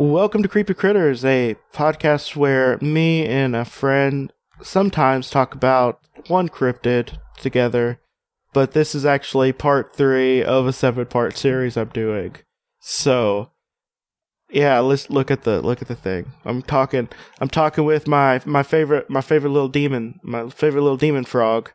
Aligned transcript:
Welcome 0.00 0.42
to 0.42 0.48
Creepy 0.48 0.72
Critters, 0.72 1.26
a 1.26 1.56
podcast 1.74 2.34
where 2.34 2.78
me 2.80 3.26
and 3.26 3.54
a 3.54 3.66
friend 3.66 4.32
sometimes 4.62 5.28
talk 5.28 5.54
about 5.54 6.00
one 6.26 6.48
cryptid 6.48 7.18
together, 7.36 8.00
but 8.54 8.72
this 8.72 8.94
is 8.94 9.04
actually 9.04 9.52
part 9.52 9.94
three 9.94 10.42
of 10.42 10.66
a 10.66 10.72
seven 10.72 11.04
part 11.04 11.36
series 11.36 11.76
I'm 11.76 11.90
doing. 11.90 12.36
So 12.78 13.50
yeah, 14.48 14.78
let's 14.78 15.10
look 15.10 15.30
at 15.30 15.42
the 15.42 15.60
look 15.60 15.82
at 15.82 15.88
the 15.88 15.94
thing. 15.94 16.32
I'm 16.46 16.62
talking 16.62 17.10
I'm 17.38 17.50
talking 17.50 17.84
with 17.84 18.08
my 18.08 18.40
my 18.46 18.62
favorite 18.62 19.10
my 19.10 19.20
favorite 19.20 19.50
little 19.50 19.68
demon, 19.68 20.18
my 20.22 20.48
favorite 20.48 20.80
little 20.80 20.96
demon 20.96 21.24
frog. 21.24 21.72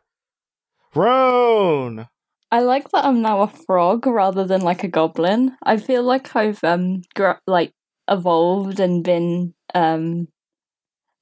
Roan! 0.96 2.08
I 2.50 2.58
like 2.58 2.90
that 2.90 3.04
I'm 3.04 3.22
now 3.22 3.42
a 3.42 3.46
frog 3.46 4.04
rather 4.04 4.44
than 4.44 4.62
like 4.62 4.82
a 4.82 4.88
goblin. 4.88 5.56
I 5.62 5.76
feel 5.76 6.02
like 6.02 6.34
I've 6.34 6.64
um 6.64 7.02
gra- 7.14 7.40
like 7.46 7.70
evolved 8.08 8.80
and 8.80 9.02
been 9.02 9.54
um 9.74 10.28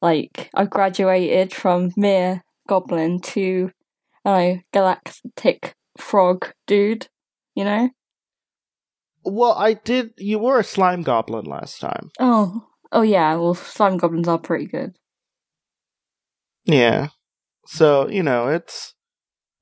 like 0.02 0.50
I've 0.54 0.70
graduated 0.70 1.52
from 1.52 1.92
mere 1.96 2.42
goblin 2.68 3.20
to 3.20 3.70
a 4.26 4.62
galactic 4.72 5.74
frog 5.98 6.52
dude, 6.66 7.08
you 7.54 7.64
know? 7.64 7.90
Well, 9.24 9.52
I 9.52 9.74
did 9.74 10.12
you 10.18 10.38
were 10.38 10.60
a 10.60 10.64
slime 10.64 11.02
goblin 11.02 11.46
last 11.46 11.80
time. 11.80 12.10
Oh. 12.20 12.66
Oh 12.92 13.02
yeah, 13.02 13.34
well 13.36 13.54
slime 13.54 13.96
goblins 13.96 14.28
are 14.28 14.38
pretty 14.38 14.66
good. 14.66 14.96
Yeah. 16.64 17.08
So, 17.66 18.08
you 18.08 18.22
know, 18.22 18.48
it's 18.48 18.94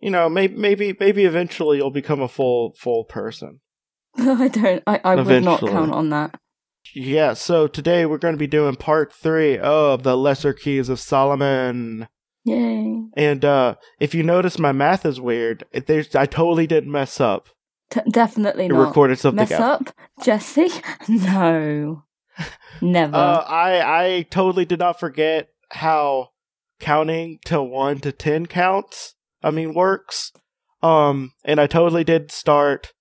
you 0.01 0.11
know, 0.11 0.29
maybe 0.29 0.57
maybe 0.57 0.97
maybe 0.99 1.25
eventually 1.25 1.79
you'll 1.79 1.91
become 1.91 2.21
a 2.21 2.29
full 2.29 2.75
full 2.77 3.05
person. 3.05 3.61
I 4.17 4.49
don't 4.49 4.83
I, 4.87 5.01
I 5.05 5.15
would 5.15 5.45
not 5.45 5.61
count 5.61 5.93
on 5.93 6.11
that. 6.11 6.39
Yeah, 6.95 7.35
so 7.35 7.67
today 7.67 8.05
we're 8.05 8.19
going 8.19 8.35
to 8.35 8.39
be 8.39 8.47
doing 8.47 8.77
part 8.77 9.13
3 9.13 9.59
of 9.59 10.03
the 10.03 10.17
Lesser 10.17 10.53
Keys 10.53 10.89
of 10.89 11.01
Solomon. 11.01 12.09
Yay. 12.45 13.05
And 13.17 13.45
uh 13.45 13.77
if 14.01 14.17
you 14.17 14.25
notice 14.25 14.59
my 14.59 14.73
math 14.73 15.07
is 15.07 15.21
weird, 15.21 15.63
there's 15.87 16.15
I 16.17 16.27
totally 16.27 16.67
didn't 16.67 16.91
mess 16.91 17.21
up. 17.21 17.49
T- 17.91 18.01
definitely 18.11 18.67
not. 18.67 18.85
recorded 18.89 19.21
something 19.21 19.37
Mess 19.49 19.53
out. 19.53 19.61
up, 19.89 19.95
Jesse? 20.23 20.69
No. 21.09 22.03
Never. 22.81 23.15
Uh, 23.15 23.45
I 23.47 24.07
I 24.07 24.23
totally 24.23 24.65
did 24.65 24.81
not 24.81 24.99
forget 24.99 25.51
how 25.71 26.31
counting 26.81 27.39
to 27.45 27.63
one 27.63 28.01
to 28.01 28.11
ten 28.11 28.47
counts. 28.47 29.15
I 29.41 29.53
mean 29.53 29.73
works. 29.73 30.33
Um, 30.83 31.33
and 31.45 31.61
I 31.61 31.69
totally 31.69 32.03
did 32.03 32.33
start 32.33 32.93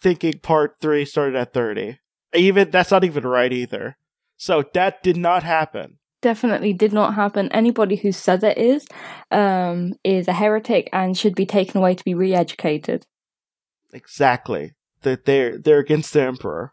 thinking 0.00 0.38
part 0.38 0.76
three 0.80 1.04
started 1.04 1.36
at 1.36 1.52
thirty. 1.52 1.98
Even 2.34 2.70
that's 2.70 2.90
not 2.90 3.04
even 3.04 3.24
right 3.24 3.52
either. 3.52 3.96
So 4.36 4.64
that 4.74 5.02
did 5.02 5.16
not 5.16 5.42
happen. 5.42 5.98
definitely 6.22 6.72
did 6.72 6.92
not 6.92 7.14
happen. 7.14 7.50
Anybody 7.52 7.96
who 7.96 8.12
says 8.12 8.42
it 8.42 8.56
is, 8.56 8.86
um, 9.30 9.94
is 10.04 10.28
a 10.28 10.32
heretic 10.32 10.88
and 10.92 11.18
should 11.18 11.34
be 11.34 11.44
taken 11.44 11.78
away 11.78 11.94
to 11.94 12.04
be 12.04 12.14
re-educated. 12.14 13.06
Exactly. 13.92 14.72
That 15.02 15.26
they're 15.26 15.58
they're 15.58 15.80
against 15.80 16.12
the 16.14 16.22
emperor. 16.22 16.72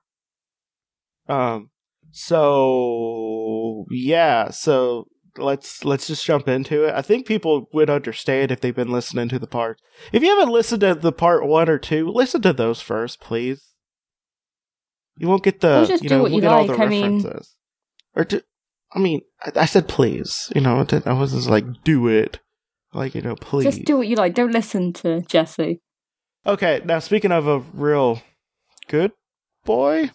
Um. 1.28 1.72
So 2.12 3.86
yeah. 3.90 4.52
So 4.52 5.08
let's 5.38 5.84
let's 5.84 6.08
just 6.08 6.26
jump 6.26 6.48
into 6.48 6.86
it. 6.86 6.94
I 6.94 7.02
think 7.02 7.26
people 7.26 7.68
would 7.74 7.90
understand 7.90 8.52
if 8.52 8.62
they've 8.62 8.76
been 8.76 8.92
listening 8.92 9.30
to 9.30 9.40
the 9.40 9.48
part. 9.48 9.82
If 10.14 10.22
you 10.22 10.30
haven't 10.30 10.54
listened 10.54 10.82
to 10.82 10.94
the 10.96 11.12
part 11.12 11.46
one 11.46 11.70
or 11.70 11.80
two, 11.80 12.08
listen 12.10 12.42
to 12.44 12.54
those 12.54 12.82
first, 12.82 13.20
please. 13.20 13.69
You 15.20 15.28
won't 15.28 15.44
get 15.44 15.60
the 15.60 15.68
Well, 15.68 15.86
just 15.86 16.04
you 16.04 16.10
do 16.10 16.16
know 16.16 16.22
what 16.24 16.32
we'll 16.32 16.42
you 16.44 16.48
like, 16.50 16.80
I 16.80 16.86
mean- 16.88 17.26
Or 18.16 18.24
do 18.24 18.42
I 18.94 19.00
mean 19.00 19.22
I, 19.44 19.52
I 19.62 19.66
said 19.66 19.88
please. 19.88 20.52
You 20.56 20.62
know 20.62 20.86
I 21.06 21.14
wasn't 21.14 21.46
like 21.48 21.66
do 21.84 22.08
it. 22.08 22.40
Like 22.94 23.14
you 23.16 23.22
know 23.22 23.36
please. 23.36 23.66
Just 23.66 23.86
do 23.86 23.98
what 23.98 24.08
you 24.08 24.16
like. 24.16 24.34
Don't 24.34 24.52
listen 24.52 24.94
to 24.94 25.22
Jesse. 25.22 25.82
Okay, 26.48 26.82
now 26.86 27.00
speaking 27.00 27.32
of 27.32 27.48
a 27.48 27.60
real 27.74 28.22
good 28.88 29.12
boy, 29.66 30.10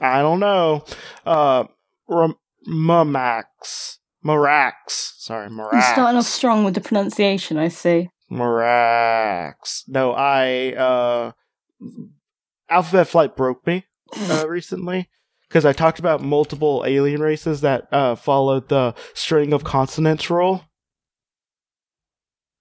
I 0.00 0.20
don't 0.22 0.40
know. 0.40 0.84
Uh, 1.26 1.64
Ram- 2.08 2.34
Mamax, 2.66 3.98
Marax. 4.24 4.72
Sorry, 5.18 5.48
Morax. 5.50 5.72
You're 5.72 5.82
starting 5.82 6.16
off 6.18 6.26
strong 6.26 6.64
with 6.64 6.74
the 6.74 6.80
pronunciation. 6.80 7.58
I 7.58 7.68
see. 7.68 8.08
Marax. 8.30 9.82
No, 9.86 10.12
I 10.12 10.72
uh, 10.74 11.32
Alphabet 12.70 13.08
Flight 13.08 13.36
broke 13.36 13.66
me 13.66 13.84
uh, 14.30 14.46
recently 14.48 15.08
because 15.48 15.64
I 15.64 15.72
talked 15.72 15.98
about 15.98 16.20
multiple 16.20 16.84
alien 16.86 17.20
races 17.20 17.60
that 17.62 17.88
uh 17.92 18.14
followed 18.14 18.68
the 18.68 18.94
string 19.14 19.52
of 19.52 19.64
consonants 19.64 20.30
rule. 20.30 20.64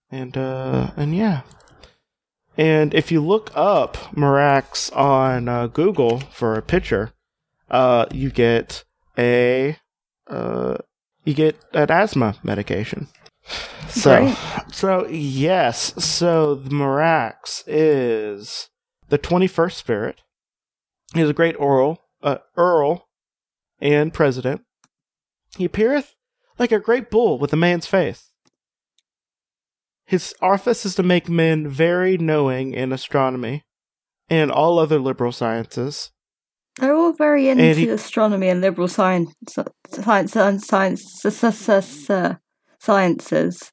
And 0.09 0.38
uh 0.38 0.91
and 0.95 1.16
yeah. 1.16 1.41
And 2.57 2.94
if 2.94 3.12
you 3.12 3.22
look 3.22 3.51
up 3.53 3.97
Marax 4.16 4.95
on 4.95 5.47
uh, 5.47 5.68
Google 5.68 6.19
for 6.31 6.56
a 6.56 6.62
picture, 6.62 7.12
uh 7.69 8.06
you 8.12 8.31
get 8.31 8.84
a 9.18 9.78
uh 10.28 10.78
you 11.25 11.34
get 11.34 11.57
an 11.74 11.91
asthma 11.91 12.35
medication. 12.44 13.07
So 13.89 14.22
Great. 14.22 14.38
so 14.74 15.07
yes, 15.07 15.94
so 16.03 16.56
the 16.56 16.69
Marax 16.69 17.63
is 17.68 18.69
the 19.09 19.18
21st 19.19 19.73
spirit. 19.73 20.22
He 21.13 21.22
is 21.22 21.29
a 21.29 21.34
great 21.34 21.56
oral, 21.56 22.00
uh, 22.22 22.38
earl 22.57 23.07
and 23.79 24.13
president. 24.13 24.62
He 25.56 25.66
appeareth 25.66 26.16
like 26.59 26.72
a 26.72 26.79
great 26.79 27.09
bull 27.09 27.40
with 27.40 27.53
a 27.53 27.57
man's 27.57 27.85
face. 27.88 28.31
His 30.06 30.34
office 30.41 30.85
is 30.85 30.95
to 30.95 31.03
make 31.03 31.29
men 31.29 31.68
very 31.68 32.18
knowing 32.18 32.73
in 32.73 32.91
astronomy 32.94 33.63
and 34.29 34.51
all 34.51 34.79
other 34.79 35.00
liberal 35.00 35.31
sciences. 35.31 36.12
They're 36.79 36.94
all 36.95 37.13
very 37.13 37.50
And 37.50 37.59
into 37.59 37.79
he- 37.81 37.89
astronomy 37.89 38.50
and 38.50 38.62
liberal 38.62 38.88
science, 38.88 39.34
science, 39.89 40.31
science, 40.34 40.68
science, 40.68 42.07
sciences. 42.79 43.72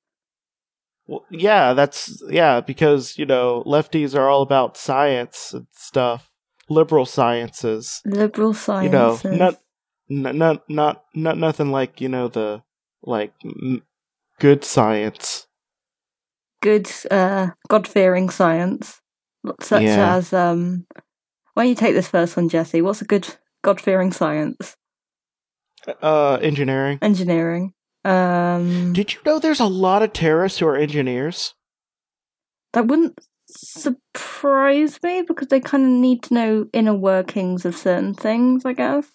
Well, 1.07 1.25
yeah, 1.31 1.73
that's 1.75 2.23
yeah, 2.31 2.61
because 2.61 3.19
you 3.19 3.27
know 3.27 3.63
lefties 3.67 4.15
are 4.17 4.29
all 4.29 4.43
about 4.43 4.77
science 4.77 5.53
and 5.53 5.67
stuff, 5.73 6.31
liberal 6.69 7.07
sciences. 7.07 8.03
Liberal 8.05 8.55
You 8.55 8.89
sciences. 8.91 9.23
know, 9.29 9.37
not 9.37 9.55
not 10.09 10.35
not 10.35 10.71
not 10.71 11.05
not 11.15 11.39
nothing 11.39 11.71
like 11.71 12.01
you 12.01 12.09
know 12.09 12.29
the 12.29 12.63
like 13.03 13.33
m- 13.45 13.83
good 14.39 14.65
science. 14.65 15.47
good 16.63 16.89
uh 17.11 17.49
god-fearing 17.69 18.31
science 18.31 19.01
such 19.61 19.83
Yeah. 19.83 20.15
as 20.17 20.33
um 20.33 20.87
why 21.55 21.63
don't 21.65 21.69
you 21.71 21.75
take 21.75 21.95
this 21.95 22.09
first 22.09 22.37
one 22.37 22.49
jesse 22.49 22.81
what's 22.83 23.03
a 23.03 23.05
good 23.05 23.27
god-fearing 23.63 24.13
science 24.13 24.77
Uh, 26.03 26.39
engineering. 26.41 26.99
engineering 27.03 27.73
um 28.05 28.93
Did 28.93 29.13
you 29.15 29.21
know 29.25 29.39
there's 29.39 29.61
a 29.61 29.67
lot 29.67 30.03
of 30.03 30.13
terrorists 30.13 30.59
who 30.59 30.67
are 30.67 30.77
engineers? 30.77 31.55
that 32.73 32.87
wouldn't 32.89 33.19
surprise 33.47 34.99
me 35.03 35.23
because 35.23 35.47
they 35.49 35.61
kind 35.61 35.85
of 35.85 35.91
need 35.91 36.23
to 36.25 36.35
know 36.35 36.67
inner 36.73 36.95
workings 36.95 37.65
of 37.65 37.77
certain 37.77 38.13
things 38.15 38.65
i 38.65 38.73
guess 38.73 39.07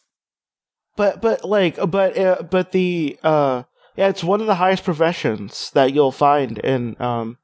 But 0.95 1.21
but 1.21 1.43
like 1.43 1.75
but 1.89 2.17
uh, 2.17 2.43
but 2.49 2.71
the 2.71 3.17
uh 3.23 3.63
yeah, 3.97 4.07
it's 4.07 4.23
one 4.23 4.39
of 4.39 4.47
the 4.47 4.55
highest 4.55 4.85
professions 4.85 5.71
that 5.71 5.93
you'll 5.93 6.13
find 6.13 6.57
in 6.59 6.95
um 7.01 7.37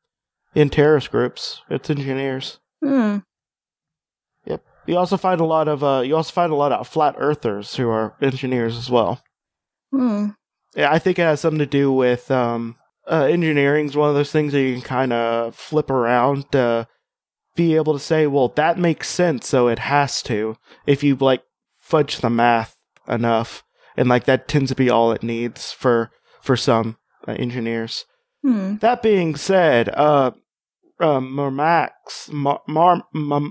in 0.54 0.70
terrorist 0.70 1.12
groups. 1.12 1.62
It's 1.70 1.90
engineers. 1.90 2.60
hmm 2.82 3.18
Yep. 4.46 4.64
You 4.86 4.98
also 4.98 5.18
find 5.18 5.42
a 5.42 5.46
lot 5.46 5.68
of 5.68 5.84
uh 5.84 6.02
you 6.06 6.16
also 6.16 6.32
find 6.32 6.52
a 6.52 6.56
lot 6.56 6.72
of 6.72 6.88
flat 6.88 7.16
earthers 7.18 7.76
who 7.76 7.90
are 7.90 8.16
engineers 8.22 8.78
as 8.78 8.90
well. 8.90 9.22
hmm 9.92 10.30
Yeah, 10.76 10.92
I 10.92 11.00
think 11.00 11.18
it 11.20 11.24
has 11.24 11.40
something 11.42 11.60
to 11.60 11.66
do 11.66 11.92
with 11.92 12.30
um 12.32 12.76
uh 13.08 13.28
engineering 13.30 13.86
is 13.88 13.96
one 13.96 14.10
of 14.10 14.16
those 14.16 14.32
things 14.32 14.54
that 14.54 14.62
you 14.62 14.74
can 14.74 14.82
kind 14.82 15.14
of 15.14 15.56
flip 15.56 15.90
around 15.90 16.52
to 16.52 16.88
be 17.56 17.76
able 17.76 17.94
to 17.94 18.00
say, 18.00 18.28
well, 18.28 18.50
that 18.50 18.78
makes 18.78 19.08
sense, 19.08 19.48
so 19.48 19.70
it 19.70 19.80
has 19.80 20.22
to. 20.24 20.58
If 20.86 21.04
you 21.04 21.16
like 21.16 21.44
fudge 21.80 22.18
the 22.18 22.30
math 22.30 22.76
enough, 23.08 23.64
and 23.96 24.10
like 24.10 24.26
that 24.26 24.48
tends 24.48 24.72
to 24.72 24.76
be 24.76 24.90
all 24.90 25.12
it 25.12 25.24
needs 25.24 25.72
for 25.72 26.12
for 26.42 26.58
some 26.58 26.98
uh, 27.28 27.34
engineers. 27.34 28.06
hmm 28.42 28.76
That 28.78 29.02
being 29.02 29.36
said, 29.36 29.90
uh, 29.90 30.32
uh 31.00 31.20
Marmax, 31.20 32.32
Mar, 32.32 32.62
Mar, 32.68 33.04
Mar, 33.14 33.42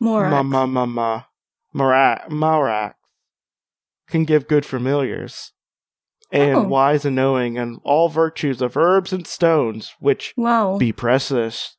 Ma 0.00 0.42
ma 0.42 0.66
ma 0.66 0.86
ma 0.86 1.22
Marax 1.74 2.94
can 4.08 4.24
give 4.24 4.48
good 4.48 4.64
familiars. 4.64 5.52
And 6.30 6.54
Oh. 6.56 6.62
wise 6.62 7.04
and 7.06 7.16
knowing 7.16 7.56
and 7.56 7.78
all 7.84 8.08
virtues 8.10 8.60
of 8.60 8.76
herbs 8.76 9.12
and 9.12 9.26
stones, 9.26 9.94
which 9.98 10.34
wow 10.36 10.76
be 10.78 10.92
precious. 10.92 11.76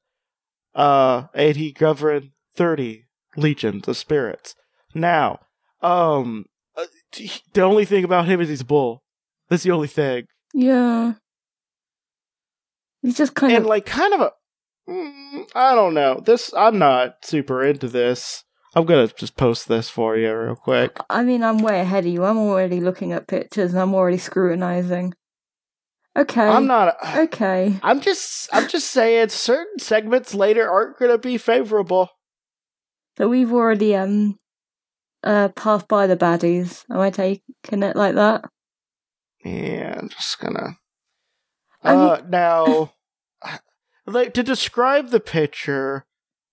Uh 0.74 1.24
and 1.34 1.56
he 1.56 1.72
governed 1.72 2.32
thirty 2.56 3.06
legions 3.36 3.88
of 3.88 3.96
spirits. 3.98 4.56
Now, 4.96 5.40
Um, 5.82 6.46
uh, 6.76 6.86
the 7.54 7.62
only 7.62 7.86
thing 7.86 8.04
about 8.04 8.26
him 8.28 8.42
is 8.42 8.50
he's 8.50 8.62
a 8.62 8.66
bull. 8.66 9.04
That's 9.50 9.64
the 9.64 9.72
only 9.72 9.88
thing. 9.88 10.26
Yeah. 10.54 11.14
He's 13.02 13.18
just 13.18 13.34
kind 13.36 13.54
and 13.54 13.64
of 13.66 13.70
like 13.70 13.86
kind 13.86 14.14
of 14.14 14.22
a 14.22 14.32
mm, 14.90 15.50
I 15.56 15.74
don't 15.76 15.94
know. 15.94 16.20
This 16.26 16.54
I'm 16.56 16.78
not 16.80 17.24
super 17.24 17.64
into 17.64 17.88
this. 17.88 18.44
I'm 18.76 18.86
gonna 18.86 19.08
just 19.08 19.36
post 19.36 19.68
this 19.68 19.90
for 19.90 20.16
you 20.16 20.34
real 20.36 20.56
quick. 20.56 20.98
I 21.10 21.24
mean, 21.24 21.44
I'm 21.44 21.58
way 21.60 21.80
ahead 21.82 22.06
of 22.06 22.12
you. 22.14 22.24
I'm 22.24 22.38
already 22.38 22.80
looking 22.80 23.14
at 23.14 23.28
pictures 23.28 23.72
and 23.74 23.82
I'm 23.82 23.96
already 23.96 24.18
scrutinizing. 24.20 25.14
Okay. 26.18 26.42
I'm 26.48 26.68
not. 26.68 26.96
Okay. 27.16 27.80
I'm 27.82 28.02
just. 28.02 28.50
I'm 28.54 28.68
just 28.68 28.92
saying. 28.92 29.30
Certain 29.30 29.80
segments 29.80 30.34
later 30.34 30.70
aren't 30.70 30.98
gonna 31.00 31.18
be 31.18 31.38
favorable. 31.38 32.10
So 33.18 33.28
we've 33.28 33.52
already 33.54 33.96
um 33.96 34.38
uh 35.24 35.50
passed 35.50 35.88
by 35.88 36.08
the 36.08 36.18
baddies. 36.18 36.86
Am 36.92 37.00
I 37.00 37.10
taking 37.10 37.84
it 37.84 37.96
like 37.96 38.16
that? 38.16 38.46
Yeah, 39.44 39.98
I'm 40.00 40.10
just 40.10 40.40
gonna. 40.40 40.78
I 41.84 41.92
mean- 41.96 42.00
Uh, 42.10 42.22
now, 42.28 42.94
like 44.06 44.34
to 44.36 44.44
describe 44.44 45.10
the 45.10 45.20
picture, 45.20 46.06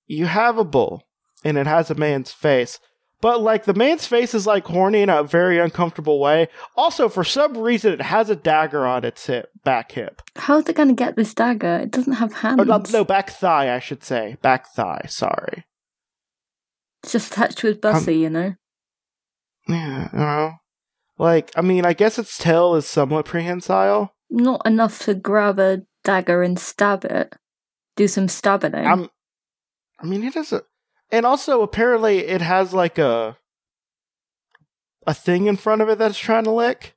you 0.07 0.27
have 0.27 0.57
a 0.59 0.65
bull, 0.65 1.03
and 1.47 1.59
it 1.59 1.67
has 1.67 1.91
a 1.91 1.95
man's 1.95 2.33
face. 2.33 2.79
But 3.21 3.41
like 3.41 3.65
the 3.65 3.75
man's 3.75 4.07
face 4.07 4.35
is 4.35 4.47
like 4.47 4.67
horny 4.67 5.01
in 5.01 5.09
a 5.09 5.23
very 5.23 5.59
uncomfortable 5.59 6.21
way. 6.21 6.49
Also, 6.77 7.09
for 7.09 7.25
some 7.25 7.57
reason, 7.57 7.95
it 7.95 8.03
has 8.03 8.29
a 8.29 8.37
dagger 8.37 8.87
on 8.87 9.05
its 9.05 9.27
hip, 9.27 9.51
back 9.65 9.93
hip. 9.93 10.21
How's 10.37 10.69
it 10.69 10.77
going 10.77 10.89
to 10.89 10.95
get 10.95 11.17
this 11.17 11.33
dagger? 11.33 11.79
It 11.79 11.93
doesn't 11.93 12.15
have 12.15 12.33
oh, 12.33 12.37
hands. 12.37 12.61
Or 12.61 12.65
no, 12.67 12.83
no, 12.91 13.05
back 13.05 13.31
thigh, 13.31 13.75
I 13.75 13.79
should 13.79 14.05
say. 14.05 14.37
Back 14.43 14.67
thigh. 14.75 15.07
Sorry. 15.09 15.65
It's 17.03 17.13
just 17.13 17.33
attached 17.33 17.59
to 17.59 17.69
his 17.69 17.77
um, 17.77 17.81
bussy, 17.81 18.17
you 18.17 18.31
know. 18.31 18.55
Yeah, 19.69 20.09
you 20.13 20.19
know, 20.19 20.53
like 21.19 21.51
I 21.57 21.63
mean, 21.63 21.87
I 21.87 21.93
guess 21.93 22.19
its 22.19 22.37
tail 22.39 22.75
is 22.75 22.87
somewhat 22.87 23.25
prehensile. 23.25 24.13
Not 24.29 24.63
enough 24.67 25.01
to 25.01 25.15
grab 25.15 25.59
a 25.59 25.83
dagger 26.05 26.43
and 26.43 26.59
stab 26.59 27.05
it. 27.05 27.35
Do 27.97 28.09
some 28.09 28.29
stabbing. 28.29 28.75
I'm. 28.75 29.09
I 29.99 30.05
mean, 30.05 30.23
it 30.23 30.37
is 30.37 30.53
a, 30.53 30.63
and 31.11 31.25
also 31.27 31.63
apparently 31.63 32.19
it 32.19 32.41
has 32.41 32.73
like 32.75 32.99
a 32.99 33.37
a 35.07 35.15
thing 35.15 35.47
in 35.47 35.57
front 35.57 35.83
of 35.83 35.89
it 35.89 35.99
that's 35.99 36.19
trying 36.19 36.45
to 36.45 36.51
lick. 36.51 36.95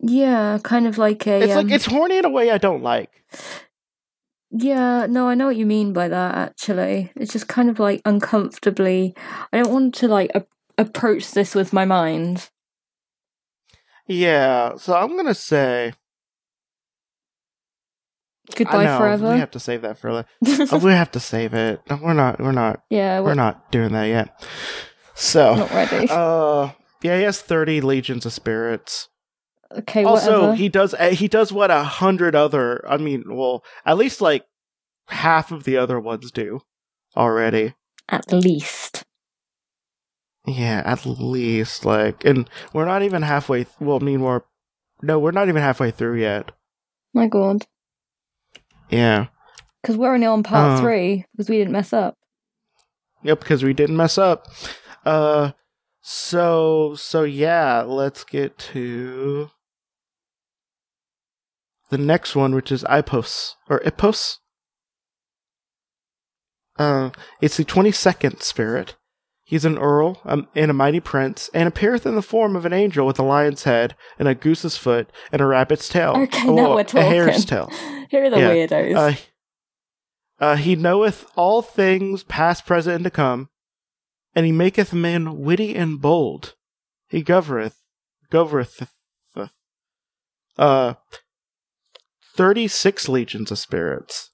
yeah, 0.00 0.58
kind 0.62 0.86
of 0.86 0.98
like 0.98 1.26
a. 1.26 1.42
It's 1.42 1.54
um, 1.54 1.66
like 1.66 1.74
it's 1.74 1.86
horny 1.86 2.18
in 2.18 2.24
a 2.24 2.30
way 2.30 2.50
I 2.50 2.58
don't 2.58 2.82
like. 2.82 3.24
Yeah, 4.50 5.06
no, 5.10 5.28
I 5.28 5.34
know 5.34 5.46
what 5.46 5.56
you 5.56 5.66
mean 5.66 5.92
by 5.92 6.08
that. 6.08 6.34
Actually, 6.34 7.12
it's 7.16 7.32
just 7.32 7.48
kind 7.48 7.68
of 7.68 7.78
like 7.78 8.00
uncomfortably. 8.04 9.14
I 9.52 9.58
don't 9.60 9.72
want 9.72 9.94
to 9.96 10.08
like 10.08 10.30
a- 10.34 10.46
approach 10.78 11.32
this 11.32 11.54
with 11.54 11.72
my 11.72 11.84
mind. 11.84 12.48
Yeah, 14.06 14.76
so 14.76 14.94
I'm 14.94 15.16
gonna 15.16 15.34
say 15.34 15.92
Goodbye 18.54 18.84
know, 18.84 18.98
forever. 18.98 19.32
We 19.34 19.38
have 19.40 19.50
to 19.52 19.60
save 19.60 19.82
that 19.82 19.98
for 19.98 20.12
later. 20.12 20.28
Oh, 20.72 20.78
we 20.78 20.90
have 20.92 21.10
to 21.12 21.20
save 21.20 21.54
it. 21.54 21.80
No, 21.90 21.98
We're 22.02 22.14
not. 22.14 22.40
We're 22.40 22.52
not. 22.52 22.82
yeah, 22.90 23.20
We're 23.20 23.26
we're 23.26 23.34
not 23.34 23.70
doing 23.70 23.92
that 23.92 24.04
yet. 24.06 24.44
So, 25.14 25.54
not 25.54 25.70
ready. 25.72 26.06
uh, 26.10 26.70
yeah, 27.02 27.16
he 27.18 27.22
has 27.24 27.40
thirty 27.40 27.80
legions 27.80 28.24
of 28.26 28.32
spirits. 28.32 29.08
okay, 29.76 30.02
also 30.04 30.32
whatever. 30.40 30.54
he 30.54 30.68
does 30.68 30.94
uh, 30.94 31.10
he 31.10 31.28
does 31.28 31.52
what 31.52 31.70
a 31.70 31.82
hundred 31.84 32.34
other 32.34 32.82
i 32.88 32.96
mean 32.96 33.22
well 33.36 33.62
at 33.84 33.98
least 33.98 34.22
like 34.22 34.46
half 35.08 35.52
of 35.52 35.64
the 35.64 35.76
other 35.76 36.00
ones 36.00 36.30
do 36.32 36.62
already 37.14 37.74
At 38.08 38.32
least. 38.32 39.04
yeah 40.46 40.82
at 40.86 41.04
least 41.04 41.84
like 41.84 42.24
and 42.24 42.48
we're 42.72 42.86
not 42.86 43.02
even 43.02 43.20
halfway 43.22 43.64
th- 43.64 43.76
well 43.78 43.98
i 44.00 44.04
mean 44.04 44.22
we're 44.22 44.40
no 45.02 45.18
we're 45.18 45.32
not 45.32 45.48
even 45.48 45.60
halfway 45.62 45.90
through 45.90 46.18
yet 46.18 46.50
My 47.12 47.26
god. 47.26 47.66
Yeah 48.90 49.26
Because 49.82 49.96
we're 49.96 50.14
only 50.14 50.26
on 50.26 50.42
part 50.42 50.78
Uh. 50.78 50.80
three 50.80 51.24
because 51.32 51.48
we 51.48 51.56
didn't 51.58 51.72
mess 51.72 51.92
up. 51.92 52.14
yep 53.22 53.40
because 53.40 53.62
we 53.64 53.72
didn't 53.74 53.96
mess 53.96 54.18
up 54.18 54.46
uh 55.04 55.52
so 56.00 56.94
so 56.96 57.22
yeah 57.24 57.82
let's 57.82 58.24
get 58.24 58.56
to 58.58 59.50
the 61.90 61.98
next 61.98 62.34
one 62.36 62.54
which 62.54 62.70
is 62.72 62.84
ipos 62.84 63.52
or 63.68 63.80
ipos 63.80 64.36
uh 66.78 67.10
it's 67.40 67.56
the 67.56 67.64
22nd 67.64 68.42
spirit 68.42 68.94
he's 69.50 69.64
an 69.64 69.78
earl 69.78 70.20
um, 70.26 70.46
and 70.54 70.70
a 70.70 70.74
mighty 70.74 71.00
prince 71.00 71.48
and 71.54 71.66
appeareth 71.66 72.04
in 72.04 72.14
the 72.14 72.22
form 72.22 72.54
of 72.54 72.66
an 72.66 72.72
angel 72.74 73.06
with 73.06 73.18
a 73.18 73.22
lion's 73.22 73.62
head 73.64 73.96
and 74.18 74.28
a 74.28 74.34
goose's 74.34 74.76
foot 74.76 75.10
and 75.32 75.40
a 75.40 75.46
rabbit's 75.46 75.88
tail 75.88 76.12
Okay, 76.16 76.46
Oh, 76.46 76.54
now 76.54 76.74
we're 76.74 76.80
a 76.82 77.02
hare's 77.02 77.44
tail 77.46 77.70
Here 78.10 78.24
are 78.24 78.30
the 78.30 78.38
Yeah, 78.38 78.50
weirdos. 78.66 78.94
uh, 80.40 80.44
uh, 80.44 80.56
he 80.56 80.76
knoweth 80.76 81.24
all 81.34 81.62
things 81.62 82.22
past, 82.24 82.64
present, 82.66 82.94
and 82.96 83.04
to 83.04 83.10
come, 83.10 83.48
and 84.34 84.44
he 84.46 84.52
maketh 84.52 84.92
men 84.92 85.38
witty 85.40 85.74
and 85.74 86.00
bold. 86.00 86.54
He 87.08 87.22
governeth, 87.22 87.74
governeth, 88.30 88.86
uh, 90.56 90.94
thirty-six 92.36 93.08
legions 93.08 93.50
of 93.50 93.58
spirits. 93.58 94.30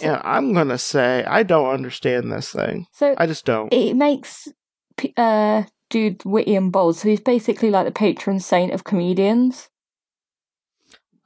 Yeah, 0.00 0.20
I'm 0.24 0.52
gonna 0.52 0.78
say 0.78 1.24
I 1.24 1.42
don't 1.42 1.70
understand 1.70 2.30
this 2.30 2.52
thing. 2.52 2.86
so 2.92 3.14
I 3.18 3.26
just 3.26 3.44
don't. 3.44 3.72
it 3.72 3.94
makes 3.94 4.48
uh 5.16 5.64
dude 5.90 6.24
witty 6.24 6.54
and 6.54 6.72
bold. 6.72 6.96
So 6.96 7.08
he's 7.08 7.20
basically 7.20 7.70
like 7.70 7.86
the 7.86 7.92
patron 7.92 8.40
saint 8.40 8.72
of 8.72 8.84
comedians. 8.84 9.68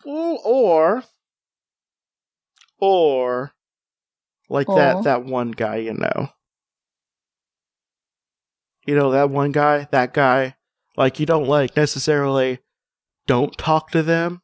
Or, 0.04 1.02
or, 2.80 3.52
like 4.48 4.68
Or. 4.68 4.76
that 4.76 5.04
that 5.04 5.24
one 5.24 5.52
guy 5.52 5.76
you 5.76 5.94
know. 5.94 6.30
You 8.86 8.96
know 8.96 9.12
that 9.12 9.30
one 9.30 9.52
guy, 9.52 9.86
that 9.92 10.12
guy. 10.12 10.56
Like 10.96 11.18
you 11.20 11.26
don't 11.26 11.46
like 11.46 11.76
necessarily 11.76 12.58
don't 13.26 13.56
talk 13.56 13.90
to 13.92 14.02
them, 14.02 14.41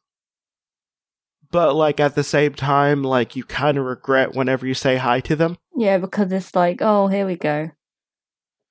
but 1.51 1.75
like 1.75 1.99
at 1.99 2.15
the 2.15 2.23
same 2.23 2.53
time, 2.53 3.03
like 3.03 3.35
you 3.35 3.43
kind 3.43 3.77
of 3.77 3.85
regret 3.85 4.33
whenever 4.35 4.65
you 4.67 4.73
say 4.73 4.97
hi 4.97 5.19
to 5.21 5.35
them. 5.35 5.57
Yeah, 5.75 5.97
because 5.97 6.31
it's 6.31 6.55
like, 6.55 6.79
oh, 6.81 7.07
here 7.07 7.25
we 7.25 7.35
go. 7.35 7.71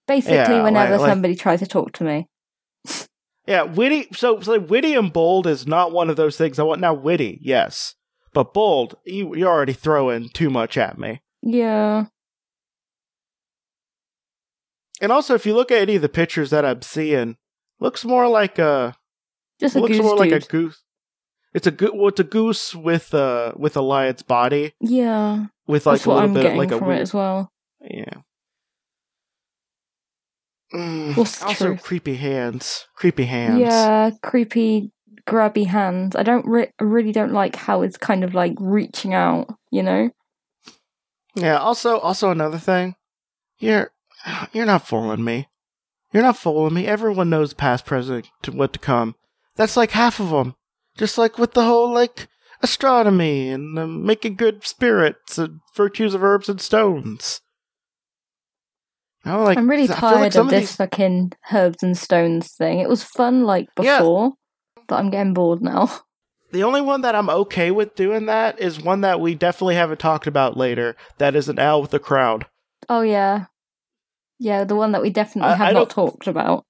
Basically, 0.07 0.37
Yeah, 0.37 0.63
whenever 0.63 0.93
like- 0.93 1.01
like- 1.01 1.11
somebody 1.11 1.35
tries 1.37 1.61
to 1.61 1.67
talk 1.67 1.93
to 1.95 2.05
me. 2.05 2.27
Yeah, 3.47 3.63
witty. 3.63 4.09
So, 4.13 4.41
so 4.41 4.59
witty 4.59 4.93
and 4.93 5.11
bold 5.11 5.47
is 5.47 5.67
not 5.67 5.91
one 5.91 6.11
of 6.11 6.17
those 6.17 6.37
things 6.37 6.59
I 6.59 6.65
want. 6.65 6.83
Now, 6.83 6.93
witty, 6.93 7.39
yes, 7.41 7.95
but 8.35 8.53
bold, 8.53 8.97
you 9.07 9.35
you're 9.35 9.49
already 9.49 9.73
throwing 9.73 10.29
too 10.29 10.51
much 10.51 10.77
at 10.77 10.99
me. 10.99 11.23
Yeah. 11.43 12.05
And 15.01 15.11
also, 15.11 15.35
if 15.35 15.47
you 15.47 15.55
look 15.55 15.71
at 15.71 15.79
any 15.81 15.97
of 15.97 16.03
the 16.03 16.11
pictures 16.11 16.51
that 16.51 16.65
I'm 16.67 16.83
seeing, 16.83 17.37
looks 17.81 18.05
more 18.05 18.29
like 18.29 18.59
a 18.59 18.95
Just 19.61 19.77
a 19.77 19.81
looks 19.81 19.97
more 19.99 20.17
like 20.17 20.33
a 20.33 20.41
goose. 20.41 20.83
It's 21.55 21.67
a 21.67 21.71
go- 21.71 21.93
well, 21.95 22.09
it's 22.09 22.21
a 22.21 22.25
goose 22.25 22.75
with 22.75 23.15
a 23.15 23.53
with 23.57 23.77
a 23.77 23.81
lion's 23.81 24.23
body 24.23 24.75
yeah. 24.81 25.47
with 25.67 25.87
like 25.87 25.95
That's 26.01 26.07
a 26.07 26.09
what 26.09 26.15
little 26.17 26.29
I'm 26.29 26.35
bit 26.35 26.43
getting 26.43 26.59
like 26.59 26.71
a 26.73 26.79
from 26.79 26.85
it 26.85 26.89
weird, 26.89 27.01
as 27.03 27.15
well. 27.15 27.53
yeah. 27.83 28.15
Mm, 30.75 31.17
What's 31.17 31.43
also, 31.43 31.67
truth? 31.69 31.83
creepy 31.83 32.17
hands. 32.17 32.87
Creepy 32.95 33.25
hands. 33.25 33.59
Yeah, 33.59 34.11
creepy, 34.23 34.93
grabby 35.27 35.67
hands. 35.67 36.15
I 36.15 36.23
don't 36.23 36.47
re- 36.47 36.73
I 36.79 36.85
really 36.85 37.13
don't 37.13 37.33
like 37.33 37.57
how 37.57 37.81
it's 37.83 37.97
kind 37.97 38.23
of 38.23 38.35
like 38.35 38.53
reaching 38.61 39.15
out, 39.15 39.49
you 39.71 39.83
know? 39.83 40.11
Yeah. 41.35 41.57
Also, 41.57 41.99
also 41.99 42.31
another 42.31 42.59
thing, 42.59 42.97
you're 43.59 43.93
you're 44.53 44.67
not 44.67 44.87
fooling 44.87 45.25
me. 45.25 45.49
You're 46.13 46.23
not 46.23 46.37
fooling 46.37 46.75
me. 46.75 46.87
Everyone 46.87 47.31
knows 47.31 47.55
past, 47.55 47.87
present, 47.87 48.29
to 48.43 48.53
what 48.53 48.73
to 48.75 48.79
come. 48.79 49.15
That's 49.57 49.77
like 49.77 49.93
half 49.93 50.21
of 50.21 50.29
them. 50.31 50.55
Just 50.99 51.17
like 51.17 51.39
with 51.39 51.53
the 51.55 51.65
whole 51.65 51.93
like 51.93 52.29
astronomy 52.63 53.49
and 53.51 53.79
um, 53.79 54.05
making 54.05 54.35
good 54.35 54.65
spirits 54.67 55.39
and 55.39 55.61
virtues 55.77 56.13
of 56.15 56.23
herbs 56.25 56.49
and 56.49 56.61
stones. 56.61 57.41
Like 59.25 59.59
I'm 59.59 59.69
really 59.69 59.87
tired 59.89 60.21
like 60.21 60.35
of 60.37 60.49
this 60.49 60.61
these- 60.71 60.77
fucking 60.77 61.33
herbs 61.53 61.83
and 61.83 61.97
stones 61.99 62.53
thing. 62.55 62.79
It 62.81 62.89
was 62.89 63.03
fun 63.05 63.45
like 63.45 63.69
Yeah. 63.81 63.99
before, 63.99 64.33
but 64.87 64.97
I'm 64.99 65.11
getting 65.11 65.35
bored 65.35 65.63
now. 65.63 65.91
The 66.51 66.63
only 66.63 66.81
one 66.81 67.03
that 67.03 67.15
I'm 67.15 67.29
okay 67.29 67.71
with 67.71 67.95
doing 67.95 68.25
that 68.25 68.59
is 68.59 68.81
one 68.81 69.03
that 69.03 69.21
we 69.21 69.35
definitely 69.35 69.75
haven't 69.75 70.01
talked 70.01 70.27
about 70.27 70.57
later. 70.57 70.97
That 71.19 71.37
is 71.37 71.51
an 71.51 71.59
owl 71.59 71.83
with 71.83 71.93
a 71.93 71.99
crown. 71.99 72.47
Oh 72.89 73.03
yeah. 73.03 73.47
Yeah, 74.39 74.65
the 74.65 74.75
one 74.75 74.93
that 74.93 75.03
we 75.03 75.11
definitely 75.11 75.51
I- 75.53 75.57
have 75.57 75.69
I 75.69 75.73
not 75.73 75.91
don't- 75.91 75.91
talked 75.91 76.27
about. 76.27 76.65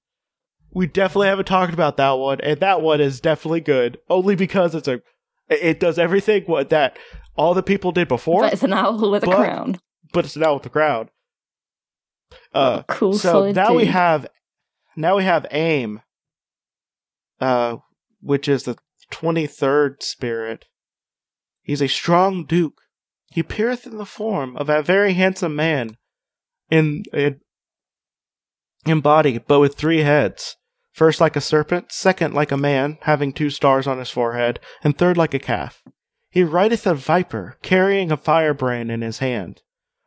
We 0.70 0.86
definitely 0.86 1.28
haven't 1.28 1.46
talked 1.46 1.72
about 1.72 1.96
that 1.96 2.12
one, 2.12 2.40
and 2.42 2.60
that 2.60 2.82
one 2.82 3.00
is 3.00 3.20
definitely 3.20 3.60
good. 3.60 3.98
Only 4.08 4.34
because 4.36 4.74
it's 4.74 4.88
a, 4.88 5.00
it 5.48 5.80
does 5.80 5.98
everything 5.98 6.44
what 6.44 6.68
that 6.70 6.98
all 7.36 7.54
the 7.54 7.62
people 7.62 7.90
did 7.92 8.08
before, 8.08 8.42
But 8.42 8.52
it's 8.52 8.62
an 8.62 8.72
owl 8.72 9.10
with 9.10 9.22
a 9.22 9.26
crown. 9.26 9.78
but 10.12 10.24
it's 10.24 10.36
an 10.36 10.42
owl 10.44 10.54
with 10.56 10.66
a 10.66 10.70
crown. 10.70 11.08
Uh, 12.52 12.82
cool. 12.88 13.14
so 13.14 13.50
now 13.52 13.74
we 13.74 13.86
have 13.86 14.26
now 14.96 15.16
we 15.16 15.24
have 15.24 15.46
aim 15.50 16.02
uh 17.40 17.76
which 18.20 18.48
is 18.48 18.64
the 18.64 18.76
23rd 19.10 20.02
spirit 20.02 20.66
he's 21.62 21.80
a 21.80 21.88
strong 21.88 22.44
duke 22.44 22.82
he 23.30 23.40
appeareth 23.40 23.86
in 23.86 23.96
the 23.96 24.04
form 24.04 24.56
of 24.58 24.68
a 24.68 24.82
very 24.82 25.14
handsome 25.14 25.56
man 25.56 25.96
in 26.70 27.02
in, 27.14 27.40
in 28.84 29.00
body 29.00 29.38
but 29.38 29.60
with 29.60 29.74
three 29.76 30.00
heads 30.02 30.56
first 30.98 31.20
like 31.20 31.36
a 31.36 31.40
serpent 31.40 31.92
second 31.92 32.34
like 32.34 32.50
a 32.52 32.56
man 32.56 32.98
having 33.02 33.32
two 33.32 33.50
stars 33.50 33.86
on 33.86 33.98
his 33.98 34.10
forehead 34.10 34.58
and 34.82 34.98
third 34.98 35.16
like 35.16 35.32
a 35.32 35.38
calf 35.38 35.82
he 36.28 36.42
rideth 36.42 36.86
a 36.86 36.94
viper 36.94 37.56
carrying 37.62 38.10
a 38.10 38.16
firebrand 38.16 38.90
in 38.90 39.00
his 39.00 39.18
hand 39.18 39.62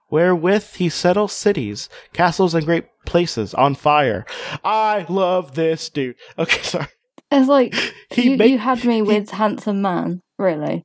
wherewith 0.09 0.73
he 0.75 0.89
settles 0.89 1.31
cities, 1.31 1.87
castles, 2.11 2.53
and 2.53 2.65
great 2.65 2.83
places 3.05 3.53
on 3.53 3.73
fire. 3.73 4.25
I 4.61 5.05
love 5.07 5.55
this 5.55 5.89
dude. 5.89 6.15
Okay, 6.37 6.61
sorry. 6.61 6.87
It's 7.31 7.47
like 7.47 7.73
He 8.09 8.31
you, 8.31 8.37
make- 8.37 8.51
you 8.51 8.57
had 8.57 8.83
me 8.83 8.95
he- 8.95 9.01
with 9.01 9.29
handsome 9.31 9.81
man. 9.81 10.19
Really? 10.37 10.83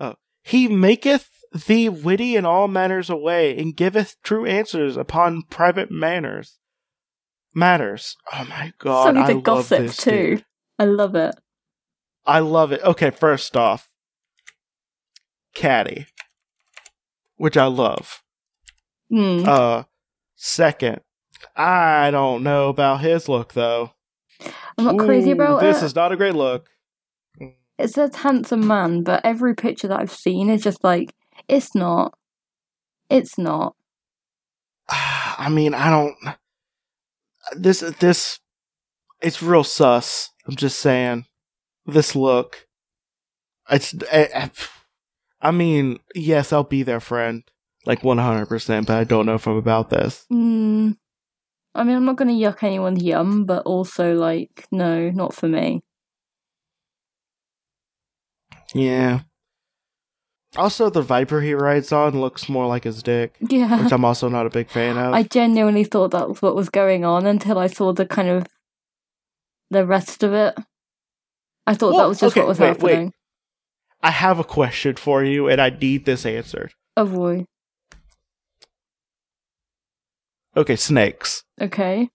Oh, 0.00 0.16
He 0.42 0.66
maketh 0.66 1.28
thee 1.66 1.88
witty 1.88 2.34
in 2.34 2.44
all 2.44 2.66
manners 2.66 3.08
away, 3.08 3.56
and 3.56 3.76
giveth 3.76 4.16
true 4.24 4.44
answers 4.44 4.96
upon 4.96 5.42
private 5.48 5.92
manners. 5.92 6.58
Matters. 7.54 8.16
Oh 8.32 8.44
my 8.48 8.72
god, 8.78 9.04
Something 9.04 9.22
I 9.22 9.26
to 9.28 9.34
love 9.34 9.44
gossip 9.44 9.78
this 9.78 9.96
too. 9.96 10.10
dude. 10.10 10.44
I 10.78 10.84
love 10.84 11.14
it. 11.14 11.34
I 12.24 12.38
love 12.38 12.72
it. 12.72 12.82
Okay, 12.82 13.10
first 13.10 13.56
off, 13.56 13.88
catty, 15.54 16.06
which 17.36 17.56
I 17.56 17.66
love. 17.66 18.22
Hmm. 19.10 19.42
Uh, 19.46 19.82
second, 20.36 21.00
I 21.56 22.10
don't 22.10 22.42
know 22.42 22.68
about 22.68 23.00
his 23.00 23.28
look 23.28 23.52
though. 23.52 23.92
I'm 24.78 24.84
not 24.84 24.98
crazy 24.98 25.30
Ooh, 25.30 25.34
about 25.34 25.60
this 25.60 25.82
is 25.82 25.94
not 25.94 26.12
a 26.12 26.16
great 26.16 26.34
look. 26.34 26.68
It 27.78 27.88
says 27.88 28.14
handsome 28.16 28.66
man, 28.66 29.02
but 29.02 29.24
every 29.24 29.54
picture 29.54 29.88
that 29.88 30.00
I've 30.00 30.12
seen 30.12 30.48
is 30.48 30.62
just 30.62 30.82
like, 30.84 31.14
it's 31.48 31.74
not. 31.74 32.16
It's 33.10 33.36
not. 33.36 33.74
I 34.88 35.48
mean, 35.50 35.74
I 35.74 35.90
don't. 35.90 36.16
This 37.56 37.80
this, 38.00 38.38
it's 39.20 39.42
real 39.42 39.64
sus. 39.64 40.30
I'm 40.46 40.56
just 40.56 40.78
saying, 40.78 41.26
this 41.86 42.14
look. 42.14 42.66
It's. 43.70 43.94
I, 44.12 44.28
I- 44.34 44.50
I 45.44 45.50
mean, 45.50 45.98
yes, 46.14 46.52
I'll 46.52 46.62
be 46.62 46.84
their 46.84 47.00
friend, 47.00 47.42
like 47.84 48.04
100, 48.04 48.46
percent 48.46 48.86
but 48.86 48.96
I 48.96 49.02
don't 49.02 49.26
know 49.26 49.34
if 49.34 49.48
I'm 49.48 49.56
about 49.56 49.90
this. 49.90 50.24
Mm. 50.32 50.96
I 51.74 51.82
mean, 51.82 51.96
I'm 51.96 52.04
not 52.04 52.14
going 52.14 52.28
to 52.28 52.34
yuck 52.46 52.62
anyone's 52.62 53.02
yum, 53.02 53.44
but 53.44 53.64
also, 53.66 54.14
like, 54.14 54.68
no, 54.70 55.10
not 55.10 55.34
for 55.34 55.48
me. 55.48 55.82
Yeah. 58.74 59.20
Also, 60.56 60.90
the 60.90 61.00
Viper 61.02 61.40
he 61.40 61.54
rides 61.54 61.92
on 61.92 62.20
looks 62.20 62.48
more 62.48 62.66
like 62.66 62.84
his 62.84 63.02
dick, 63.02 63.36
Yeah. 63.40 63.82
which 63.82 63.92
I'm 63.92 64.04
also 64.04 64.28
not 64.28 64.44
a 64.46 64.50
big 64.50 64.68
fan 64.68 64.98
of. 64.98 65.14
I 65.14 65.22
genuinely 65.22 65.84
thought 65.84 66.10
that 66.10 66.28
was 66.28 66.42
what 66.42 66.54
was 66.54 66.68
going 66.68 67.04
on 67.04 67.26
until 67.26 67.58
I 67.58 67.68
saw 67.68 67.92
the 67.92 68.04
kind 68.04 68.28
of 68.28 68.46
the 69.70 69.86
rest 69.86 70.22
of 70.22 70.34
it. 70.34 70.54
I 71.66 71.74
thought 71.74 71.92
Well, 71.94 72.02
that 72.02 72.08
was 72.08 72.20
just 72.20 72.32
okay, 72.36 72.40
what 72.42 72.48
was 72.48 72.58
wait, 72.58 72.80
wait. 72.82 72.90
happening. 72.92 73.12
I 74.02 74.10
have 74.10 74.38
a 74.38 74.44
question 74.44 74.96
for 74.96 75.24
you, 75.24 75.48
and 75.48 75.60
I 75.60 75.70
need 75.70 76.04
this 76.04 76.26
answered. 76.26 76.74
Oh 76.98 77.06
boy. 77.06 77.46
Okay, 80.54 80.76
snakes. 80.76 81.44
Okay. 81.60 82.10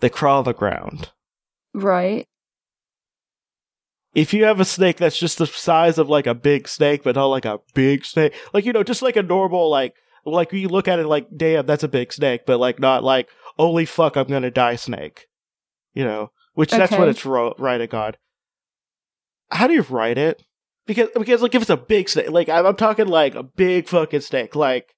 They 0.00 0.10
crawl 0.10 0.42
the 0.42 0.52
ground. 0.52 1.12
Right. 1.72 2.26
If 4.14 4.34
you 4.34 4.44
have 4.44 4.60
a 4.60 4.64
snake 4.64 4.98
that's 4.98 5.18
just 5.18 5.38
the 5.38 5.46
size 5.46 5.96
of 5.98 6.08
like 6.08 6.26
a 6.26 6.34
big 6.34 6.68
snake, 6.68 7.02
but 7.02 7.14
not 7.16 7.26
like 7.26 7.44
a 7.46 7.60
big 7.74 8.04
snake, 8.04 8.34
like 8.52 8.64
you 8.66 8.72
know, 8.72 8.82
just 8.82 9.00
like 9.02 9.16
a 9.16 9.22
normal 9.22 9.70
like 9.70 9.94
like 10.24 10.52
you 10.52 10.68
look 10.68 10.86
at 10.86 10.98
it 10.98 11.06
like, 11.06 11.26
damn, 11.36 11.66
that's 11.66 11.82
a 11.82 11.88
big 11.88 12.12
snake, 12.12 12.42
but 12.46 12.58
like 12.60 12.78
not 12.78 13.02
like, 13.02 13.28
holy 13.56 13.86
fuck, 13.86 14.16
I'm 14.16 14.28
gonna 14.28 14.50
die 14.50 14.76
snake. 14.76 15.26
You 15.94 16.04
know, 16.04 16.30
which 16.54 16.70
that's 16.70 16.92
what 16.92 17.02
Okay. 17.02 17.10
it's 17.10 17.24
ro- 17.26 17.54
writing 17.58 17.94
on. 17.94 18.14
How 19.50 19.66
do 19.66 19.74
you 19.74 19.82
write 19.82 20.18
it? 20.18 20.42
Because 20.86 21.08
because 21.14 21.42
like 21.42 21.54
if 21.54 21.62
it's 21.62 21.70
a 21.70 21.76
big 21.76 22.08
snake, 22.08 22.30
like 22.30 22.48
I'm, 22.48 22.66
I'm 22.66 22.76
talking 22.76 23.06
like 23.06 23.34
a 23.34 23.42
big 23.42 23.88
fucking 23.88 24.20
snake, 24.20 24.54
like 24.56 24.94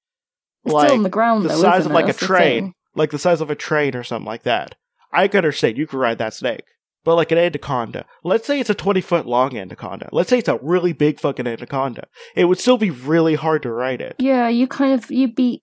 It's 0.65 0.73
like 0.75 1.03
the 1.03 1.09
ground 1.09 1.45
the 1.45 1.49
though, 1.49 1.61
size 1.61 1.85
of 1.85 1.93
it? 1.93 1.95
like 1.95 2.05
a 2.05 2.09
That's 2.09 2.19
train, 2.19 2.73
like 2.95 3.11
the 3.11 3.19
size 3.19 3.41
of 3.41 3.51
a 3.51 3.55
train 3.55 3.95
or 3.95 4.03
something 4.03 4.27
like 4.27 4.43
that. 4.45 4.77
I 5.13 5.29
can 5.29 5.39
understand 5.39 5.77
you 5.79 5.87
could 5.87 5.99
ride 5.99 6.19
that 6.19 6.35
snake, 6.35 6.65
but 7.05 7.15
like 7.15 7.31
an 7.31 7.39
anaconda, 7.39 8.07
let's 8.23 8.47
say 8.47 8.59
it's 8.59 8.71
a 8.71 8.75
twenty 8.75 9.01
foot 9.01 9.27
long 9.27 9.57
anaconda. 9.57 10.09
Let's 10.11 10.31
say 10.31 10.39
it's 10.39 10.49
a 10.49 10.59
really 10.63 10.93
big 10.93 11.21
fucking 11.21 11.47
anaconda. 11.47 12.07
It 12.35 12.47
would 12.47 12.59
still 12.59 12.79
be 12.79 12.91
really 12.91 13.35
hard 13.35 13.63
to 13.63 13.71
ride 13.71 14.01
it. 14.01 14.17
Yeah, 14.19 14.49
you 14.49 14.67
kind 14.67 14.95
of 14.95 15.11
you'd 15.11 15.35
be 15.35 15.63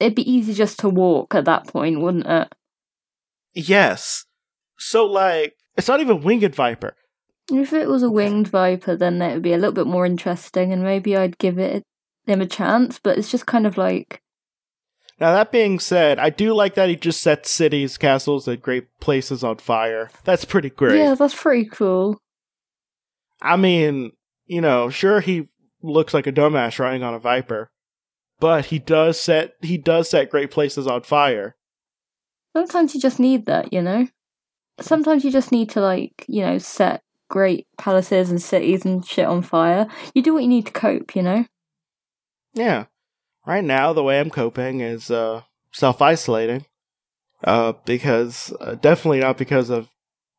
it'd 0.00 0.14
be 0.14 0.30
easy 0.30 0.54
just 0.54 0.78
to 0.80 0.88
walk 0.88 1.34
at 1.34 1.44
that 1.44 1.68
point, 1.68 2.00
wouldn't 2.00 2.26
it? 2.26 2.52
Yes. 3.54 4.24
So 4.76 5.06
like, 5.06 5.54
it's 5.76 5.88
not 5.88 6.00
even 6.00 6.22
winged 6.22 6.54
viper. 6.54 6.96
If 7.50 7.72
it 7.72 7.88
was 7.88 8.02
a 8.02 8.10
winged 8.10 8.48
viper, 8.48 8.96
then 8.96 9.20
it 9.20 9.34
would 9.34 9.42
be 9.42 9.52
a 9.52 9.58
little 9.58 9.72
bit 9.72 9.86
more 9.86 10.06
interesting, 10.06 10.72
and 10.72 10.82
maybe 10.82 11.16
I'd 11.16 11.38
give 11.38 11.58
it 11.58 11.82
him 12.26 12.40
a 12.40 12.46
chance. 12.46 12.98
But 12.98 13.18
it's 13.18 13.30
just 13.30 13.46
kind 13.46 13.66
of 13.66 13.76
like, 13.76 14.20
Now 15.20 15.32
that 15.32 15.52
being 15.52 15.78
said, 15.78 16.18
I 16.18 16.30
do 16.30 16.54
like 16.54 16.74
that 16.74 16.88
he 16.88 16.96
just 16.96 17.22
sets 17.22 17.50
cities, 17.50 17.96
castles, 17.96 18.48
and 18.48 18.60
great 18.60 18.86
places 19.00 19.44
on 19.44 19.58
fire. 19.58 20.10
That's 20.24 20.44
pretty 20.44 20.70
great. 20.70 20.98
yeah, 20.98 21.14
that's 21.14 21.34
pretty 21.34 21.68
cool. 21.68 22.18
I 23.40 23.56
mean, 23.56 24.12
you 24.46 24.60
know, 24.60 24.90
sure 24.90 25.20
he 25.20 25.48
looks 25.82 26.14
like 26.14 26.26
a 26.26 26.32
dumbass 26.32 26.78
riding 26.78 27.02
on 27.02 27.14
a 27.14 27.18
viper, 27.18 27.70
but 28.40 28.66
he 28.66 28.78
does 28.78 29.20
set 29.20 29.52
he 29.60 29.78
does 29.78 30.10
set 30.10 30.30
great 30.30 30.50
places 30.50 30.86
on 30.86 31.02
fire. 31.02 31.56
Sometimes 32.56 32.94
you 32.94 33.00
just 33.00 33.20
need 33.20 33.46
that, 33.46 33.72
you 33.72 33.82
know. 33.82 34.08
Sometimes 34.80 35.24
you 35.24 35.30
just 35.30 35.52
need 35.52 35.70
to 35.70 35.80
like, 35.80 36.24
you 36.28 36.42
know, 36.42 36.58
set 36.58 37.02
great 37.28 37.66
palaces 37.78 38.30
and 38.30 38.40
cities 38.40 38.84
and 38.84 39.04
shit 39.06 39.26
on 39.26 39.42
fire. 39.42 39.86
You 40.14 40.22
do 40.22 40.34
what 40.34 40.42
you 40.42 40.48
need 40.48 40.66
to 40.66 40.72
cope, 40.72 41.14
you 41.14 41.22
know. 41.22 41.46
Yeah. 42.54 42.86
Right 43.46 43.64
now, 43.64 43.92
the 43.92 44.02
way 44.02 44.20
I'm 44.20 44.30
coping 44.30 44.80
is 44.80 45.10
uh, 45.10 45.42
self 45.72 46.00
isolating. 46.00 46.66
Uh, 47.42 47.74
because 47.84 48.54
uh, 48.60 48.74
definitely 48.76 49.20
not 49.20 49.36
because 49.36 49.68
of 49.68 49.90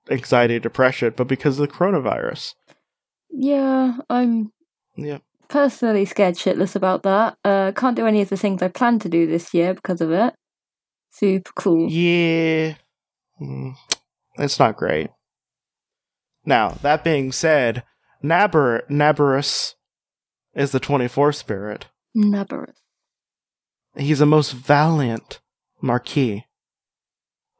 anxiety, 0.10 0.58
depression, 0.60 1.14
but 1.16 1.28
because 1.28 1.60
of 1.60 1.68
the 1.68 1.74
coronavirus. 1.74 2.56
Yeah, 3.30 3.98
I'm 4.10 4.52
Yeah. 4.96 5.20
personally 5.48 6.06
scared 6.06 6.34
shitless 6.36 6.76
about 6.76 7.04
that. 7.04 7.38
Uh, 7.46 7.74
can't 7.76 7.96
do 7.96 8.08
any 8.08 8.22
of 8.22 8.30
the 8.30 8.38
things 8.38 8.64
I 8.64 8.70
planned 8.70 9.02
to 9.02 9.10
do 9.10 9.28
this 9.28 9.54
year 9.54 9.76
because 9.76 10.02
of 10.02 10.12
it. 10.12 10.34
Super 11.12 11.52
cool. 11.56 11.92
Yeah. 11.92 12.74
Mm, 13.40 13.76
it's 14.40 14.58
not 14.58 14.78
great. 14.78 15.10
Now, 16.44 16.70
that 16.82 17.04
being 17.04 17.32
said, 17.32 17.84
Nabar- 18.24 18.88
Nabarus 18.90 19.76
is 20.56 20.72
the 20.72 20.80
24th 20.80 21.36
spirit. 21.36 21.86
Nabarus. 22.18 22.74
He's 23.98 24.22
a 24.22 24.26
most 24.26 24.52
valiant 24.54 25.40
marquis, 25.82 26.46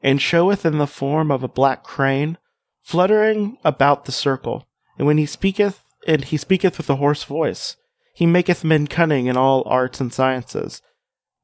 and 0.00 0.20
showeth 0.20 0.66
in 0.66 0.78
the 0.78 0.86
form 0.86 1.30
of 1.30 1.42
a 1.42 1.48
black 1.48 1.82
crane, 1.82 2.38
fluttering 2.82 3.58
about 3.64 4.04
the 4.04 4.12
circle. 4.12 4.66
And 4.98 5.06
when 5.06 5.18
he 5.18 5.26
speaketh, 5.26 5.82
and 6.06 6.24
he 6.24 6.36
speaketh 6.36 6.78
with 6.78 6.90
a 6.90 6.96
hoarse 6.96 7.24
voice, 7.24 7.76
he 8.14 8.26
maketh 8.26 8.64
men 8.64 8.86
cunning 8.86 9.26
in 9.26 9.36
all 9.36 9.62
arts 9.66 10.00
and 10.00 10.12
sciences, 10.12 10.82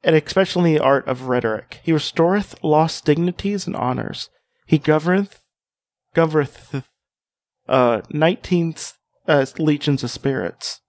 and 0.02 0.16
especially 0.16 0.74
the 0.74 0.82
art 0.82 1.06
of 1.06 1.28
rhetoric. 1.28 1.80
He 1.82 1.92
restoreth 1.92 2.62
lost 2.62 3.04
dignities 3.04 3.66
and 3.66 3.76
honors. 3.76 4.30
He 4.66 4.78
governeth, 4.78 5.40
governeth, 6.14 6.84
uh, 7.68 8.02
nineteen 8.10 8.74
uh, 9.28 9.46
legions 9.58 10.02
of 10.02 10.10
spirits. 10.10 10.80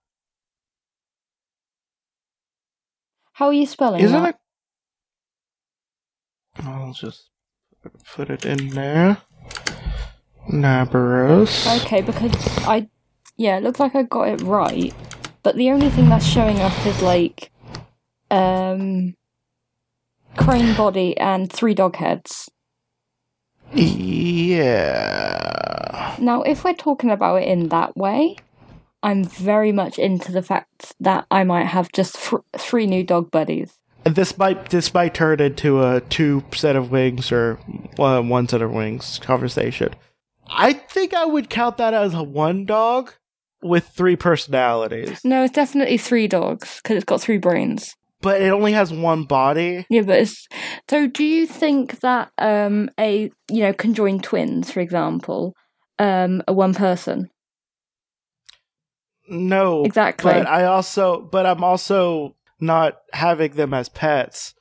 How 3.34 3.46
are 3.48 3.52
you 3.52 3.66
spelling 3.66 4.00
Isn't 4.00 4.22
that? 4.22 4.38
it? 6.56 6.64
I'll 6.64 6.92
just 6.92 7.30
put 8.14 8.30
it 8.30 8.46
in 8.46 8.68
there. 8.70 9.18
Nabaros. 10.48 11.82
Okay, 11.84 12.00
because 12.00 12.32
I, 12.58 12.88
yeah, 13.36 13.56
it 13.56 13.64
looks 13.64 13.80
like 13.80 13.96
I 13.96 14.04
got 14.04 14.28
it 14.28 14.40
right, 14.42 14.94
but 15.42 15.56
the 15.56 15.70
only 15.70 15.90
thing 15.90 16.08
that's 16.08 16.24
showing 16.24 16.60
up 16.60 16.86
is 16.86 17.02
like, 17.02 17.50
um, 18.30 19.16
crane 20.36 20.76
body 20.76 21.16
and 21.18 21.52
three 21.52 21.74
dog 21.74 21.96
heads. 21.96 22.48
Yeah. 23.72 24.94
Now, 26.20 26.42
if 26.42 26.62
we're 26.62 26.74
talking 26.74 27.10
about 27.10 27.42
it 27.42 27.48
in 27.48 27.70
that 27.70 27.96
way, 27.96 28.36
I'm 29.04 29.22
very 29.24 29.70
much 29.70 29.98
into 29.98 30.32
the 30.32 30.42
fact 30.42 30.94
that 30.98 31.26
I 31.30 31.44
might 31.44 31.66
have 31.66 31.92
just 31.92 32.16
th- 32.16 32.42
three 32.56 32.86
new 32.86 33.04
dog 33.04 33.30
buddies. 33.30 33.78
This 34.04 34.36
might 34.36 34.70
this 34.70 34.92
might 34.92 35.14
turn 35.14 35.40
into 35.40 35.82
a 35.82 36.00
two 36.00 36.42
set 36.54 36.74
of 36.76 36.90
wings 36.90 37.30
or 37.30 37.58
uh, 37.98 38.20
one 38.22 38.48
set 38.48 38.62
of 38.62 38.70
wings 38.72 39.20
conversation. 39.22 39.94
I 40.48 40.72
think 40.74 41.14
I 41.14 41.24
would 41.24 41.48
count 41.50 41.76
that 41.78 41.94
as 41.94 42.12
a 42.14 42.22
one 42.22 42.66
dog 42.66 43.12
with 43.62 43.88
three 43.88 44.16
personalities, 44.16 45.20
No, 45.24 45.44
it's 45.44 45.54
definitely 45.54 45.96
three 45.96 46.28
dogs 46.28 46.80
because 46.82 46.96
it's 46.96 47.04
got 47.06 47.20
three 47.22 47.38
brains. 47.38 47.94
but 48.20 48.40
it 48.42 48.50
only 48.50 48.72
has 48.72 48.92
one 48.92 49.24
body. 49.24 49.86
Yeah, 49.88 50.02
but 50.02 50.18
it's 50.20 50.48
so. 50.90 51.06
Do 51.06 51.24
you 51.24 51.46
think 51.46 52.00
that 52.00 52.30
um 52.38 52.90
a 52.98 53.30
you 53.50 53.62
know 53.62 53.72
conjoined 53.72 54.22
twins, 54.24 54.70
for 54.70 54.80
example, 54.80 55.54
um 55.98 56.42
are 56.48 56.54
one 56.54 56.74
person 56.74 57.30
No, 59.28 59.84
exactly? 59.84 60.32
but 60.32 60.46
I 60.46 60.64
also 60.64 61.20
but 61.22 61.46
I'm 61.46 61.64
also 61.64 62.36
not 62.60 62.98
having 63.12 63.52
them 63.52 63.72
as 63.74 63.88
pets. 63.88 64.54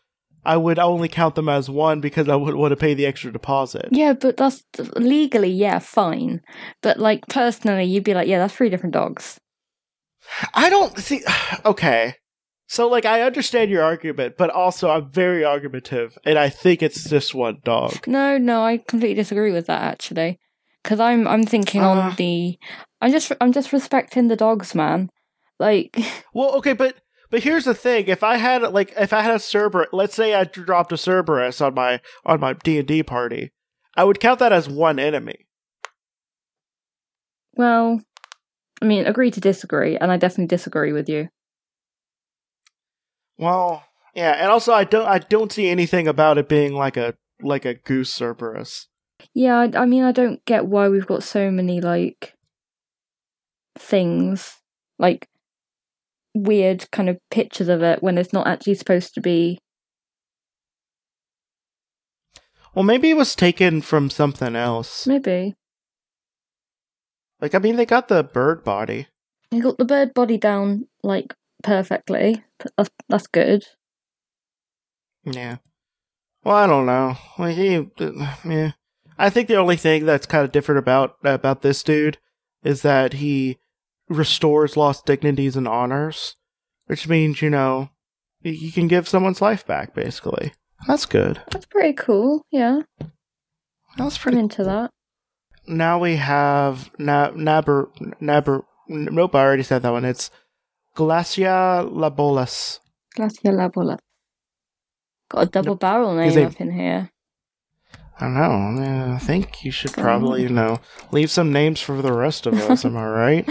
I 0.45 0.57
would 0.57 0.77
only 0.77 1.07
count 1.07 1.35
them 1.35 1.47
as 1.47 1.69
one 1.69 2.01
because 2.01 2.27
I 2.27 2.35
would 2.35 2.55
want 2.55 2.71
to 2.73 2.75
pay 2.75 2.93
the 2.93 3.05
extra 3.05 3.31
deposit. 3.31 3.87
yeah, 3.91 4.11
but 4.13 4.35
that's 4.35 4.63
legally 4.95 5.49
yeah 5.51 5.79
fine, 5.79 6.41
but 6.81 6.99
like 6.99 7.25
personally, 7.29 7.85
you'd 7.85 8.03
be 8.03 8.13
like, 8.13 8.27
yeah, 8.27 8.39
that's 8.39 8.53
three 8.53 8.69
different 8.69 8.93
dogs. 8.93 9.39
I 10.53 10.69
don't 10.69 10.97
see. 10.97 11.21
Okay. 11.65 12.15
So, 12.67 12.87
like, 12.87 13.05
I 13.05 13.21
understand 13.21 13.69
your 13.69 13.83
argument, 13.83 14.35
but 14.37 14.49
also 14.49 14.89
I'm 14.89 15.11
very 15.11 15.45
argumentative, 15.45 16.17
and 16.25 16.39
I 16.39 16.49
think 16.49 16.81
it's 16.81 17.07
just 17.07 17.35
one 17.35 17.59
dog. 17.63 18.07
No, 18.07 18.37
no, 18.37 18.63
I 18.63 18.77
completely 18.77 19.15
disagree 19.15 19.51
with 19.51 19.67
that 19.67 19.81
actually, 19.83 20.39
because 20.81 20.99
I'm 20.99 21.27
I'm 21.27 21.45
thinking 21.45 21.81
Uh. 21.83 21.89
on 21.89 22.15
the 22.15 22.57
I'm 23.03 23.11
just 23.11 23.33
I'm 23.41 23.51
just 23.51 23.73
respecting 23.73 24.29
the 24.29 24.37
dogs, 24.37 24.73
man. 24.73 25.09
Like 25.59 25.97
Well, 26.33 26.55
okay, 26.55 26.71
but 26.71 26.95
but 27.29 27.43
here's 27.43 27.65
the 27.65 27.73
thing: 27.73 28.07
if 28.07 28.23
I 28.23 28.37
had 28.37 28.61
like 28.71 28.93
if 28.97 29.11
I 29.11 29.21
had 29.21 29.35
a 29.35 29.39
Cerberus, 29.39 29.89
let's 29.91 30.15
say 30.15 30.33
I 30.33 30.45
dropped 30.45 30.93
a 30.93 30.97
Cerberus 30.97 31.59
on 31.59 31.73
my 31.73 31.99
on 32.25 32.39
my 32.39 32.53
D 32.53 32.79
and 32.79 32.87
D 32.87 33.03
party, 33.03 33.51
I 33.97 34.05
would 34.05 34.21
count 34.21 34.39
that 34.39 34.53
as 34.53 34.69
one 34.69 34.99
enemy. 34.99 35.47
Well, 37.55 38.01
I 38.81 38.85
mean, 38.85 39.05
agree 39.05 39.31
to 39.31 39.41
disagree, 39.41 39.97
and 39.97 40.09
I 40.09 40.15
definitely 40.15 40.47
disagree 40.47 40.93
with 40.93 41.09
you. 41.09 41.27
Well, 43.37 43.83
yeah, 44.15 44.31
and 44.31 44.49
also 44.49 44.71
I 44.71 44.85
don't 44.85 45.07
I 45.07 45.19
don't 45.19 45.51
see 45.51 45.67
anything 45.67 46.07
about 46.07 46.37
it 46.37 46.47
being 46.47 46.73
like 46.73 46.95
a 46.95 47.15
like 47.41 47.65
a 47.65 47.73
goose 47.73 48.13
Cerberus. 48.13 48.87
Yeah, 49.33 49.57
I, 49.57 49.71
I 49.81 49.85
mean, 49.87 50.03
I 50.03 50.13
don't 50.13 50.43
get 50.45 50.67
why 50.67 50.87
we've 50.87 51.05
got 51.05 51.23
so 51.23 51.51
many 51.51 51.81
like 51.81 52.32
things, 53.77 54.57
like 54.99 55.27
weird 56.33 56.89
kind 56.91 57.09
of 57.09 57.17
pictures 57.29 57.69
of 57.69 57.81
it 57.83 58.01
when 58.01 58.17
it's 58.17 58.33
not 58.33 58.47
actually 58.47 58.75
supposed 58.75 59.13
to 59.15 59.21
be. 59.21 59.59
Well, 62.73 62.83
maybe 62.83 63.11
it 63.11 63.17
was 63.17 63.35
taken 63.35 63.81
from 63.81 64.09
something 64.09 64.55
else. 64.55 65.05
Maybe 65.05 65.53
Like, 67.39 67.53
I 67.53 67.59
mean, 67.59 67.75
they 67.75 67.85
got 67.85 68.07
the 68.07 68.23
bird 68.23 68.63
body. 68.63 69.07
you 69.51 69.61
got 69.61 69.77
the 69.77 69.85
bird 69.85 70.13
body 70.13 70.37
down 70.37 70.87
like 71.03 71.35
perfectly. 71.61 72.43
That's 72.77 72.89
that's 73.09 73.27
good. 73.27 73.65
Yeah. 75.23 75.57
Well, 76.43 76.55
I 76.55 76.67
don't 76.67 76.85
know. 76.87 77.15
Like 77.37 77.55
he, 77.55 77.87
yeah. 78.45 78.71
I 79.17 79.29
think 79.29 79.47
the 79.47 79.57
only 79.57 79.77
thing 79.77 80.05
that's 80.05 80.25
kind 80.25 80.43
of 80.43 80.51
different 80.51 80.79
about 80.79 81.17
about 81.23 81.61
this 81.61 81.83
dude 81.83 82.17
is 82.63 82.81
that 82.81 83.13
he 83.13 83.59
restores 84.13 84.77
lost 84.77 85.05
dignities 85.05 85.55
and 85.55 85.67
honors, 85.67 86.35
which 86.85 87.07
means 87.07 87.41
you 87.41 87.49
know 87.49 87.89
you 88.41 88.71
can 88.71 88.87
give 88.87 89.07
someone's 89.07 89.41
life 89.41 89.65
back. 89.65 89.93
Basically, 89.93 90.53
that's 90.87 91.05
good. 91.05 91.41
That's 91.51 91.65
pretty 91.65 91.93
cool. 91.93 92.41
Yeah, 92.51 92.81
That's 93.97 94.17
I'm 94.17 94.21
pretty. 94.21 94.39
into 94.39 94.63
that. 94.63 94.89
Now 95.67 95.97
we 95.99 96.15
have 96.17 96.91
Na- 96.99 97.31
Naber 97.31 97.87
Naber. 98.21 98.63
Nope, 98.89 99.35
I 99.35 99.39
already 99.39 99.63
said 99.63 99.81
that 99.83 99.91
one. 99.91 100.05
It's 100.05 100.29
Glasya 100.95 101.89
Labolas. 101.89 102.79
Glasya 103.17 103.51
Labola. 103.53 103.97
Got 105.29 105.43
a 105.43 105.45
double 105.49 105.75
barrel 105.75 106.15
name 106.15 106.45
up 106.45 106.59
in 106.59 106.71
here. 106.71 107.09
I 108.23 108.27
don't 108.27 108.75
know. 108.75 109.13
I, 109.15 109.17
think 109.17 109.65
you 109.65 109.71
should 109.71 109.91
probably, 109.91 110.43
you 110.43 110.49
know, 110.49 110.79
leave 111.11 111.29
some 111.29 111.51
names 111.51 111.81
for 111.81 112.01
the 112.01 112.13
rest 112.13 112.45
of 112.45 112.53
us. 112.53 112.85
am 112.85 112.95
I 112.95 113.05
right? 113.45 113.49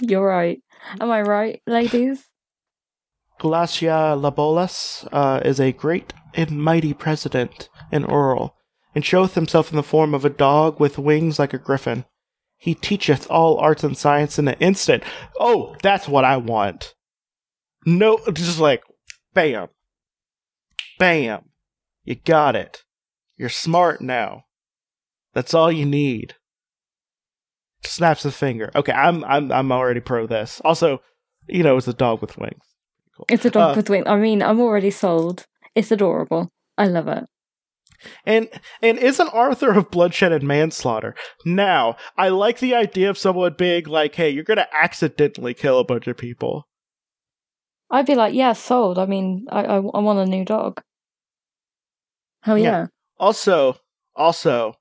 You're 0.00 0.26
right. 0.26 0.58
Am 0.98 1.10
I 1.10 1.20
right, 1.20 1.60
ladies? 1.66 2.24
Glasya 3.38 4.18
Labolas 4.18 5.06
uh, 5.12 5.42
is 5.44 5.60
a 5.60 5.72
great 5.72 6.14
and 6.32 6.52
mighty 6.52 6.94
president 6.94 7.68
in 7.92 8.06
Earl, 8.06 8.56
and 8.94 9.04
showeth 9.04 9.34
himself 9.34 9.70
in 9.70 9.76
the 9.76 9.82
form 9.82 10.14
of 10.14 10.24
a 10.24 10.30
dog 10.30 10.80
with 10.80 10.96
wings 10.96 11.38
like 11.38 11.52
a 11.52 11.58
griffin. 11.58 12.06
He 12.56 12.74
teacheth 12.74 13.26
all 13.28 13.58
arts 13.58 13.84
and 13.84 13.98
science 13.98 14.38
in 14.38 14.48
an 14.48 14.56
instant. 14.60 15.02
Oh, 15.38 15.76
that's 15.82 16.08
what 16.08 16.24
I 16.24 16.38
want. 16.38 16.94
No, 17.84 18.18
just 18.32 18.58
like, 18.58 18.82
bam. 19.34 19.68
Bam. 20.98 21.50
You 22.04 22.14
got 22.14 22.56
it. 22.56 22.82
You're 23.36 23.48
smart 23.48 24.00
now. 24.00 24.44
That's 25.34 25.54
all 25.54 25.70
you 25.70 25.84
need. 25.86 26.34
Snaps 27.84 28.22
the 28.24 28.32
finger. 28.32 28.70
Okay, 28.74 28.92
I'm 28.92 29.22
I'm 29.24 29.52
I'm 29.52 29.70
already 29.70 30.00
pro 30.00 30.26
this. 30.26 30.60
Also, 30.64 31.00
you 31.46 31.62
know, 31.62 31.76
it's 31.76 31.86
a 31.88 31.92
dog 31.92 32.20
with 32.20 32.36
wings. 32.38 32.62
Cool. 33.16 33.26
It's 33.28 33.44
a 33.44 33.50
dog 33.50 33.72
Uh, 33.72 33.76
with 33.76 33.90
wings. 33.90 34.06
I 34.08 34.16
mean, 34.16 34.42
I'm 34.42 34.60
already 34.60 34.90
sold. 34.90 35.46
It's 35.74 35.90
adorable. 35.90 36.50
I 36.78 36.86
love 36.86 37.08
it. 37.08 37.24
And 38.24 38.48
and 38.82 38.98
isn't 38.98 39.28
Arthur 39.28 39.72
of 39.72 39.90
bloodshed 39.90 40.32
and 40.32 40.44
manslaughter? 40.44 41.14
Now, 41.44 41.96
I 42.16 42.28
like 42.28 42.58
the 42.58 42.74
idea 42.74 43.08
of 43.10 43.18
someone 43.18 43.54
being 43.56 43.84
like, 43.86 44.14
"Hey, 44.14 44.30
you're 44.30 44.44
gonna 44.44 44.68
accidentally 44.72 45.54
kill 45.54 45.78
a 45.78 45.84
bunch 45.84 46.06
of 46.06 46.16
people." 46.16 46.66
I'd 47.90 48.06
be 48.06 48.16
like, 48.16 48.34
yeah, 48.34 48.52
sold. 48.52 48.98
I 48.98 49.06
mean, 49.06 49.46
I 49.48 49.60
I, 49.64 49.76
I 49.76 50.00
want 50.00 50.18
a 50.18 50.26
new 50.26 50.44
dog. 50.44 50.82
Hell 52.42 52.58
Yeah. 52.58 52.64
yeah. 52.64 52.86
Also, 53.18 53.76
also, 54.14 54.74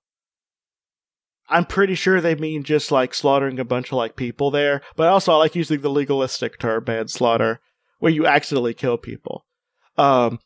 I'm 1.50 1.66
pretty 1.66 1.96
sure 1.96 2.20
they 2.20 2.36
mean 2.36 2.64
just 2.64 2.92
like 2.92 3.14
slaughtering 3.14 3.60
a 3.60 3.66
bunch 3.66 3.92
of 3.92 3.98
like 3.98 4.16
people 4.16 4.52
there. 4.52 4.82
But 4.96 5.08
also, 5.08 5.34
I 5.34 5.38
like 5.38 5.56
using 5.56 5.82
the 5.82 5.90
legalistic 5.90 6.60
term 6.60 6.84
manslaughter, 6.88 7.60
where 8.00 8.12
you 8.12 8.26
accidentally 8.26 8.74
kill 8.74 8.98
people. 8.98 9.46
Um, 9.98 10.40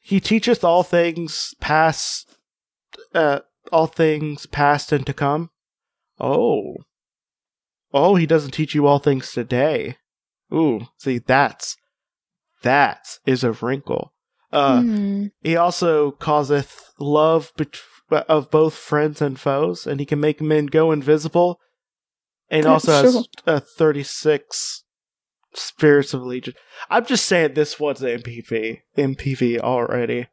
he 0.00 0.20
teacheth 0.20 0.62
all 0.64 0.82
things 0.82 1.54
past, 1.60 2.38
uh, 3.14 3.40
all 3.72 3.86
things 3.86 4.46
past 4.46 4.92
and 4.92 5.04
to 5.06 5.12
come. 5.12 5.50
Oh, 6.18 6.76
oh, 7.92 8.14
he 8.14 8.26
doesn't 8.26 8.52
teach 8.52 8.74
you 8.74 8.86
all 8.86 8.98
things 8.98 9.32
today. 9.32 9.96
Ooh, 10.52 10.86
see, 10.98 11.18
that's 11.18 11.76
that 12.62 13.18
is 13.26 13.44
a 13.44 13.52
wrinkle. 13.52 14.12
Uh, 14.56 14.80
Hmm. 14.80 15.26
he 15.42 15.54
also 15.56 16.12
causeth 16.12 16.90
love 16.98 17.52
bet- 17.56 17.80
of 18.28 18.50
both 18.50 18.74
friends 18.74 19.20
and 19.20 19.38
foes, 19.38 19.86
and 19.86 20.00
he 20.00 20.06
can 20.06 20.18
make 20.20 20.40
men 20.40 20.66
go 20.66 20.92
invisible. 20.92 21.60
And 22.48 22.64
Yeah, 22.64 22.70
also 22.72 22.92
has 23.02 23.28
uh, 23.46 23.60
36 23.60 24.84
spirits 25.54 26.14
of 26.14 26.22
legion. 26.22 26.54
I'm 26.88 27.04
just 27.04 27.24
saying 27.26 27.54
this 27.54 27.78
one's 27.80 28.00
MPV. 28.02 28.80
MPV 28.96 29.58
already. 29.58 30.28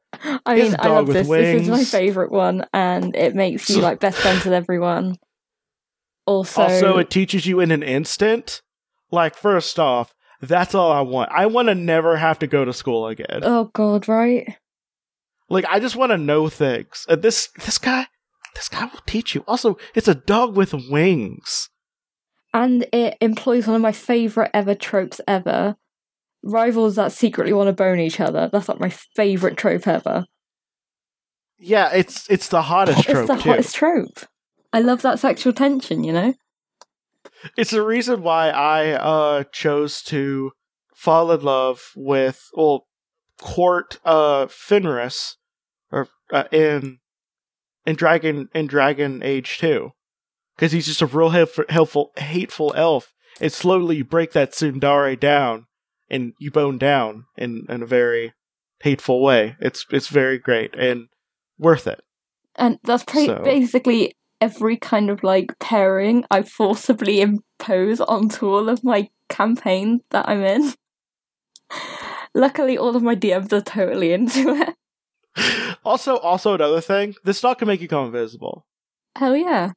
I 0.45 0.55
mean, 0.55 0.75
I 0.79 0.88
love 0.89 1.07
this. 1.07 1.27
This 1.27 1.63
is 1.63 1.69
my 1.69 1.83
favorite 1.83 2.31
one, 2.31 2.65
and 2.73 3.15
it 3.15 3.33
makes 3.36 3.69
you 3.69 3.81
like 3.81 3.99
best 3.99 4.19
friends 4.19 4.45
with 4.45 4.53
everyone. 4.53 5.17
Also, 6.25 6.62
also, 6.62 6.97
it 6.99 7.09
teaches 7.09 7.45
you 7.45 7.59
in 7.59 7.69
an 7.69 7.83
instant. 7.83 8.62
Like, 9.12 9.36
first 9.36 9.77
off, 9.77 10.12
that's 10.47 10.75
all 10.75 10.91
I 10.91 11.01
want. 11.01 11.32
I 11.32 11.45
want 11.45 11.69
to 11.69 11.75
never 11.75 12.17
have 12.17 12.39
to 12.39 12.47
go 12.47 12.65
to 12.65 12.73
school 12.73 13.08
again. 13.08 13.41
oh 13.43 13.71
god, 13.73 14.08
right? 14.08 14.58
Like, 15.49 15.65
I 15.69 15.79
just 15.79 15.95
want 15.95 16.12
to 16.12 16.17
know 16.17 16.49
things. 16.49 17.06
And 17.08 17.21
this 17.21 17.49
this 17.63 17.77
guy, 17.77 18.08
this 18.56 18.69
guy 18.69 18.86
will 18.86 19.01
teach 19.06 19.36
you. 19.36 19.43
Also, 19.47 19.77
it's 19.95 20.08
a 20.08 20.15
dog 20.15 20.56
with 20.56 20.73
wings. 20.89 21.69
And 22.53 22.86
it 22.91 23.17
employs 23.21 23.67
one 23.67 23.75
of 23.75 23.82
my 23.82 23.91
favorite 23.91 24.51
ever 24.53 24.75
tropes 24.75 25.19
ever: 25.27 25.75
rivals 26.43 26.95
that 26.95 27.12
secretly 27.12 27.53
want 27.53 27.67
to 27.67 27.73
bone 27.73 27.99
each 27.99 28.19
other. 28.19 28.49
That's 28.51 28.69
like 28.69 28.79
my 28.79 28.89
favorite 28.89 29.58
trope 29.58 29.88
ever. 29.88 30.25
Yeah, 31.58 31.91
it's 31.93 32.29
it's 32.29 32.49
the 32.49 32.63
hottest 32.63 33.03
trope 33.03 33.17
it's 33.17 33.27
the 33.27 33.36
too. 33.36 33.49
hottest 33.49 33.75
trope. 33.75 34.19
I 34.71 34.79
love 34.82 35.01
that 35.03 35.19
sexual 35.19 35.53
tension. 35.53 36.03
You 36.03 36.13
know. 36.13 36.34
It's 37.58 37.71
the 37.71 37.82
reason 37.84 38.21
why 38.23 38.49
I 38.49 38.91
uh 38.91 39.43
chose 39.51 40.01
to 40.03 40.51
fall 40.95 41.32
in 41.32 41.41
love 41.41 41.91
with 41.95 42.49
well 42.53 42.88
court 43.39 43.99
uh 44.06 44.47
Fenris 44.47 45.38
or 45.91 46.08
uh, 46.32 46.45
in 46.51 46.99
in 47.86 47.95
Dragon 47.95 48.49
in 48.53 48.67
Dragon 48.67 49.21
Age 49.23 49.58
2 49.58 49.91
cuz 50.58 50.71
he's 50.71 50.86
just 50.88 51.01
a 51.01 51.06
real 51.06 51.29
helpful, 51.29 51.65
helpful 51.69 52.12
hateful 52.17 52.73
elf 52.75 53.13
and 53.41 53.51
slowly 53.51 53.97
you 53.97 54.06
break 54.06 54.32
that 54.34 54.51
tsundere 54.51 55.19
down 55.19 55.65
and 56.10 56.34
you 56.39 56.51
bone 56.51 56.77
down 56.77 57.25
in 57.38 57.65
in 57.69 57.82
a 57.84 57.86
very 57.88 58.34
hateful 58.82 59.21
way. 59.21 59.56
It's 59.60 59.86
it's 59.91 60.08
very 60.08 60.38
great 60.38 60.75
and 60.75 61.08
worth 61.58 61.88
it. 61.88 62.01
And 62.56 62.79
that's 62.84 63.03
pretty 63.03 63.27
So- 63.27 63.41
basically 63.43 64.13
every 64.43 64.75
kind 64.75 65.10
of 65.10 65.23
like 65.23 65.58
pairing 65.60 66.25
I 66.29 66.41
forcibly 66.41 67.21
impose 67.21 68.01
onto 68.01 68.45
all 68.47 68.67
of 68.67 68.84
my 68.84 69.10
campaigns 69.29 70.01
that 70.10 70.27
I'm 70.27 70.43
in. 70.43 70.73
Luckily, 72.34 72.77
all 72.77 72.95
of 72.97 73.03
my 73.03 73.15
DMs 73.15 73.53
are 73.53 73.62
totally 73.62 74.12
into 74.12 74.49
it. 75.38 75.77
Also, 75.86 76.17
also 76.17 76.56
another 76.56 76.82
thing, 76.82 77.15
this 77.23 77.38
stock 77.38 77.60
can 77.60 77.69
make 77.69 77.79
you 77.79 77.88
go 77.88 78.06
invisible. 78.06 78.65
Hell 79.17 79.38
yeah. 79.38 79.71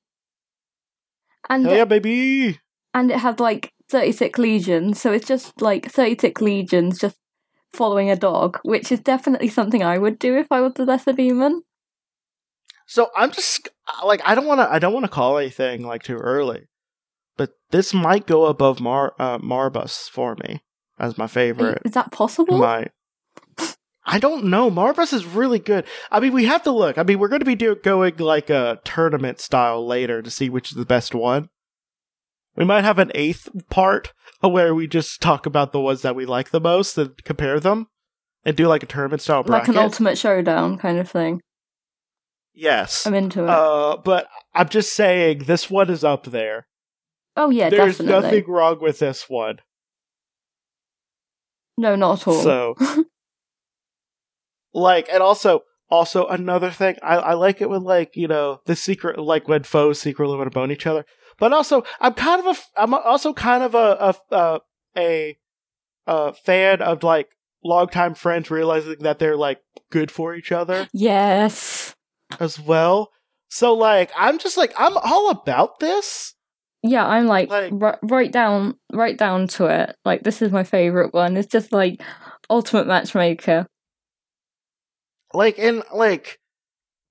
And 1.48 1.64
Hell 1.64 1.76
yeah, 1.76 1.84
baby! 1.84 2.58
and 2.92 3.10
it 3.12 3.18
had 3.18 3.38
like 3.38 3.72
36 3.88 4.38
legions, 4.38 5.00
so 5.00 5.12
it's 5.12 5.28
just 5.28 5.62
like 5.62 5.92
36 5.92 6.40
legions 6.40 6.98
just 6.98 7.16
following 7.72 8.10
a 8.10 8.16
dog, 8.16 8.58
which 8.64 8.90
is 8.90 8.98
definitely 8.98 9.48
something 9.48 9.82
I 9.84 9.98
would 9.98 10.18
do 10.18 10.36
if 10.36 10.50
I 10.50 10.60
was 10.60 10.74
the 10.74 10.84
lesser 10.84 11.12
demon. 11.12 11.62
So 12.86 13.10
I'm 13.16 13.32
just 13.32 13.68
like 14.04 14.22
I 14.24 14.34
don't 14.34 14.46
want 14.46 14.60
to 14.60 14.72
I 14.72 14.78
don't 14.78 14.92
want 14.92 15.04
to 15.04 15.10
call 15.10 15.38
anything 15.38 15.82
like 15.84 16.02
too 16.02 16.16
early, 16.16 16.68
but 17.36 17.50
this 17.70 17.92
might 17.92 18.26
go 18.26 18.46
above 18.46 18.80
Mar 18.80 19.14
uh, 19.18 19.38
Marbas 19.38 20.08
for 20.08 20.36
me 20.36 20.62
as 20.98 21.18
my 21.18 21.26
favorite. 21.26 21.82
Is 21.84 21.92
that 21.92 22.12
possible? 22.12 22.58
Might. 22.58 22.92
I 24.06 24.20
don't 24.20 24.44
know. 24.44 24.70
Marbas 24.70 25.12
is 25.12 25.26
really 25.26 25.58
good. 25.58 25.84
I 26.12 26.20
mean, 26.20 26.32
we 26.32 26.44
have 26.44 26.62
to 26.62 26.70
look. 26.70 26.96
I 26.96 27.02
mean, 27.02 27.18
we're 27.18 27.28
going 27.28 27.40
to 27.40 27.44
be 27.44 27.56
do- 27.56 27.74
going 27.74 28.16
like 28.18 28.50
a 28.50 28.78
tournament 28.84 29.40
style 29.40 29.84
later 29.84 30.22
to 30.22 30.30
see 30.30 30.48
which 30.48 30.70
is 30.70 30.76
the 30.76 30.86
best 30.86 31.12
one. 31.12 31.48
We 32.54 32.64
might 32.64 32.84
have 32.84 33.00
an 33.00 33.10
eighth 33.14 33.48
part 33.68 34.12
where 34.40 34.74
we 34.74 34.86
just 34.86 35.20
talk 35.20 35.44
about 35.44 35.72
the 35.72 35.80
ones 35.80 36.02
that 36.02 36.14
we 36.14 36.24
like 36.24 36.50
the 36.50 36.60
most 36.60 36.96
and 36.96 37.22
compare 37.24 37.58
them, 37.58 37.88
and 38.44 38.56
do 38.56 38.68
like 38.68 38.84
a 38.84 38.86
tournament 38.86 39.22
style 39.22 39.42
like 39.44 39.68
an 39.68 39.76
ultimate 39.76 40.16
showdown 40.16 40.78
kind 40.78 40.98
of 40.98 41.10
thing. 41.10 41.42
Yes. 42.56 43.06
I'm 43.06 43.14
into 43.14 43.44
it. 43.44 43.48
Uh, 43.48 43.98
but 43.98 44.26
I'm 44.54 44.68
just 44.68 44.92
saying 44.94 45.44
this 45.44 45.70
one 45.70 45.90
is 45.90 46.02
up 46.02 46.24
there. 46.24 46.66
oh 47.36 47.50
yeah, 47.50 47.70
There's 47.70 47.98
definitely. 47.98 48.22
nothing 48.22 48.44
wrong 48.50 48.80
with 48.80 48.98
this 48.98 49.28
one. 49.28 49.58
No, 51.78 51.94
not 51.94 52.22
at 52.22 52.26
all. 52.28 52.42
So, 52.42 52.74
like, 54.72 55.08
and 55.12 55.22
also, 55.22 55.60
also 55.90 56.26
another 56.26 56.70
thing, 56.70 56.96
I, 57.02 57.16
I 57.16 57.34
like 57.34 57.60
it 57.60 57.68
when 57.68 57.82
like 57.82 58.16
you 58.16 58.28
know 58.28 58.60
the 58.64 58.74
secret, 58.74 59.18
like 59.18 59.46
when 59.46 59.62
foes 59.62 60.00
secretly 60.00 60.36
want 60.36 60.50
to 60.50 60.54
bone 60.54 60.72
each 60.72 60.86
other. 60.86 61.04
But 61.38 61.52
also, 61.52 61.84
I'm 62.00 62.14
kind 62.14 62.46
of 62.46 62.56
a, 62.56 62.80
I'm 62.80 62.94
also 62.94 63.34
kind 63.34 63.62
of 63.62 63.74
a 63.74 63.96
a 64.00 64.34
a, 64.34 64.60
a, 64.96 65.38
a 66.06 66.32
fan 66.32 66.80
of 66.80 67.02
like 67.02 67.28
longtime 67.62 68.14
friends 68.14 68.50
realizing 68.50 68.96
that 69.00 69.18
they're 69.18 69.36
like 69.36 69.60
good 69.90 70.08
for 70.10 70.36
each 70.36 70.52
other 70.52 70.88
yes. 70.92 71.95
As 72.40 72.58
well. 72.60 73.10
So 73.50 73.74
like, 73.74 74.10
I'm 74.16 74.38
just 74.38 74.56
like, 74.56 74.72
I'm 74.78 74.96
all 74.96 75.30
about 75.30 75.78
this. 75.80 76.34
Yeah, 76.82 77.06
I'm 77.06 77.26
like, 77.26 77.48
Like- 77.50 77.72
ri- 77.74 77.98
right 78.02 78.30
down, 78.30 78.76
right 78.92 79.16
down 79.16 79.48
to 79.48 79.66
it. 79.66 79.96
Like 80.04 80.22
this 80.22 80.42
is 80.42 80.52
my 80.52 80.62
favorite 80.64 81.12
one. 81.14 81.36
It's 81.36 81.50
just 81.50 81.72
like 81.72 82.00
ultimate 82.50 82.86
matchmaker. 82.86 83.66
like 85.34 85.58
and 85.58 85.82
like 85.92 86.38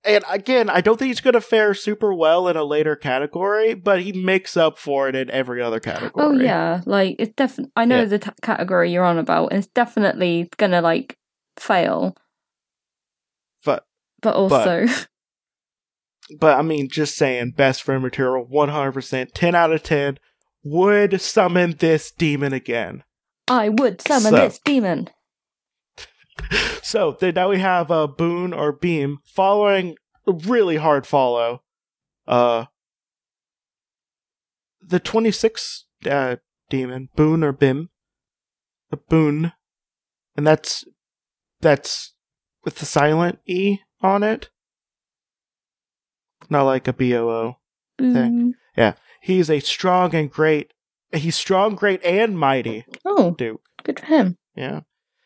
and 0.05 0.23
again 0.29 0.69
i 0.69 0.79
don't 0.81 0.97
think 0.97 1.07
he's 1.09 1.19
going 1.21 1.33
to 1.33 1.41
fare 1.41 1.73
super 1.73 2.13
well 2.13 2.47
in 2.47 2.55
a 2.55 2.63
later 2.63 2.95
category 2.95 3.73
but 3.73 4.01
he 4.01 4.13
makes 4.13 4.55
up 4.55 4.77
for 4.77 5.09
it 5.09 5.15
in 5.15 5.29
every 5.31 5.61
other 5.61 5.79
category 5.79 6.11
Oh 6.15 6.31
yeah, 6.31 6.81
like 6.85 7.17
it's 7.19 7.33
definitely. 7.35 7.71
I 7.75 7.85
know 7.85 7.99
Yeah. 7.99 8.05
the 8.05 8.19
t- 8.19 8.29
category 8.41 8.91
you're 8.91 9.03
on 9.03 9.17
about. 9.17 9.47
and 9.51 9.59
It's 9.59 9.67
definitely 9.73 10.49
gonna 10.57 10.81
like 10.81 11.17
fail, 11.57 12.15
but 14.25 14.49
but 14.49 14.67
also 14.67 14.85
but 16.39 16.57
i 16.57 16.61
mean 16.61 16.89
just 16.89 17.15
saying 17.15 17.51
best 17.51 17.83
friend 17.83 18.03
material 18.03 18.45
100% 18.45 19.31
10 19.33 19.55
out 19.55 19.71
of 19.71 19.83
10 19.83 20.17
would 20.67 21.21
summon 21.21 21.75
this 21.77 22.09
demon 22.11 22.51
again. 22.51 23.03
I 23.47 23.69
would 23.69 24.01
summon 24.01 24.31
So- 24.31 24.37
this 24.37 24.59
demon. 24.65 25.09
so 26.81 27.15
then 27.19 27.35
now 27.35 27.49
we 27.49 27.59
have 27.59 27.91
uh, 27.91 28.07
boon 28.07 28.51
or 28.51 28.71
beam 28.73 29.19
following 29.25 29.95
a 30.27 30.31
really 30.31 30.77
hard 30.77 31.05
follow. 31.05 31.61
Uh 32.27 32.65
the 34.81 34.99
26 34.99 35.85
uh 36.09 36.37
demon 36.69 37.09
boon 37.15 37.43
or 37.43 37.51
bim? 37.51 37.89
A 38.91 38.97
boon. 38.97 39.51
And 40.35 40.45
that's 40.47 40.83
that's 41.61 42.13
with 42.63 42.77
the 42.77 42.85
silent 42.85 43.37
e 43.45 43.77
on 44.05 44.23
it 44.23 44.49
not 46.49 46.63
like 46.63 46.87
a 46.87 46.93
BOO 46.93 47.55
mm. 47.99 48.11
a 48.11 48.29
b-o-o 48.29 48.53
Boom. 48.77 48.95
he's 49.21 49.49
a 49.49 49.59
strong 49.59 50.13
and 50.15 50.29
great 50.31 50.71
he's 51.13 51.35
strong 51.35 51.75
great 51.75 52.03
and 52.03 52.37
mighty 52.37 52.85
Oh, 53.03 53.31
duke 53.31 53.61
good 53.83 53.99
for 53.99 54.05
him. 54.07 54.37
yeah. 54.55 54.81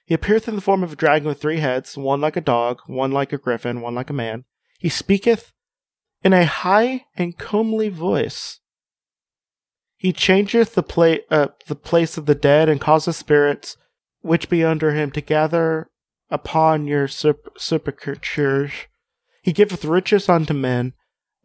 He 0.05 0.15
appeareth 0.15 0.47
in 0.47 0.55
the 0.55 0.61
form 0.61 0.81
of 0.83 0.93
a 0.93 0.95
dragon 0.95 1.27
with 1.27 1.39
three 1.39 1.59
heads, 1.59 1.95
one 1.95 2.19
like 2.19 2.35
a 2.35 2.41
dog, 2.41 2.81
one 2.87 3.11
like 3.11 3.31
a 3.31 3.37
griffin, 3.37 3.79
one 3.81 3.93
like 3.93 4.09
a 4.09 4.13
man. 4.13 4.43
He 4.79 4.89
speaketh 4.89 5.53
in 6.23 6.33
a 6.33 6.45
high 6.45 7.05
and 7.15 7.37
comely 7.37 7.89
voice. 7.89 8.59
He 9.97 10.11
changeth 10.11 10.73
the, 10.73 10.81
pla- 10.81 11.17
uh, 11.29 11.49
the 11.67 11.75
place 11.75 12.17
of 12.17 12.25
the 12.25 12.33
dead 12.35 12.69
and 12.69 12.81
causeth 12.81 13.15
spirits 13.17 13.77
which 14.21 14.49
be 14.49 14.63
under 14.63 14.91
him 14.93 15.11
to 15.11 15.21
gather 15.21 15.88
upon 16.29 16.87
your 16.87 17.07
sepulchres. 17.07 18.71
He 19.41 19.53
giveth 19.53 19.85
riches 19.85 20.29
unto 20.29 20.53
men, 20.53 20.93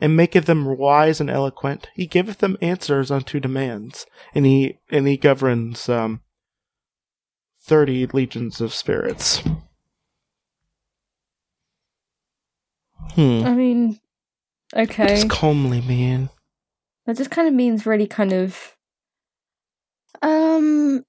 and 0.00 0.16
maketh 0.16 0.46
them 0.46 0.76
wise 0.76 1.20
and 1.20 1.30
eloquent. 1.30 1.88
He 1.94 2.06
giveth 2.06 2.38
them 2.38 2.58
answers 2.60 3.10
unto 3.10 3.40
demands, 3.40 4.06
and 4.34 4.44
he 4.44 4.78
and 4.90 5.06
he 5.06 5.16
governs 5.16 5.88
um, 5.88 6.20
30 7.62 8.06
legions 8.08 8.60
of 8.60 8.74
spirits. 8.74 9.42
Hmm. 13.12 13.42
I 13.44 13.54
mean, 13.54 14.00
okay. 14.76 15.14
It's 15.14 15.24
calmly, 15.24 15.80
man. 15.80 16.30
That 17.06 17.16
just 17.16 17.30
kind 17.30 17.46
of 17.46 17.54
means 17.54 17.86
really 17.86 18.06
kind 18.06 18.32
of. 18.32 18.76
Um. 20.22 21.04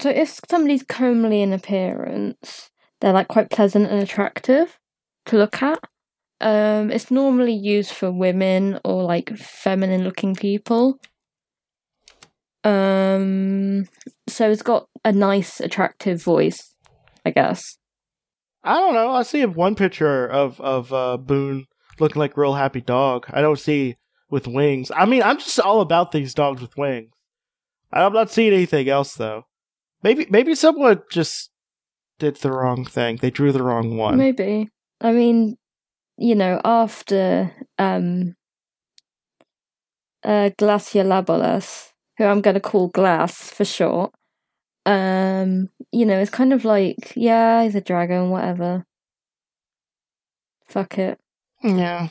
So 0.00 0.10
if 0.10 0.40
somebody's 0.48 0.82
comely 0.82 1.40
in 1.40 1.52
appearance, 1.52 2.70
they're 3.00 3.12
like 3.12 3.28
quite 3.28 3.50
pleasant 3.50 3.86
and 3.90 4.02
attractive 4.02 4.78
to 5.26 5.36
look 5.36 5.62
at. 5.62 5.78
Um, 6.40 6.90
it's 6.90 7.10
normally 7.10 7.54
used 7.54 7.90
for 7.90 8.12
women 8.12 8.78
or 8.84 9.02
like 9.02 9.36
feminine-looking 9.36 10.36
people. 10.36 10.98
Um, 12.64 13.86
so 14.28 14.50
it's 14.50 14.62
got 14.62 14.86
a 15.04 15.12
nice, 15.12 15.60
attractive 15.60 16.22
voice, 16.22 16.74
I 17.24 17.30
guess. 17.30 17.78
I 18.62 18.74
don't 18.74 18.94
know. 18.94 19.10
I 19.10 19.22
see 19.22 19.44
one 19.46 19.74
picture 19.74 20.26
of 20.26 20.60
of 20.60 20.92
uh, 20.92 21.16
Bune 21.16 21.66
looking 21.98 22.20
like 22.20 22.36
real 22.36 22.54
happy 22.54 22.80
dog. 22.80 23.26
I 23.30 23.40
don't 23.40 23.58
see 23.58 23.96
with 24.30 24.46
wings. 24.46 24.90
I 24.94 25.06
mean, 25.06 25.22
I'm 25.22 25.38
just 25.38 25.58
all 25.60 25.80
about 25.80 26.12
these 26.12 26.34
dogs 26.34 26.60
with 26.60 26.76
wings. 26.76 27.10
I'm 27.92 28.12
not 28.12 28.30
seeing 28.30 28.52
anything 28.52 28.88
else 28.88 29.14
though. 29.14 29.44
Maybe 30.02 30.26
maybe 30.28 30.54
someone 30.54 31.02
just 31.10 31.50
did 32.18 32.36
the 32.36 32.50
wrong 32.52 32.84
thing. 32.84 33.16
They 33.16 33.30
drew 33.30 33.52
the 33.52 33.62
wrong 33.62 33.96
one. 33.96 34.16
Maybe. 34.18 34.68
I 35.00 35.12
mean, 35.12 35.56
you 36.16 36.34
know, 36.34 36.60
after 36.64 37.52
um 37.78 38.34
uh 40.24 40.50
Glaciolabolas, 40.58 41.90
who 42.16 42.24
I'm 42.24 42.40
gonna 42.40 42.60
call 42.60 42.88
Glass 42.88 43.50
for 43.50 43.64
short, 43.64 44.12
um, 44.86 45.68
you 45.92 46.04
know, 46.06 46.18
it's 46.18 46.30
kind 46.30 46.52
of 46.52 46.64
like, 46.64 47.12
yeah, 47.14 47.62
he's 47.62 47.74
a 47.74 47.80
dragon, 47.80 48.30
whatever. 48.30 48.84
Fuck 50.66 50.98
it. 50.98 51.18
Yeah. 51.62 52.08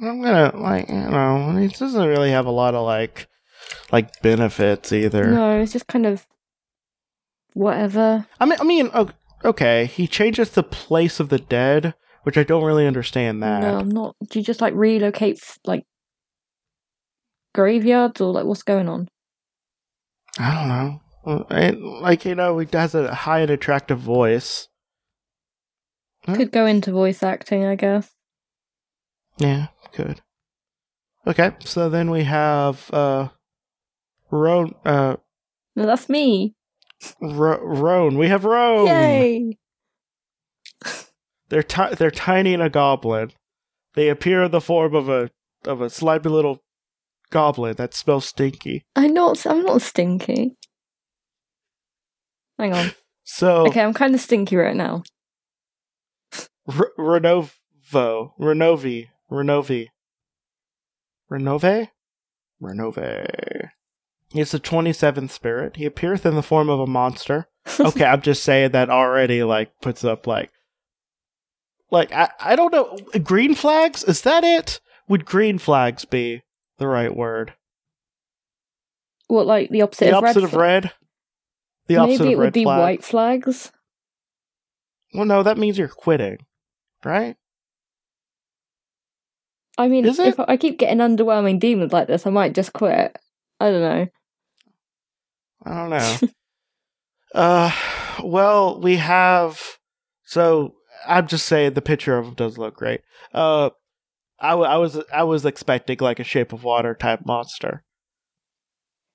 I'm 0.00 0.20
gonna 0.20 0.54
like 0.56 0.88
you 0.88 0.94
know, 0.94 1.56
it 1.56 1.78
doesn't 1.78 2.06
really 2.08 2.30
have 2.30 2.46
a 2.46 2.50
lot 2.50 2.74
of 2.74 2.84
like 2.84 3.28
like 3.92 4.20
benefits 4.22 4.92
either. 4.92 5.30
No, 5.30 5.60
it's 5.60 5.72
just 5.72 5.86
kind 5.86 6.04
of 6.04 6.26
whatever. 7.52 8.26
I 8.40 8.44
mean 8.44 8.58
I 8.60 8.64
mean 8.64 8.90
o- 8.92 9.08
okay, 9.44 9.86
he 9.86 10.06
changes 10.06 10.50
the 10.50 10.62
place 10.62 11.20
of 11.20 11.28
the 11.28 11.38
dead, 11.38 11.94
which 12.22 12.36
I 12.38 12.42
don't 12.44 12.64
really 12.64 12.86
understand 12.86 13.42
that. 13.42 13.60
No, 13.60 13.78
I'm 13.78 13.88
not. 13.90 14.16
Do 14.30 14.38
you 14.38 14.44
just 14.44 14.60
like 14.60 14.74
relocate 14.74 15.40
like 15.64 15.84
graveyards 17.54 18.20
or 18.20 18.32
like 18.32 18.44
what's 18.46 18.62
going 18.62 18.88
on? 18.88 19.08
I 20.38 20.54
don't 20.54 20.68
know. 20.68 21.00
It- 21.50 21.80
like 21.80 22.24
you 22.24 22.34
know, 22.34 22.58
he 22.58 22.68
has 22.72 22.94
a 22.94 23.14
high 23.14 23.40
and 23.40 23.50
attractive 23.50 23.98
voice. 23.98 24.68
Could 26.26 26.52
go 26.52 26.64
into 26.66 26.90
voice 26.90 27.22
acting, 27.22 27.64
I 27.66 27.74
guess. 27.74 28.10
Yeah, 29.38 29.66
could. 29.92 30.22
Okay, 31.26 31.52
so 31.60 31.88
then 31.90 32.10
we 32.10 32.24
have 32.24 32.90
uh 32.92 33.28
Roan 34.30 34.74
uh 34.84 35.16
No, 35.76 35.86
that's 35.86 36.08
me. 36.08 36.54
Ro- 37.20 37.60
Roan. 37.62 38.16
We 38.18 38.28
have 38.28 38.44
Roan. 38.44 38.86
Yay! 38.86 39.58
They're 41.50 41.62
ti- 41.62 41.94
they're 41.98 42.10
tiny 42.10 42.54
and 42.54 42.62
a 42.62 42.70
goblin. 42.70 43.30
They 43.94 44.08
appear 44.08 44.44
in 44.44 44.50
the 44.50 44.60
form 44.60 44.94
of 44.94 45.08
a 45.08 45.30
of 45.66 45.80
a 45.80 45.90
slimy 45.90 46.30
little 46.30 46.62
goblin 47.30 47.74
that 47.76 47.94
smells 47.94 48.24
stinky. 48.26 48.82
I'm 48.96 49.12
not. 49.14 49.46
I'm 49.46 49.62
not 49.62 49.82
stinky. 49.82 50.56
Hang 52.58 52.72
on. 52.74 52.90
So 53.26 53.66
Okay, 53.68 53.80
I'm 53.80 53.94
kind 53.94 54.14
of 54.14 54.20
stinky 54.20 54.54
right 54.54 54.76
now. 54.76 55.02
R- 56.68 56.92
Renovo, 56.98 58.32
Renovi, 58.38 59.08
Renovi, 59.30 59.88
Renove, 61.32 61.88
Renove. 62.62 63.63
He's 64.34 64.50
the 64.50 64.58
twenty 64.58 64.92
seventh 64.92 65.30
spirit. 65.30 65.76
He 65.76 65.86
appeareth 65.86 66.26
in 66.26 66.34
the 66.34 66.42
form 66.42 66.68
of 66.68 66.80
a 66.80 66.86
monster. 66.86 67.46
Okay, 67.80 68.04
I'm 68.04 68.20
just 68.20 68.42
saying 68.42 68.72
that 68.72 68.90
already. 68.90 69.42
Like 69.42 69.70
puts 69.80 70.04
up 70.04 70.26
like, 70.26 70.50
like 71.90 72.12
I 72.12 72.28
I 72.38 72.56
don't 72.56 72.72
know. 72.72 72.98
Green 73.20 73.54
flags 73.54 74.04
is 74.04 74.20
that 74.20 74.44
it? 74.44 74.80
Would 75.08 75.24
green 75.24 75.56
flags 75.58 76.04
be 76.04 76.42
the 76.76 76.86
right 76.86 77.14
word? 77.16 77.54
What, 79.28 79.46
like 79.46 79.70
the 79.70 79.80
opposite, 79.80 80.10
the 80.10 80.18
of, 80.18 80.24
opposite 80.24 80.40
red 80.40 80.44
of 80.44 80.54
red. 80.54 80.92
The 81.86 81.96
opposite 81.96 82.24
Maybe 82.24 82.34
of 82.34 82.40
it 82.40 82.42
would 82.42 82.52
be 82.52 82.64
flag. 82.64 82.80
white 82.80 83.04
flags. 83.04 83.72
Well, 85.14 85.24
no, 85.24 85.42
that 85.42 85.56
means 85.56 85.78
you're 85.78 85.88
quitting, 85.88 86.38
right? 87.04 87.36
I 89.78 89.88
mean, 89.88 90.04
Is 90.04 90.18
if 90.18 90.38
it? 90.38 90.44
I 90.48 90.56
keep 90.56 90.78
getting 90.78 90.98
underwhelming 90.98 91.58
demons 91.60 91.92
like 91.92 92.08
this, 92.08 92.26
I 92.26 92.30
might 92.30 92.54
just 92.54 92.72
quit. 92.74 93.16
I 93.60 93.70
don't 93.70 93.80
know. 93.80 94.06
I 95.64 95.74
don't 95.74 95.90
know. 95.90 96.18
uh, 97.40 97.70
well, 98.22 98.80
we 98.80 98.96
have. 98.96 99.60
So 100.24 100.74
I'm 101.06 101.26
just 101.26 101.46
saying 101.46 101.74
the 101.74 101.82
picture 101.82 102.18
of 102.18 102.26
him 102.26 102.34
does 102.34 102.58
look 102.58 102.76
great. 102.76 103.00
Uh, 103.32 103.70
I, 104.40 104.50
w- 104.50 104.68
I 104.68 104.76
was 104.76 105.00
I 105.12 105.22
was 105.24 105.44
expecting 105.44 105.98
like 106.00 106.20
a 106.20 106.24
Shape 106.24 106.52
of 106.52 106.64
Water 106.64 106.94
type 106.94 107.24
monster. 107.24 107.84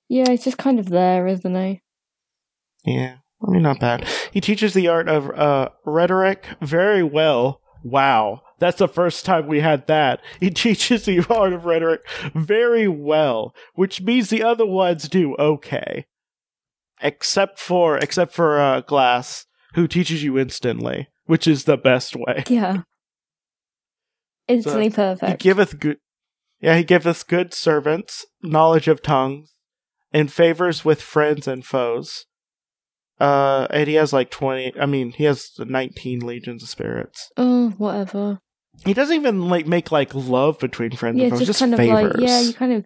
Yeah, 0.08 0.28
he's 0.30 0.44
just 0.44 0.58
kind 0.58 0.80
of 0.80 0.88
there, 0.88 1.26
isn't 1.26 1.54
he? 1.54 1.82
Yeah, 2.84 3.16
I 3.46 3.50
mean 3.50 3.62
not 3.62 3.80
bad. 3.80 4.08
He 4.32 4.40
teaches 4.40 4.74
the 4.74 4.88
art 4.88 5.08
of 5.08 5.30
uh 5.30 5.68
rhetoric 5.84 6.46
very 6.60 7.02
well. 7.02 7.60
Wow. 7.82 8.42
That's 8.58 8.78
the 8.78 8.88
first 8.88 9.24
time 9.24 9.46
we 9.46 9.60
had 9.60 9.86
that. 9.86 10.20
He 10.38 10.50
teaches 10.50 11.04
the 11.04 11.24
art 11.30 11.52
of 11.52 11.64
rhetoric 11.64 12.02
very 12.34 12.88
well, 12.88 13.54
which 13.74 14.00
means 14.02 14.30
the 14.30 14.42
other 14.42 14.66
ones 14.66 15.08
do 15.08 15.34
okay. 15.36 16.06
Except 17.02 17.58
for 17.58 17.96
except 17.98 18.32
for 18.32 18.60
uh 18.60 18.80
Glass, 18.82 19.46
who 19.74 19.86
teaches 19.88 20.22
you 20.22 20.38
instantly, 20.38 21.08
which 21.26 21.46
is 21.48 21.64
the 21.64 21.76
best 21.76 22.14
way. 22.16 22.44
Yeah. 22.50 22.82
Instantly 24.48 24.84
He 24.84 24.90
perfect. 24.90 25.30
He 25.42 25.48
giveth 25.48 25.78
good 25.78 25.98
Yeah, 26.60 26.76
he 26.76 26.84
giveth 26.84 27.26
good 27.26 27.54
servants, 27.54 28.26
knowledge 28.42 28.88
of 28.88 29.02
tongues, 29.02 29.54
and 30.12 30.32
favors 30.32 30.84
with 30.84 31.00
friends 31.00 31.46
and 31.46 31.64
foes. 31.64 32.26
Uh 33.20 33.66
and 33.70 33.88
he 33.88 33.94
has 33.94 34.12
like 34.12 34.30
twenty 34.30 34.72
I 34.80 34.86
mean, 34.86 35.12
he 35.12 35.24
has 35.24 35.50
nineteen 35.58 36.20
legions 36.20 36.62
of 36.62 36.68
spirits. 36.68 37.30
oh, 37.36 37.70
whatever. 37.78 38.40
He 38.84 38.94
doesn't 38.94 39.14
even 39.16 39.48
like 39.48 39.66
make 39.66 39.92
like 39.92 40.14
love 40.14 40.58
between 40.58 40.92
friends 40.92 41.18
Yeah, 41.18 41.24
and 41.24 41.32
foes, 41.32 41.40
just, 41.40 41.48
just, 41.48 41.60
kind 41.60 41.76
favors. 41.76 42.14
of 42.14 42.20
like 42.20 42.28
yeah, 42.28 42.40
you 42.40 42.52
kind 42.54 42.72
of 42.72 42.84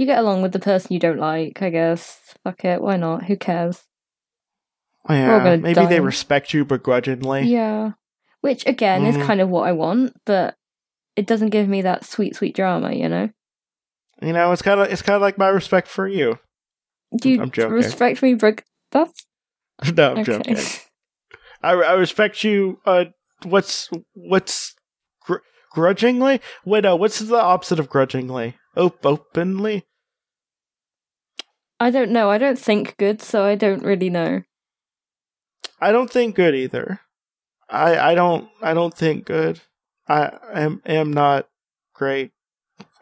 you 0.00 0.06
get 0.06 0.18
along 0.18 0.40
with 0.40 0.52
the 0.52 0.58
person 0.58 0.94
you 0.94 0.98
don't 0.98 1.18
like. 1.18 1.60
I 1.60 1.68
guess. 1.68 2.18
Fuck 2.42 2.64
it. 2.64 2.80
Why 2.80 2.96
not? 2.96 3.24
Who 3.24 3.36
cares? 3.36 3.82
yeah, 5.08 5.56
maybe 5.56 5.86
they 5.86 6.00
respect 6.00 6.54
you 6.54 6.64
begrudgingly. 6.64 7.42
Yeah. 7.42 7.92
Which 8.40 8.66
again 8.66 9.04
is 9.04 9.16
Mhm. 9.16 9.26
kind 9.26 9.40
of 9.40 9.50
what 9.50 9.68
I 9.68 9.72
want, 9.72 10.14
but 10.24 10.56
it 11.16 11.26
doesn't 11.26 11.50
give 11.50 11.68
me 11.68 11.82
that 11.82 12.04
sweet, 12.06 12.34
sweet 12.36 12.54
drama. 12.56 12.92
You 12.94 13.08
know. 13.08 13.28
You 14.22 14.32
know, 14.32 14.52
it's 14.52 14.62
kind 14.62 14.80
of 14.80 14.90
it's 14.90 15.02
kind 15.02 15.16
of 15.16 15.22
like 15.22 15.36
my 15.38 15.48
respect 15.48 15.88
for 15.88 16.08
you. 16.08 16.38
You 17.22 17.42
I'm 17.42 17.50
joking. 17.50 17.72
respect 17.72 18.22
me, 18.22 18.34
Brig? 18.34 18.62
That's 18.92 19.26
no, 19.94 20.12
I'm 20.12 20.18
okay. 20.18 20.32
joking. 20.38 20.56
I, 21.62 21.72
I 21.72 21.92
respect 21.94 22.42
you. 22.44 22.78
Uh, 22.86 23.06
what's 23.44 23.90
what's 24.14 24.74
gr- 25.22 25.44
grudgingly? 25.72 26.40
Wait, 26.64 26.84
no. 26.84 26.96
What's 26.96 27.18
the 27.18 27.36
opposite 27.40 27.78
of 27.78 27.90
grudgingly? 27.90 28.56
Op- 28.76 29.04
openly. 29.04 29.84
I 31.80 31.90
don't 31.90 32.10
know. 32.10 32.30
I 32.30 32.36
don't 32.36 32.58
think 32.58 32.96
good, 32.98 33.22
so 33.22 33.44
I 33.44 33.54
don't 33.54 33.82
really 33.82 34.10
know. 34.10 34.42
I 35.80 35.92
don't 35.92 36.10
think 36.10 36.36
good 36.36 36.54
either. 36.54 37.00
I 37.70 38.12
I 38.12 38.14
don't 38.14 38.48
I 38.60 38.74
don't 38.74 38.94
think 38.94 39.24
good. 39.24 39.60
I 40.06 40.32
am 40.52 40.82
am 40.84 41.12
not 41.12 41.48
great 41.94 42.32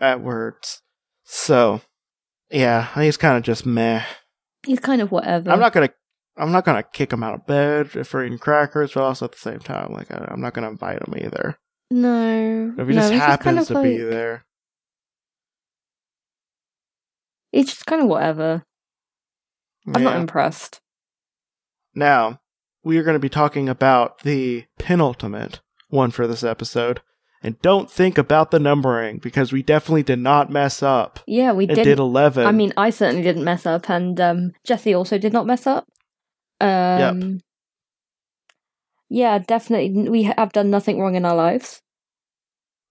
at 0.00 0.20
words. 0.20 0.82
So, 1.24 1.80
yeah, 2.50 2.88
he's 2.94 3.16
kind 3.16 3.36
of 3.36 3.42
just 3.42 3.66
meh. 3.66 4.04
He's 4.64 4.80
kind 4.80 5.02
of 5.02 5.10
whatever. 5.10 5.50
I'm 5.50 5.60
not 5.60 5.72
gonna 5.72 5.90
I'm 6.36 6.52
not 6.52 6.64
gonna 6.64 6.84
kick 6.84 7.12
him 7.12 7.24
out 7.24 7.34
of 7.34 7.46
bed 7.46 8.06
for 8.06 8.24
eating 8.24 8.38
crackers, 8.38 8.92
but 8.92 9.02
also 9.02 9.24
at 9.24 9.32
the 9.32 9.38
same 9.38 9.58
time, 9.58 9.92
like 9.92 10.10
I, 10.10 10.28
I'm 10.30 10.40
not 10.40 10.54
gonna 10.54 10.70
invite 10.70 11.02
him 11.06 11.14
either. 11.18 11.58
No. 11.90 12.74
If 12.78 12.88
he 12.88 12.94
no, 12.94 13.00
just 13.00 13.14
happens 13.14 13.44
kind 13.44 13.58
of 13.58 13.66
to 13.68 13.74
like, 13.74 13.84
be 13.84 13.96
there, 13.98 14.44
He's 17.52 17.66
just 17.66 17.87
kind 17.87 18.02
of 18.02 18.08
whatever. 18.08 18.64
I'm 19.94 20.02
not 20.02 20.16
impressed. 20.16 20.80
Now, 21.94 22.40
we 22.84 22.98
are 22.98 23.02
going 23.02 23.14
to 23.14 23.20
be 23.20 23.28
talking 23.28 23.68
about 23.68 24.20
the 24.22 24.64
penultimate 24.78 25.61
one 25.88 26.11
for 26.11 26.26
this 26.26 26.44
episode. 26.44 27.00
And 27.42 27.61
don't 27.62 27.90
think 27.90 28.18
about 28.18 28.50
the 28.50 28.58
numbering 28.58 29.18
because 29.18 29.52
we 29.52 29.62
definitely 29.62 30.02
did 30.02 30.18
not 30.18 30.50
mess 30.50 30.82
up. 30.82 31.20
Yeah, 31.26 31.52
we 31.52 31.66
did. 31.66 31.84
did 31.84 31.98
11. 31.98 32.44
I 32.44 32.50
mean, 32.50 32.72
I 32.76 32.90
certainly 32.90 33.22
didn't 33.22 33.44
mess 33.44 33.64
up, 33.64 33.88
and 33.88 34.20
um, 34.20 34.52
Jesse 34.64 34.92
also 34.92 35.18
did 35.18 35.32
not 35.32 35.46
mess 35.46 35.66
up. 35.66 35.87
Um, 36.61 37.40
Yeah, 39.08 39.38
definitely. 39.38 40.08
We 40.08 40.24
have 40.24 40.52
done 40.52 40.70
nothing 40.70 41.00
wrong 41.00 41.14
in 41.14 41.24
our 41.24 41.37
lives. 41.37 41.80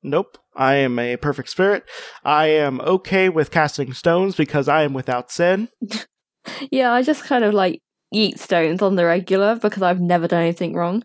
Nope. 0.09 0.37
I 0.55 0.75
am 0.75 0.97
a 0.97 1.17
perfect 1.17 1.49
spirit. 1.49 1.83
I 2.23 2.47
am 2.47 2.81
okay 2.81 3.29
with 3.29 3.51
casting 3.51 3.93
stones 3.93 4.35
because 4.35 4.67
I 4.67 4.83
am 4.83 4.93
without 4.93 5.31
sin. 5.31 5.69
Yeah, 6.71 6.93
I 6.93 7.01
just 7.01 7.25
kind 7.25 7.43
of 7.43 7.53
like 7.53 7.81
eat 8.13 8.39
stones 8.39 8.81
on 8.81 8.95
the 8.95 9.05
regular 9.05 9.55
because 9.55 9.83
I've 9.83 9.99
never 9.99 10.29
done 10.29 10.43
anything 10.43 10.73
wrong. 10.73 11.03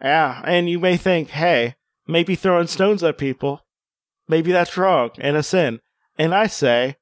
Yeah, 0.00 0.42
and 0.44 0.68
you 0.68 0.78
may 0.78 0.96
think, 0.96 1.30
hey, 1.30 1.74
maybe 2.06 2.34
throwing 2.34 2.66
stones 2.66 3.02
at 3.02 3.18
people, 3.18 3.66
maybe 4.28 4.52
that's 4.52 4.76
wrong 4.76 5.10
and 5.18 5.36
a 5.36 5.42
sin. 5.42 5.80
And 6.18 6.34
I 6.34 6.46
say, 6.46 6.96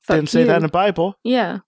Fuck 0.00 0.16
didn't 0.16 0.28
say 0.28 0.44
that 0.44 0.56
in 0.56 0.62
the 0.62 0.68
Bible. 0.68 1.16
Yeah. 1.24 1.58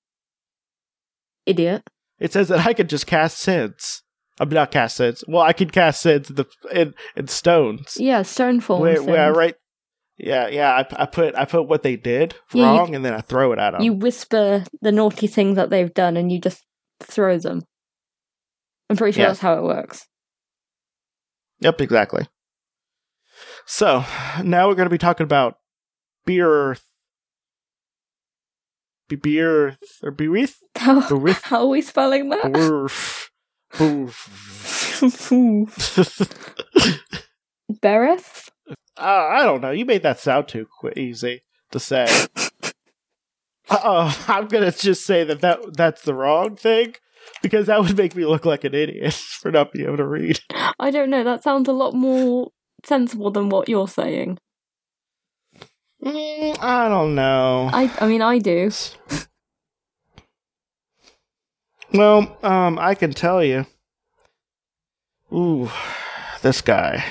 Idiot. 1.46 1.88
It 2.18 2.32
says 2.32 2.48
that 2.48 2.66
I 2.66 2.72
could 2.72 2.88
just 2.88 3.06
cast 3.06 3.38
sins. 3.38 4.02
I'm 4.40 4.48
not 4.48 4.70
cast 4.70 4.96
sins. 4.96 5.24
Well, 5.26 5.42
I 5.42 5.52
could 5.52 5.72
cast 5.72 6.00
sins 6.02 6.30
in 6.30 6.36
the 6.36 6.46
in, 6.72 6.94
in 7.16 7.28
stones. 7.28 7.96
Yeah, 7.98 8.22
stone 8.22 8.60
form. 8.60 8.80
where, 8.80 9.02
where 9.02 9.22
I 9.26 9.30
write, 9.30 9.54
yeah, 10.16 10.48
yeah. 10.48 10.70
I, 10.72 11.02
I 11.02 11.06
put 11.06 11.34
I 11.34 11.44
put 11.44 11.64
what 11.68 11.82
they 11.82 11.96
did 11.96 12.34
Yeah, 12.52 12.72
you- 12.72 12.78
wrong, 12.78 12.94
and 12.94 13.04
then 13.04 13.14
I 13.14 13.20
throw 13.20 13.52
it 13.52 13.58
at 13.58 13.72
them. 13.72 13.82
You 13.82 13.92
whisper 13.94 14.64
the 14.80 14.92
naughty 14.92 15.26
thing 15.26 15.54
that 15.54 15.70
they've 15.70 15.92
done 15.92 16.16
and 16.16 16.30
you 16.30 16.40
just 16.40 16.62
throw 17.00 17.38
them. 17.38 17.62
I'm 18.90 18.96
pretty 18.96 19.12
sure 19.14 19.22
Yeah. 19.22 19.28
that's 19.28 19.40
how 19.40 19.54
it 19.58 19.62
works. 19.64 20.06
Yep, 21.60 21.80
exactly. 21.80 22.26
So 23.66 24.04
now 24.42 24.68
we're 24.68 24.74
going 24.76 24.86
to 24.86 24.90
be 24.90 24.98
talking 24.98 25.24
about 25.24 25.56
beer, 26.24 26.76
be 29.08 29.16
beer 29.16 29.76
or 30.02 30.12
beerith, 30.12 30.54
How, 30.76 31.00
how 31.42 31.60
are 31.62 31.66
we 31.66 31.82
spelling 31.82 32.28
that? 32.30 32.90
Bereth? 37.82 38.48
Uh, 38.96 39.02
I 39.02 39.44
don't 39.44 39.60
know. 39.60 39.70
You 39.70 39.84
made 39.84 40.02
that 40.02 40.18
sound 40.18 40.48
too 40.48 40.66
qu- 40.80 40.92
easy 40.96 41.42
to 41.70 41.78
say. 41.78 42.06
Uh-oh, 43.70 44.24
I'm 44.28 44.48
gonna 44.48 44.72
just 44.72 45.04
say 45.04 45.24
that, 45.24 45.42
that 45.42 45.76
that's 45.76 46.00
the 46.02 46.14
wrong 46.14 46.56
thing 46.56 46.94
because 47.42 47.66
that 47.66 47.80
would 47.80 47.98
make 47.98 48.16
me 48.16 48.24
look 48.24 48.46
like 48.46 48.64
an 48.64 48.74
idiot 48.74 49.12
for 49.40 49.50
not 49.50 49.72
being 49.72 49.86
able 49.86 49.98
to 49.98 50.06
read. 50.06 50.40
I 50.80 50.90
don't 50.90 51.10
know. 51.10 51.22
That 51.22 51.42
sounds 51.42 51.68
a 51.68 51.72
lot 51.72 51.92
more 51.94 52.50
sensible 52.84 53.30
than 53.30 53.50
what 53.50 53.68
you're 53.68 53.88
saying. 53.88 54.38
Mm, 56.02 56.56
I 56.62 56.88
don't 56.88 57.14
know. 57.14 57.68
I, 57.72 57.92
I 58.00 58.06
mean, 58.06 58.22
I 58.22 58.38
do. 58.38 58.70
Well, 61.92 62.36
um, 62.42 62.78
I 62.78 62.94
can 62.94 63.12
tell 63.12 63.42
you. 63.42 63.66
Ooh, 65.32 65.70
this 66.42 66.60
guy. 66.60 67.04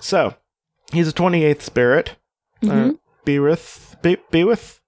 So, 0.00 0.34
he's 0.92 1.08
a 1.08 1.12
28th 1.12 1.62
spirit. 1.62 2.16
Mm-hmm. 2.62 2.90
Uh, 2.90 2.92
Beerith. 3.26 4.00
Be- 4.02 4.16
Beerith? 4.32 4.80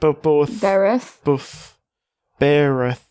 Bo- 0.00 0.12
both. 0.12 0.50
Bereth. 0.60 1.18
both. 1.24 1.78
Beareth. 2.40 3.04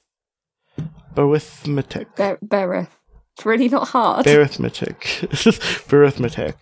Boethmatic. 1.14 2.16
Ber- 2.16 2.40
Bereth. 2.46 2.90
It's 3.36 3.46
really 3.46 3.70
not 3.70 3.90
hard. 3.90 4.26
Arithmetic. 4.26 5.24
Arithmetic. 5.94 6.56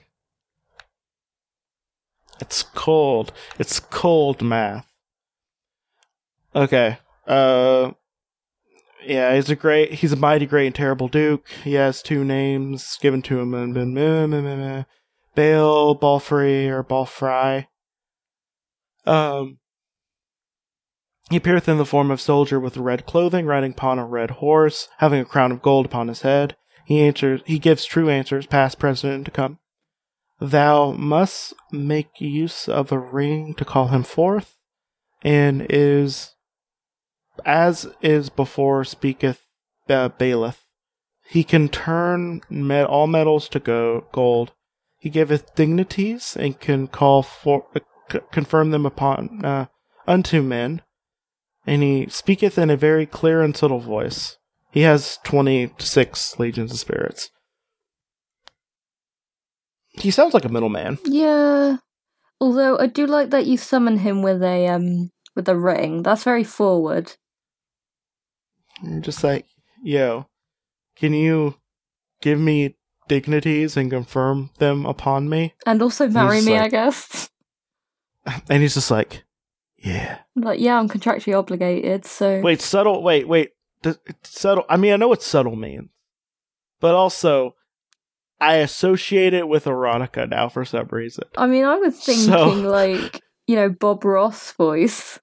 It's 2.42 2.64
cold. 2.64 3.32
It's 3.60 3.80
cold 3.80 4.42
math. 4.42 4.86
Okay. 6.54 6.98
Uh 7.26 7.92
yeah, 9.06 9.36
he's 9.36 9.50
a 9.50 9.56
great 9.56 9.94
he's 9.94 10.12
a 10.12 10.18
mighty 10.18 10.46
great 10.46 10.68
and 10.68 10.76
terrible 10.76 11.08
duke. 11.08 11.48
He 11.64 11.74
has 11.74 12.02
two 12.02 12.24
names 12.24 12.98
given 13.02 13.22
to 13.24 13.40
him 13.40 13.54
and 13.54 13.74
been 13.74 14.86
Baal 15.36 15.98
Balfrey 15.98 16.68
or 16.68 16.84
Balfry. 16.84 17.68
Um 19.06 19.60
he 21.30 21.38
appeareth 21.38 21.68
in 21.68 21.78
the 21.78 21.86
form 21.86 22.12
of 22.12 22.22
soldier 22.22 22.60
with 22.60 22.78
red 22.78 23.08
clothing, 23.08 23.48
riding 23.48 23.72
upon 23.72 23.98
a 23.98 24.06
red 24.06 24.32
horse, 24.32 24.88
having 25.00 25.20
a 25.20 25.26
crown 25.26 25.52
of 25.52 25.62
gold 25.62 25.88
upon 25.88 26.08
his 26.08 26.22
head. 26.22 26.56
He 26.86 27.02
answers 27.02 27.42
he 27.46 27.58
gives 27.58 27.86
true 27.86 28.10
answers, 28.10 28.46
past, 28.46 28.78
present, 28.78 29.14
and 29.14 29.26
to 29.26 29.32
come. 29.32 29.60
Thou 30.40 30.92
must 30.92 31.54
make 31.72 32.20
use 32.20 32.68
of 32.68 32.92
a 32.92 33.00
ring 33.00 33.56
to 33.56 33.66
call 33.66 33.88
him 33.88 34.04
forth, 34.04 34.56
and 35.24 35.66
is 35.70 36.35
as 37.46 37.88
is 38.02 38.30
before 38.30 38.84
speaketh 38.84 39.42
uh. 39.88 40.66
He 41.28 41.44
can 41.44 41.70
turn 41.70 42.42
met- 42.50 42.86
all 42.88 43.08
metals 43.08 43.50
to 43.50 43.60
go- 43.60 44.06
gold. 44.12 44.52
He 45.00 45.10
giveth 45.10 45.56
dignities 45.56 46.36
and 46.40 46.60
can 46.60 46.88
call 46.88 47.24
for 47.24 47.66
uh, 47.76 47.80
c- 48.12 48.20
confirm 48.32 48.72
them 48.72 48.86
upon 48.86 49.44
uh, 49.44 49.66
unto 50.08 50.42
men. 50.42 50.82
And 51.68 51.82
he 51.82 52.08
speaketh 52.10 52.58
in 52.58 52.70
a 52.70 52.78
very 52.78 53.06
clear 53.08 53.42
and 53.42 53.58
subtle 53.58 53.80
voice. 53.80 54.38
He 54.72 54.82
has 54.82 55.18
twenty 55.24 55.72
six 55.80 56.38
legions 56.38 56.72
of 56.72 56.80
spirits. 56.80 57.32
He 59.90 60.12
sounds 60.12 60.34
like 60.34 60.46
a 60.46 60.50
middleman. 60.50 61.00
Yeah. 61.06 61.78
Although 62.40 62.78
I 62.78 62.88
do 62.88 63.08
like 63.08 63.30
that 63.30 63.46
you 63.46 63.58
summon 63.58 64.00
him 64.00 64.22
with 64.22 64.44
a 64.44 64.68
um 64.68 65.12
with 65.36 65.48
a 65.50 65.58
ring. 65.58 66.04
That's 66.04 66.24
very 66.24 66.44
forward. 66.44 67.14
You're 68.84 69.00
just 69.02 69.24
like, 69.24 69.46
yo, 69.84 70.28
can 70.96 71.14
you 71.14 71.56
give 72.22 72.40
me 72.40 72.76
dignities 73.08 73.78
and 73.78 73.90
confirm 73.92 74.50
them 74.58 74.86
upon 74.86 75.30
me? 75.30 75.54
And 75.66 75.82
also 75.82 76.08
marry 76.08 76.42
me, 76.42 76.58
I 76.58 76.68
guess. 76.70 77.30
And 78.50 78.64
he's 78.64 78.74
just 78.74 78.90
like, 78.90 79.24
yeah. 79.78 80.18
Like, 80.36 80.60
yeah, 80.60 80.80
I'm 80.80 80.90
contractually 80.90 81.38
obligated, 81.38 82.06
so 82.06 82.42
Wait, 82.42 82.60
subtle. 82.60 83.04
Wait, 83.04 83.28
wait. 83.28 83.52
Subtle. 84.24 84.66
I 84.68 84.78
mean, 84.78 84.94
I 84.94 84.96
know 84.96 85.08
what 85.10 85.22
subtle 85.22 85.56
means, 85.56 85.90
but 86.80 86.96
also, 86.96 87.54
I 88.42 88.56
associate 88.56 89.36
it 89.36 89.48
with 89.48 89.66
erotica 89.66 90.28
now 90.28 90.50
for 90.50 90.66
some 90.66 90.88
reason. 90.90 91.26
I 91.38 91.46
mean 91.46 91.66
I 91.66 91.76
was 91.76 92.00
thinking 92.00 92.26
So- 92.26 92.48
like, 92.50 93.22
you 93.46 93.56
know, 93.56 93.70
Bob 93.70 94.04
Ross 94.04 94.52
voice. 94.54 95.20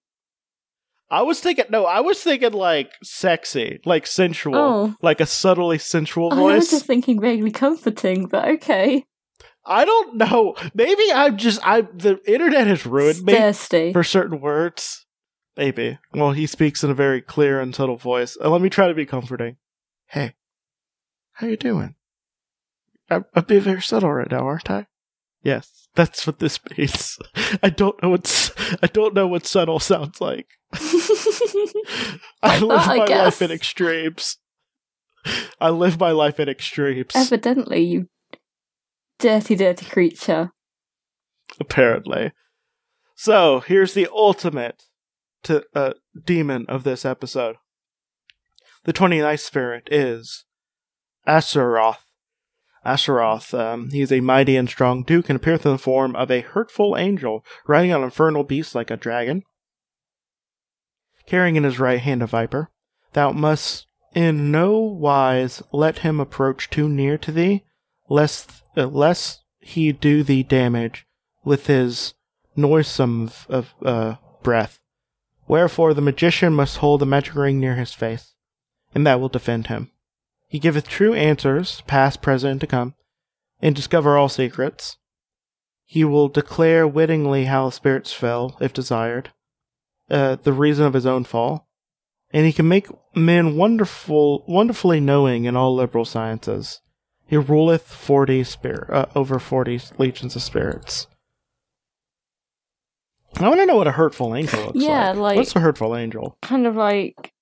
I 1.12 1.20
was 1.22 1.40
thinking, 1.40 1.66
no, 1.68 1.84
I 1.84 2.00
was 2.00 2.20
thinking 2.22 2.52
like 2.52 2.90
sexy, 3.02 3.80
like 3.84 4.06
sensual, 4.06 4.56
Oh. 4.56 4.94
like 5.02 5.20
a 5.20 5.26
subtly 5.26 5.76
sensual 5.78 6.30
voice. 6.30 6.52
I 6.52 6.56
was 6.56 6.70
just 6.70 6.86
thinking 6.86 7.20
vaguely 7.20 7.50
comforting, 7.50 8.26
but 8.26 8.48
okay. 8.48 9.04
I 9.64 9.84
don't 9.84 10.16
know. 10.16 10.56
Maybe 10.74 11.04
I'm 11.14 11.36
just 11.36 11.60
I. 11.64 11.82
The 11.82 12.18
internet 12.26 12.66
has 12.66 12.86
ruined 12.86 13.22
me. 13.22 13.34
For 13.92 14.02
certain 14.02 14.40
words. 14.40 15.06
Maybe. 15.56 15.98
Well, 16.14 16.32
he 16.32 16.46
speaks 16.46 16.82
in 16.82 16.90
a 16.90 16.94
very 16.94 17.20
clear 17.20 17.60
and 17.60 17.74
subtle 17.74 17.96
voice. 17.98 18.36
Uh, 18.42 18.48
let 18.48 18.62
me 18.62 18.70
try 18.70 18.88
to 18.88 18.94
be 18.94 19.04
comforting. 19.06 19.56
Hey, 20.06 20.34
how 21.34 21.46
you 21.46 21.56
doing? 21.58 21.94
I'm, 23.10 23.26
I'm 23.34 23.44
being 23.44 23.60
very 23.60 23.82
subtle 23.82 24.12
right 24.12 24.30
now, 24.30 24.46
aren't 24.46 24.70
I? 24.70 24.86
Yes, 25.42 25.88
that's 25.94 26.26
what 26.26 26.38
this 26.38 26.60
means. 26.76 27.18
I 27.62 27.68
don't 27.70 28.00
know 28.02 28.10
what 28.10 28.78
I 28.82 28.86
don't 28.86 29.14
know 29.14 29.26
what 29.26 29.46
subtle 29.46 29.80
sounds 29.80 30.20
like. 30.20 30.46
I 32.42 32.58
live 32.58 32.68
that, 32.68 32.88
I 32.88 32.96
my 32.98 33.06
guess. 33.06 33.24
life 33.24 33.42
in 33.42 33.50
extremes. 33.50 34.38
I 35.60 35.70
live 35.70 35.98
my 36.00 36.10
life 36.10 36.40
in 36.40 36.48
extremes. 36.48 37.12
Evidently, 37.14 37.80
you 37.82 38.08
dirty, 39.18 39.54
dirty 39.54 39.86
creature. 39.86 40.50
apparently. 41.60 42.32
So 43.14 43.60
here's 43.60 43.94
the 43.94 44.08
ultimate 44.12 44.84
to 45.44 45.64
uh, 45.74 45.92
demon 46.24 46.66
of 46.68 46.82
this 46.84 47.04
episode. 47.04 47.56
The 48.84 48.92
29th 48.92 49.40
spirit 49.40 49.88
is 49.90 50.44
Astaroth. 51.26 52.04
Astaroth, 52.84 53.54
um, 53.54 53.90
he 53.90 54.00
is 54.00 54.10
a 54.10 54.20
mighty 54.20 54.56
and 54.56 54.68
strong 54.68 55.04
duke 55.04 55.28
and 55.28 55.36
appeareth 55.36 55.64
in 55.64 55.72
the 55.72 55.78
form 55.78 56.16
of 56.16 56.30
a 56.30 56.40
hurtful 56.40 56.96
angel, 56.96 57.44
riding 57.66 57.92
on 57.92 58.02
infernal 58.02 58.42
beast 58.42 58.74
like 58.74 58.90
a 58.90 58.96
dragon, 58.96 59.44
carrying 61.26 61.54
in 61.56 61.64
his 61.64 61.78
right 61.78 62.00
hand 62.00 62.22
a 62.22 62.26
viper. 62.26 62.70
Thou 63.12 63.30
must 63.32 63.86
in 64.14 64.50
no 64.50 64.78
wise 64.78 65.62
let 65.72 65.98
him 65.98 66.18
approach 66.18 66.70
too 66.70 66.88
near 66.88 67.16
to 67.18 67.30
thee, 67.30 67.64
lest 68.08 68.62
uh, 68.76 68.86
lest 68.86 69.44
he 69.60 69.92
do 69.92 70.24
thee 70.24 70.42
damage 70.42 71.06
with 71.44 71.68
his 71.68 72.14
noisome 72.56 73.30
of 73.48 73.74
uh, 73.84 74.16
breath. 74.42 74.80
Wherefore 75.46 75.94
the 75.94 76.00
magician 76.00 76.52
must 76.52 76.78
hold 76.78 77.00
the 77.00 77.06
magic 77.06 77.36
ring 77.36 77.60
near 77.60 77.76
his 77.76 77.94
face, 77.94 78.34
and 78.92 79.06
that 79.06 79.20
will 79.20 79.28
defend 79.28 79.68
him. 79.68 79.91
He 80.52 80.58
giveth 80.58 80.86
true 80.86 81.14
answers, 81.14 81.80
past, 81.86 82.20
present, 82.20 82.50
and 82.52 82.60
to 82.60 82.66
come, 82.66 82.94
and 83.62 83.74
discover 83.74 84.18
all 84.18 84.28
secrets. 84.28 84.98
He 85.86 86.04
will 86.04 86.28
declare 86.28 86.86
wittingly 86.86 87.46
how 87.46 87.70
spirits 87.70 88.12
fell, 88.12 88.58
if 88.60 88.74
desired, 88.74 89.30
uh, 90.10 90.36
the 90.36 90.52
reason 90.52 90.84
of 90.84 90.92
his 90.92 91.06
own 91.06 91.24
fall, 91.24 91.66
and 92.34 92.44
he 92.44 92.52
can 92.52 92.68
make 92.68 92.86
men 93.14 93.56
wonderful, 93.56 94.44
wonderfully 94.46 95.00
knowing 95.00 95.46
in 95.46 95.56
all 95.56 95.74
liberal 95.74 96.04
sciences. 96.04 96.82
He 97.26 97.38
ruleth 97.38 97.84
forty 97.86 98.44
spirit, 98.44 98.90
uh, 98.90 99.06
over 99.14 99.38
forty 99.38 99.80
legions 99.96 100.36
of 100.36 100.42
spirits. 100.42 101.06
I 103.38 103.48
want 103.48 103.58
to 103.60 103.64
know 103.64 103.76
what 103.76 103.86
a 103.88 103.92
hurtful 103.92 104.34
angel 104.34 104.66
looks 104.66 104.78
Yeah, 104.84 105.12
like. 105.12 105.16
like- 105.16 105.36
What's 105.38 105.56
a 105.56 105.60
hurtful 105.60 105.96
angel? 105.96 106.36
Kind 106.42 106.66
of 106.66 106.76
like, 106.76 107.32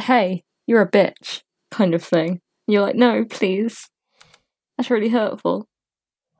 hey, 0.00 0.42
you're 0.66 0.80
a 0.80 0.90
bitch, 0.90 1.42
kind 1.70 1.94
of 1.94 2.02
thing. 2.02 2.40
You're 2.66 2.82
like, 2.82 2.96
no, 2.96 3.24
please. 3.24 3.88
That's 4.76 4.90
really 4.90 5.08
hurtful. 5.08 5.66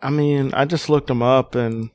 I 0.00 0.10
mean, 0.10 0.54
I 0.54 0.64
just 0.64 0.88
looked 0.88 1.08
them 1.08 1.22
up 1.22 1.54
and 1.54 1.90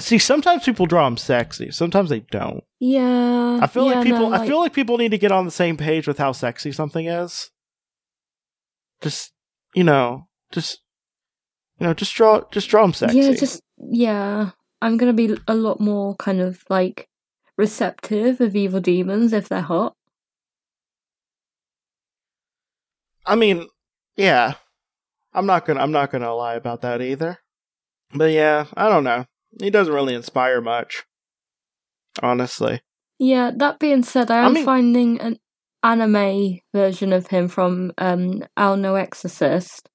see. 0.00 0.18
Sometimes 0.18 0.64
people 0.64 0.86
draw 0.86 1.04
them 1.04 1.16
sexy. 1.16 1.70
Sometimes 1.70 2.10
they 2.10 2.20
don't. 2.20 2.64
Yeah. 2.80 3.60
I 3.62 3.66
feel 3.66 3.86
yeah, 3.88 3.96
like 3.96 4.04
people. 4.04 4.30
no, 4.30 4.36
I 4.36 4.46
feel 4.46 4.58
like 4.58 4.72
people 4.72 4.98
need 4.98 5.12
to 5.12 5.18
get 5.18 5.32
on 5.32 5.44
the 5.44 5.50
same 5.50 5.76
page 5.76 6.08
with 6.08 6.18
how 6.18 6.32
sexy 6.32 6.72
something 6.72 7.06
is. 7.06 7.50
Just 9.00 9.32
you 9.74 9.84
know, 9.84 10.26
just 10.50 10.80
you 11.78 11.86
know, 11.86 11.94
just 11.94 12.14
draw, 12.14 12.42
just 12.50 12.68
draw 12.68 12.82
them 12.82 12.94
sexy. 12.94 13.18
Yeah, 13.18 13.32
just 13.32 13.62
yeah. 13.78 14.50
I'm 14.82 14.96
gonna 14.96 15.12
be 15.12 15.36
a 15.46 15.54
lot 15.54 15.80
more 15.80 16.16
kind 16.16 16.40
of 16.40 16.64
like 16.68 17.08
receptive 17.56 18.40
of 18.40 18.56
evil 18.56 18.80
demons 18.80 19.32
if 19.32 19.48
they're 19.48 19.60
hot. 19.60 19.94
I 23.26 23.34
mean, 23.36 23.66
yeah. 24.16 24.54
I'm 25.32 25.46
not 25.46 25.66
gonna. 25.66 25.80
I'm 25.80 25.92
not 25.92 26.10
gonna 26.10 26.34
lie 26.34 26.54
about 26.54 26.80
that 26.82 27.02
either. 27.02 27.38
But 28.14 28.30
yeah, 28.32 28.66
I 28.74 28.88
don't 28.88 29.04
know. 29.04 29.26
He 29.60 29.68
doesn't 29.70 29.92
really 29.92 30.14
inspire 30.14 30.60
much. 30.60 31.04
Honestly. 32.22 32.80
Yeah. 33.18 33.50
That 33.54 33.78
being 33.78 34.02
said, 34.02 34.30
I 34.30 34.42
I 34.42 34.46
am 34.46 34.54
mean- 34.54 34.64
finding 34.64 35.20
an 35.20 35.38
anime 35.82 36.60
version 36.72 37.12
of 37.12 37.26
him 37.28 37.48
from 37.48 37.92
um 37.98 38.44
Ao 38.56 38.74
no 38.76 38.94
Exorcist, 38.94 39.88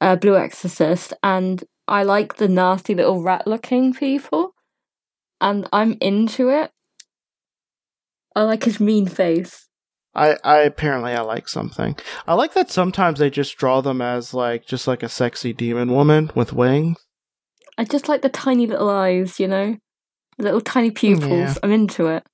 uh, 0.00 0.16
Blue 0.16 0.36
Exorcist, 0.36 1.14
and 1.22 1.64
I 1.88 2.02
like 2.02 2.36
the 2.36 2.48
nasty 2.48 2.94
little 2.94 3.22
rat-looking 3.22 3.94
people, 3.94 4.54
and 5.40 5.68
I'm 5.72 5.96
into 6.00 6.50
it. 6.50 6.70
I 8.36 8.42
like 8.42 8.64
his 8.64 8.78
mean 8.80 9.06
face. 9.06 9.68
I, 10.14 10.36
I 10.44 10.58
apparently 10.58 11.12
I 11.12 11.22
like 11.22 11.48
something. 11.48 11.96
I 12.26 12.34
like 12.34 12.52
that 12.54 12.70
sometimes 12.70 13.18
they 13.18 13.30
just 13.30 13.56
draw 13.56 13.80
them 13.80 14.02
as 14.02 14.34
like 14.34 14.66
just 14.66 14.86
like 14.86 15.02
a 15.02 15.08
sexy 15.08 15.52
demon 15.52 15.90
woman 15.90 16.30
with 16.34 16.52
wings. 16.52 16.98
I 17.78 17.84
just 17.84 18.08
like 18.08 18.20
the 18.22 18.28
tiny 18.28 18.66
little 18.66 18.90
eyes, 18.90 19.40
you 19.40 19.48
know, 19.48 19.76
little 20.38 20.60
tiny 20.60 20.90
pupils. 20.90 21.30
Yeah. 21.30 21.54
I'm 21.62 21.72
into 21.72 22.06
it. 22.08 22.24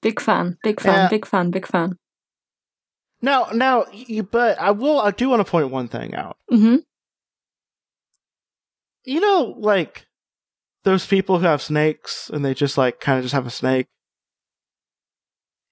Big 0.00 0.20
fan, 0.20 0.56
big 0.62 0.80
fan, 0.80 0.94
Yeah. 0.94 1.08
big 1.08 1.26
fan, 1.26 1.50
big 1.50 1.66
fan. 1.66 1.98
Now, 3.20 3.48
now, 3.52 3.84
you, 3.92 4.22
but 4.22 4.58
I 4.60 4.70
will. 4.70 5.00
I 5.00 5.10
do 5.10 5.28
want 5.28 5.44
to 5.44 5.50
point 5.50 5.70
one 5.70 5.88
thing 5.88 6.14
out. 6.14 6.36
hmm 6.48 6.76
You 9.04 9.20
know, 9.20 9.54
like 9.58 10.06
those 10.84 11.06
people 11.06 11.38
who 11.38 11.46
have 11.46 11.62
snakes 11.62 12.30
and 12.30 12.44
they 12.44 12.54
just 12.54 12.78
like 12.78 13.00
kind 13.00 13.18
of 13.18 13.24
just 13.24 13.34
have 13.34 13.46
a 13.46 13.50
snake, 13.50 13.86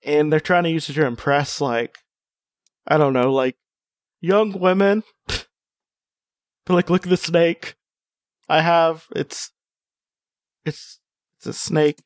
and 0.05 0.33
they're 0.33 0.41
trying 0.41 0.65
to 0.65 0.71
use 0.71 0.89
it 0.89 0.95
to 0.95 1.07
impress, 1.07 1.61
like 1.61 1.99
I 2.87 2.99
don't 2.99 3.13
know, 3.13 3.33
like 3.33 3.57
young 4.21 4.59
women. 4.59 5.03
but 5.27 5.49
like, 6.69 6.91
look 6.91 7.05
at 7.05 7.11
the 7.11 7.17
snake. 7.17 7.75
I 8.49 8.61
have 8.61 9.07
it's 9.15 9.51
it's 10.65 11.01
it's 11.39 11.47
a 11.47 11.53
snake. 11.53 12.03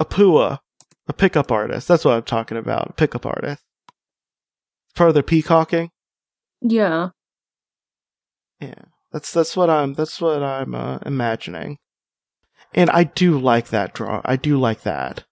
A 0.00 0.04
pua, 0.04 0.58
a 1.06 1.12
pickup 1.12 1.52
artist. 1.52 1.86
That's 1.86 2.04
what 2.04 2.14
I'm 2.14 2.24
talking 2.24 2.56
about. 2.56 2.90
A 2.90 2.92
pickup 2.94 3.26
artist. 3.26 3.62
Their 4.96 5.22
peacocking. 5.22 5.90
Yeah. 6.60 7.10
Yeah, 8.60 8.74
that's 9.12 9.32
that's 9.32 9.56
what 9.56 9.68
I'm 9.68 9.94
that's 9.94 10.20
what 10.20 10.42
I'm 10.42 10.74
uh, 10.74 10.98
imagining, 11.04 11.78
and 12.72 12.88
I 12.90 13.04
do 13.04 13.38
like 13.38 13.68
that 13.68 13.94
draw. 13.94 14.22
I 14.24 14.36
do 14.36 14.58
like 14.58 14.82
that. 14.82 15.24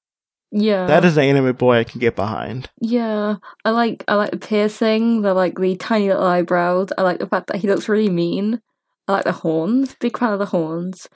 Yeah. 0.52 0.86
That 0.86 1.04
is 1.04 1.16
an 1.16 1.24
anime 1.24 1.56
boy 1.56 1.78
I 1.78 1.84
can 1.84 1.98
get 1.98 2.14
behind. 2.14 2.70
Yeah. 2.80 3.36
I 3.64 3.70
like 3.70 4.04
I 4.06 4.14
like 4.14 4.30
the 4.30 4.36
piercing, 4.36 5.22
the 5.22 5.32
like 5.32 5.58
the 5.58 5.76
tiny 5.76 6.08
little 6.08 6.22
eyebrows. 6.24 6.88
I 6.96 7.02
like 7.02 7.18
the 7.18 7.26
fact 7.26 7.46
that 7.48 7.56
he 7.56 7.68
looks 7.68 7.88
really 7.88 8.10
mean. 8.10 8.60
I 9.08 9.12
like 9.12 9.24
the 9.24 9.32
horns. 9.32 9.96
Big 9.98 10.16
fan 10.18 10.32
of 10.32 10.38
the 10.38 10.46
horns. 10.46 11.08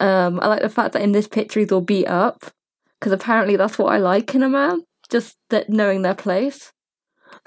Um, 0.00 0.40
I 0.40 0.48
like 0.48 0.62
the 0.62 0.70
fact 0.70 0.94
that 0.94 1.02
in 1.02 1.12
this 1.12 1.28
picture 1.28 1.60
he's 1.60 1.70
all 1.70 1.82
beat 1.82 2.06
up. 2.06 2.50
Because 2.98 3.12
apparently 3.12 3.56
that's 3.56 3.78
what 3.78 3.92
I 3.92 3.98
like 3.98 4.34
in 4.34 4.42
a 4.42 4.48
man. 4.48 4.82
Just 5.10 5.36
that 5.50 5.68
knowing 5.68 6.02
their 6.02 6.14
place. 6.14 6.72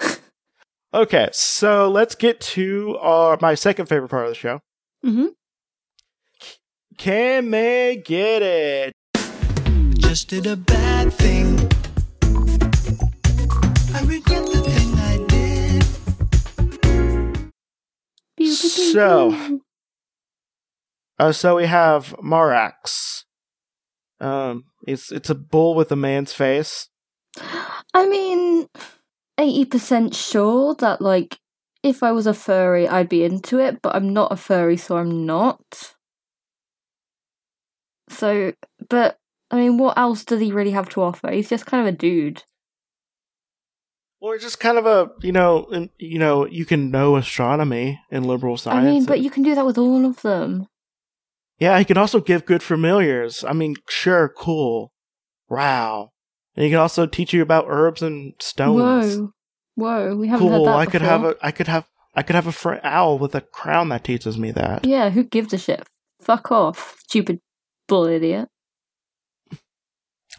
Okay, 0.94 1.28
so 1.32 1.90
let's 1.90 2.14
get 2.14 2.40
to 2.40 2.96
our 3.00 3.36
my 3.40 3.56
second 3.56 3.86
favorite 3.86 4.10
part 4.10 4.26
of 4.26 4.30
the 4.30 4.36
show. 4.36 4.60
Mm-hmm. 5.04 5.26
Can 6.96 7.50
they 7.50 8.00
get 8.06 8.42
it? 8.42 8.92
just 10.14 10.28
did 10.28 10.46
a 10.46 10.56
bad 10.56 10.93
thing. 11.10 11.58
I 13.94 14.00
regret 14.02 14.44
the 14.46 14.60
thing 14.64 14.94
I 14.98 15.16
did. 15.28 15.84
So- 18.92 19.60
Uh, 21.18 21.32
so 21.32 21.56
we 21.56 21.66
have 21.66 22.14
Marax. 22.22 23.24
Um, 24.20 24.64
it's 24.86 25.10
it's 25.12 25.30
a 25.30 25.34
bull 25.34 25.74
with 25.76 25.92
a 25.92 25.96
man's 25.96 26.32
face. 26.32 26.88
I 27.94 28.06
mean, 28.08 28.66
eighty 29.38 29.64
percent 29.64 30.14
sure 30.14 30.74
that 30.76 31.00
like 31.00 31.38
if 31.84 32.02
I 32.02 32.10
was 32.12 32.26
a 32.26 32.34
furry, 32.34 32.88
I'd 32.88 33.08
be 33.08 33.22
into 33.24 33.58
it, 33.60 33.80
but 33.80 33.94
I'm 33.94 34.12
not 34.12 34.32
a 34.32 34.36
furry, 34.36 34.76
so 34.76 34.96
I'm 34.96 35.24
not. 35.24 35.94
So, 38.08 38.52
but 38.88 39.18
I 39.50 39.56
mean, 39.56 39.78
what 39.78 39.96
else 39.98 40.24
does 40.24 40.40
he 40.40 40.52
really 40.52 40.70
have 40.72 40.88
to 40.90 41.02
offer? 41.02 41.30
He's 41.30 41.48
just 41.50 41.66
kind 41.66 41.86
of 41.86 41.94
a 41.94 41.96
dude. 41.96 42.42
Or 44.20 44.38
just 44.38 44.58
kind 44.58 44.78
of 44.78 44.86
a 44.86 45.10
you 45.20 45.32
know 45.32 45.88
you 45.98 46.18
know 46.18 46.46
you 46.46 46.64
can 46.64 46.90
know 46.90 47.16
astronomy 47.16 48.00
and 48.10 48.24
liberal 48.24 48.56
science. 48.56 48.86
I 48.86 48.90
mean, 48.90 49.04
but 49.04 49.20
you 49.20 49.28
can 49.30 49.42
do 49.42 49.54
that 49.54 49.66
with 49.66 49.76
all 49.76 50.06
of 50.06 50.22
them. 50.22 50.66
Yeah, 51.58 51.78
he 51.78 51.84
can 51.84 51.98
also 51.98 52.20
give 52.20 52.46
good 52.46 52.62
familiars. 52.62 53.44
I 53.44 53.52
mean, 53.52 53.76
sure, 53.88 54.32
cool. 54.34 54.92
Wow. 55.48 56.10
And 56.56 56.64
he 56.64 56.70
can 56.70 56.78
also 56.80 57.06
teach 57.06 57.32
you 57.34 57.42
about 57.42 57.66
herbs 57.68 58.00
and 58.02 58.32
stones. 58.40 59.16
Whoa, 59.18 59.32
whoa, 59.74 60.16
we 60.16 60.28
haven't 60.28 60.48
Cool. 60.48 60.64
heard 60.66 60.72
that 60.74 60.78
I 60.78 60.86
could 60.86 61.02
have 61.02 61.24
a 61.24 61.36
I 61.42 61.50
could 61.50 61.68
have 61.68 61.86
I 62.14 62.22
could 62.22 62.34
have 62.36 62.46
a 62.46 62.52
fr- 62.52 62.74
owl 62.82 63.18
with 63.18 63.34
a 63.34 63.40
crown 63.42 63.90
that 63.90 64.04
teaches 64.04 64.38
me 64.38 64.52
that. 64.52 64.86
Yeah, 64.86 65.10
who 65.10 65.22
gives 65.22 65.52
a 65.52 65.58
shit? 65.58 65.86
Fuck 66.20 66.50
off, 66.50 66.96
stupid 67.00 67.40
bull 67.88 68.06
idiot. 68.06 68.48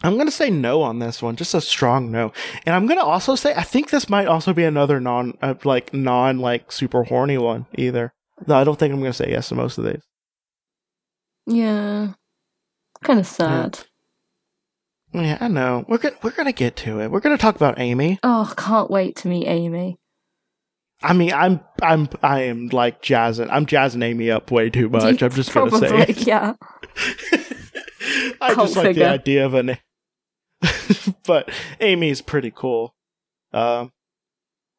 I'm 0.02 0.14
going 0.14 0.26
to 0.26 0.32
say 0.32 0.50
no 0.50 0.82
on 0.82 0.98
this 0.98 1.22
one, 1.22 1.36
just 1.36 1.54
a 1.54 1.60
strong 1.60 2.10
no. 2.10 2.32
And 2.66 2.74
I'm 2.74 2.86
going 2.86 2.98
to 2.98 3.04
also 3.04 3.34
say 3.34 3.54
I 3.54 3.62
think 3.62 3.90
this 3.90 4.08
might 4.10 4.26
also 4.26 4.52
be 4.52 4.64
another 4.64 5.00
non 5.00 5.34
uh, 5.40 5.54
like 5.64 5.94
non 5.94 6.38
like 6.38 6.70
super 6.70 7.04
horny 7.04 7.38
one 7.38 7.66
either. 7.76 8.12
No, 8.46 8.56
I 8.56 8.64
don't 8.64 8.78
think 8.78 8.92
I'm 8.92 9.00
going 9.00 9.12
to 9.12 9.16
say 9.16 9.30
yes 9.30 9.48
to 9.48 9.54
most 9.54 9.78
of 9.78 9.84
these. 9.84 10.02
Yeah, 11.46 12.12
kind 13.02 13.18
of 13.20 13.26
sad. 13.26 13.78
Yeah, 15.12 15.38
I 15.40 15.48
know. 15.48 15.84
We're 15.88 15.98
going 15.98 16.14
to 16.14 16.20
we're 16.22 16.30
going 16.32 16.46
to 16.46 16.52
get 16.52 16.76
to 16.76 17.00
it. 17.00 17.10
We're 17.10 17.20
going 17.20 17.36
to 17.36 17.40
talk 17.40 17.56
about 17.56 17.78
Amy. 17.78 18.18
Oh, 18.22 18.52
can't 18.56 18.90
wait 18.90 19.16
to 19.16 19.28
meet 19.28 19.46
Amy. 19.46 19.96
I 21.02 21.12
mean, 21.14 21.32
I'm 21.32 21.60
I'm 21.82 22.08
I 22.22 22.42
am 22.42 22.68
like 22.68 23.00
jazzing. 23.00 23.48
I'm 23.48 23.64
jazzing 23.64 24.02
Amy 24.02 24.30
up 24.30 24.50
way 24.50 24.68
too 24.68 24.88
much. 24.90 25.22
I'm 25.22 25.30
just 25.30 25.54
going 25.54 25.70
to 25.70 25.78
say 25.78 25.98
it. 26.02 26.26
yeah. 26.26 26.54
I 28.40 28.52
Cult 28.54 28.66
just 28.68 28.76
like 28.76 28.86
figure. 28.88 29.04
the 29.04 29.10
idea 29.10 29.46
of 29.46 29.54
an 29.54 29.78
but 31.26 31.50
Amy's 31.80 32.22
pretty 32.22 32.52
cool. 32.54 32.94
Um 33.52 33.92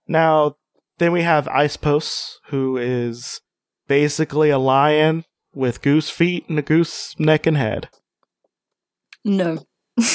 now 0.07 0.55
then 0.97 1.11
we 1.11 1.21
have 1.21 1.45
Ipos, 1.45 2.35
who 2.47 2.77
is 2.77 3.41
basically 3.87 4.49
a 4.49 4.57
lion 4.57 5.25
with 5.53 5.81
goose 5.81 6.09
feet 6.09 6.47
and 6.49 6.57
a 6.57 6.63
goose 6.63 7.17
neck 7.19 7.45
and 7.45 7.57
head. 7.57 7.89
No. 9.23 9.65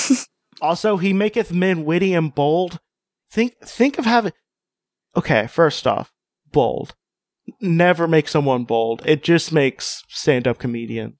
Also, 0.62 0.96
he 0.96 1.12
maketh 1.12 1.52
men 1.52 1.84
witty 1.84 2.14
and 2.14 2.32
bold. 2.32 2.78
Think 3.30 3.58
think 3.64 3.98
of 3.98 4.04
having 4.04 4.32
Okay, 5.16 5.48
first 5.48 5.86
off, 5.86 6.12
bold. 6.52 6.94
Never 7.60 8.06
make 8.06 8.28
someone 8.28 8.64
bold. 8.64 9.02
It 9.04 9.24
just 9.24 9.52
makes 9.52 10.04
stand 10.08 10.46
up 10.46 10.58
comedian. 10.58 11.18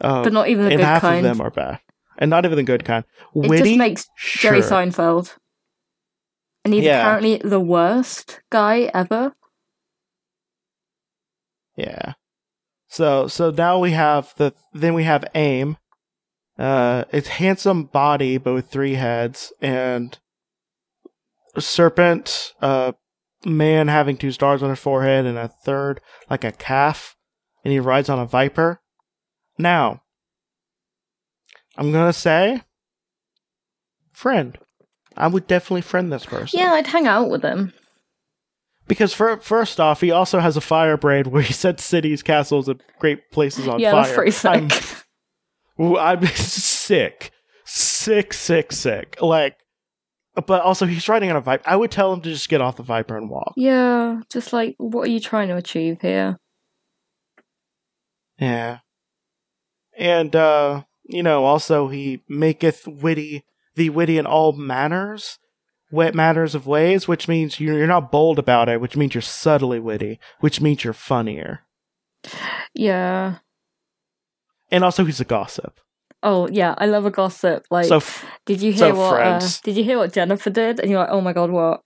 Um, 0.00 0.22
but 0.22 0.32
not 0.32 0.48
even 0.48 0.66
the 0.66 0.70
and 0.70 0.78
good 0.78 0.86
half 0.86 1.02
kind. 1.02 1.26
of 1.26 1.36
them 1.36 1.44
are 1.44 1.50
bad. 1.50 1.80
And 2.18 2.30
not 2.30 2.44
even 2.44 2.56
the 2.56 2.62
good 2.64 2.84
kind. 2.84 3.04
it 3.34 3.48
Witty, 3.48 3.64
just 3.64 3.78
makes 3.78 4.06
Jerry. 4.18 4.60
Seinfeld. 4.60 5.36
And 6.64 6.74
he's 6.74 6.84
Yeah. 6.84 7.00
apparently 7.00 7.36
the 7.38 7.60
worst 7.60 8.40
guy 8.50 8.90
ever. 8.92 9.34
Yeah. 11.76 12.14
So 12.88 13.28
so 13.28 13.50
now 13.50 13.78
we 13.78 13.92
have 13.92 14.34
the 14.36 14.52
then 14.72 14.94
we 14.94 15.04
have 15.04 15.24
aim. 15.34 15.76
Uh 16.58 17.04
it's 17.12 17.28
handsome 17.28 17.84
body 17.84 18.36
but 18.38 18.54
with 18.54 18.68
three 18.68 18.94
heads 18.94 19.52
and 19.60 20.18
a 21.54 21.60
serpent, 21.60 22.52
uh 22.60 22.92
man 23.44 23.86
having 23.86 24.16
two 24.16 24.32
stars 24.32 24.62
on 24.62 24.70
his 24.70 24.78
forehead 24.80 25.24
and 25.24 25.38
a 25.38 25.46
third 25.48 26.00
like 26.28 26.42
a 26.42 26.50
calf 26.50 27.14
and 27.64 27.72
he 27.72 27.78
rides 27.78 28.08
on 28.08 28.18
a 28.18 28.26
viper. 28.26 28.80
Now 29.56 30.02
I'm 31.78 31.92
gonna 31.92 32.12
say 32.12 32.62
friend. 34.12 34.58
I 35.16 35.28
would 35.28 35.46
definitely 35.46 35.82
friend 35.82 36.12
this 36.12 36.26
person. 36.26 36.58
Yeah, 36.58 36.72
I'd 36.72 36.88
hang 36.88 37.06
out 37.06 37.30
with 37.30 37.42
him. 37.42 37.72
Because 38.88 39.12
for, 39.12 39.38
first 39.40 39.78
off, 39.78 40.00
he 40.00 40.10
also 40.10 40.40
has 40.40 40.56
a 40.56 40.60
fire 40.60 40.96
brand 40.96 41.28
where 41.28 41.42
he 41.42 41.52
sets 41.52 41.84
cities, 41.84 42.22
castles, 42.22 42.68
and 42.68 42.82
great 42.98 43.30
places 43.30 43.68
on 43.68 43.78
yeah, 43.80 43.92
fire. 43.92 44.02
that's 44.02 44.14
pretty 44.14 44.30
sick. 44.30 45.04
I'm, 45.78 45.96
I'm 45.96 46.26
sick, 46.34 47.30
sick, 47.64 48.32
sick, 48.32 48.72
sick. 48.72 49.16
Like, 49.20 49.56
but 50.46 50.62
also 50.62 50.86
he's 50.86 51.08
riding 51.08 51.30
on 51.30 51.36
a 51.36 51.40
viper. 51.40 51.68
I 51.68 51.76
would 51.76 51.90
tell 51.90 52.12
him 52.12 52.22
to 52.22 52.30
just 52.30 52.48
get 52.48 52.60
off 52.60 52.76
the 52.76 52.82
viper 52.82 53.16
and 53.16 53.28
walk. 53.30 53.52
yeah, 53.56 54.20
just 54.32 54.52
like, 54.52 54.74
what 54.78 55.06
are 55.06 55.10
you 55.10 55.20
trying 55.20 55.48
to 55.48 55.56
achieve 55.56 56.00
here? 56.00 56.38
Yeah, 58.38 58.78
and 59.96 60.34
uh, 60.34 60.84
you 61.08 61.22
know, 61.22 61.44
also 61.44 61.88
he 61.88 62.22
maketh 62.28 62.86
witty 62.86 63.44
the 63.74 63.90
witty 63.90 64.18
in 64.18 64.26
all 64.26 64.52
manners, 64.52 65.38
wet 65.90 66.14
matters 66.14 66.54
of 66.54 66.66
ways, 66.66 67.08
which 67.08 67.28
means 67.28 67.58
you're 67.58 67.78
you're 67.78 67.86
not 67.86 68.12
bold 68.12 68.38
about 68.38 68.68
it, 68.68 68.80
which 68.80 68.96
means 68.96 69.14
you're 69.14 69.22
subtly 69.22 69.80
witty, 69.80 70.20
which 70.40 70.60
means 70.60 70.84
you're 70.84 70.92
funnier. 70.92 71.60
Yeah. 72.74 73.38
And 74.70 74.84
also, 74.84 75.04
he's 75.04 75.20
a 75.20 75.24
gossip. 75.24 75.80
Oh 76.22 76.48
yeah, 76.48 76.74
I 76.76 76.86
love 76.86 77.06
a 77.06 77.10
gossip. 77.10 77.64
Like, 77.70 77.86
so 77.86 77.96
f- 77.96 78.26
did 78.44 78.60
you 78.60 78.72
so 78.72 78.86
hear 78.86 78.94
what? 78.94 79.22
Uh, 79.22 79.48
did 79.62 79.76
you 79.76 79.84
hear 79.84 79.98
what 79.98 80.12
Jennifer 80.12 80.50
did? 80.50 80.80
And 80.80 80.90
you're 80.90 80.98
like, 80.98 81.10
oh 81.10 81.20
my 81.20 81.32
god, 81.32 81.50
what? 81.50 81.82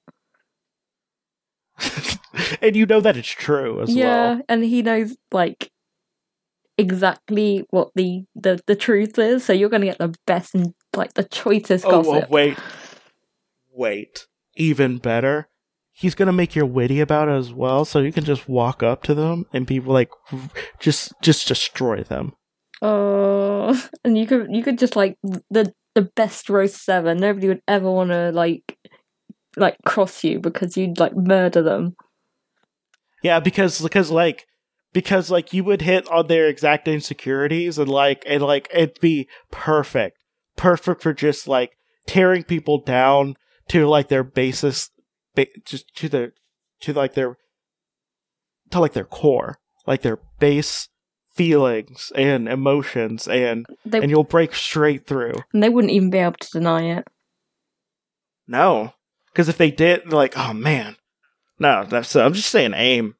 and 2.62 2.74
you 2.74 2.86
know 2.86 3.00
that 3.00 3.16
it's 3.16 3.28
true 3.28 3.82
as 3.82 3.94
yeah, 3.94 4.04
well. 4.04 4.36
Yeah, 4.36 4.42
and 4.48 4.64
he 4.64 4.82
knows 4.82 5.16
like 5.30 5.70
exactly 6.78 7.66
what 7.70 7.90
the 7.94 8.24
the 8.34 8.60
the 8.66 8.76
truth 8.76 9.18
is. 9.18 9.44
So 9.44 9.52
you're 9.52 9.68
gonna 9.68 9.86
get 9.86 9.98
the 9.98 10.14
best 10.26 10.54
and 10.54 10.74
like 10.96 11.14
the 11.14 11.24
choicest 11.24 11.84
Oh, 11.86 11.90
gossip. 11.90 12.12
well, 12.12 12.26
wait, 12.30 12.58
wait. 13.72 14.26
Even 14.56 14.98
better, 14.98 15.48
he's 15.92 16.14
gonna 16.14 16.32
make 16.32 16.54
you 16.54 16.66
witty 16.66 17.00
about 17.00 17.28
it 17.28 17.32
as 17.32 17.52
well, 17.52 17.84
so 17.84 18.00
you 18.00 18.12
can 18.12 18.24
just 18.24 18.48
walk 18.48 18.82
up 18.82 19.02
to 19.04 19.14
them 19.14 19.46
and 19.52 19.66
be 19.66 19.80
like 19.80 20.10
just 20.78 21.12
just 21.22 21.48
destroy 21.48 22.02
them. 22.02 22.32
Oh, 22.82 23.80
and 24.04 24.18
you 24.18 24.26
could 24.26 24.48
you 24.54 24.62
could 24.62 24.78
just 24.78 24.96
like 24.96 25.16
the 25.22 25.72
the 25.94 26.02
best 26.16 26.48
roast 26.50 26.88
ever. 26.88 27.14
Nobody 27.14 27.48
would 27.48 27.62
ever 27.68 27.90
want 27.90 28.10
to 28.10 28.30
like 28.32 28.76
like 29.56 29.76
cross 29.84 30.24
you 30.24 30.40
because 30.40 30.76
you'd 30.76 30.98
like 30.98 31.14
murder 31.16 31.62
them. 31.62 31.94
Yeah, 33.22 33.40
because 33.40 33.80
because 33.80 34.10
like 34.10 34.46
because 34.92 35.30
like 35.30 35.52
you 35.52 35.64
would 35.64 35.82
hit 35.82 36.08
on 36.10 36.26
their 36.26 36.48
exact 36.48 36.86
insecurities 36.88 37.78
and 37.78 37.88
like 37.88 38.22
and 38.26 38.42
like 38.42 38.68
it'd 38.72 39.00
be 39.00 39.28
perfect, 39.50 40.18
perfect 40.56 41.02
for 41.02 41.12
just 41.14 41.48
like 41.48 41.72
tearing 42.06 42.44
people 42.44 42.78
down 42.80 43.36
to 43.68 43.86
like 43.86 44.08
their 44.08 44.24
basis 44.24 44.90
ba- 45.34 45.46
just 45.64 45.94
to 45.96 46.08
their 46.08 46.32
to 46.80 46.92
like 46.92 47.14
their 47.14 47.36
to 48.70 48.80
like 48.80 48.92
their 48.92 49.04
core, 49.04 49.58
like 49.86 50.02
their 50.02 50.18
base 50.38 50.88
feelings 51.34 52.12
and 52.14 52.48
emotions, 52.48 53.26
and 53.28 53.66
They 53.86 54.00
and 54.00 54.10
you'll 54.10 54.24
break 54.24 54.54
straight 54.54 55.06
through. 55.06 55.34
and 55.52 55.62
they 55.62 55.68
wouldn't 55.68 55.92
even 55.92 56.10
be 56.10 56.18
able 56.18 56.34
to 56.40 56.50
deny 56.50 56.82
it. 56.98 57.06
No, 58.46 58.92
because 59.32 59.48
if 59.48 59.56
they 59.56 59.70
did, 59.70 60.02
they're 60.04 60.10
like, 60.12 60.36
oh 60.36 60.52
man, 60.52 60.96
no, 61.58 61.84
that's 61.88 62.14
I'm 62.16 62.34
just 62.34 62.50
saying, 62.50 62.72
aim, 62.74 63.14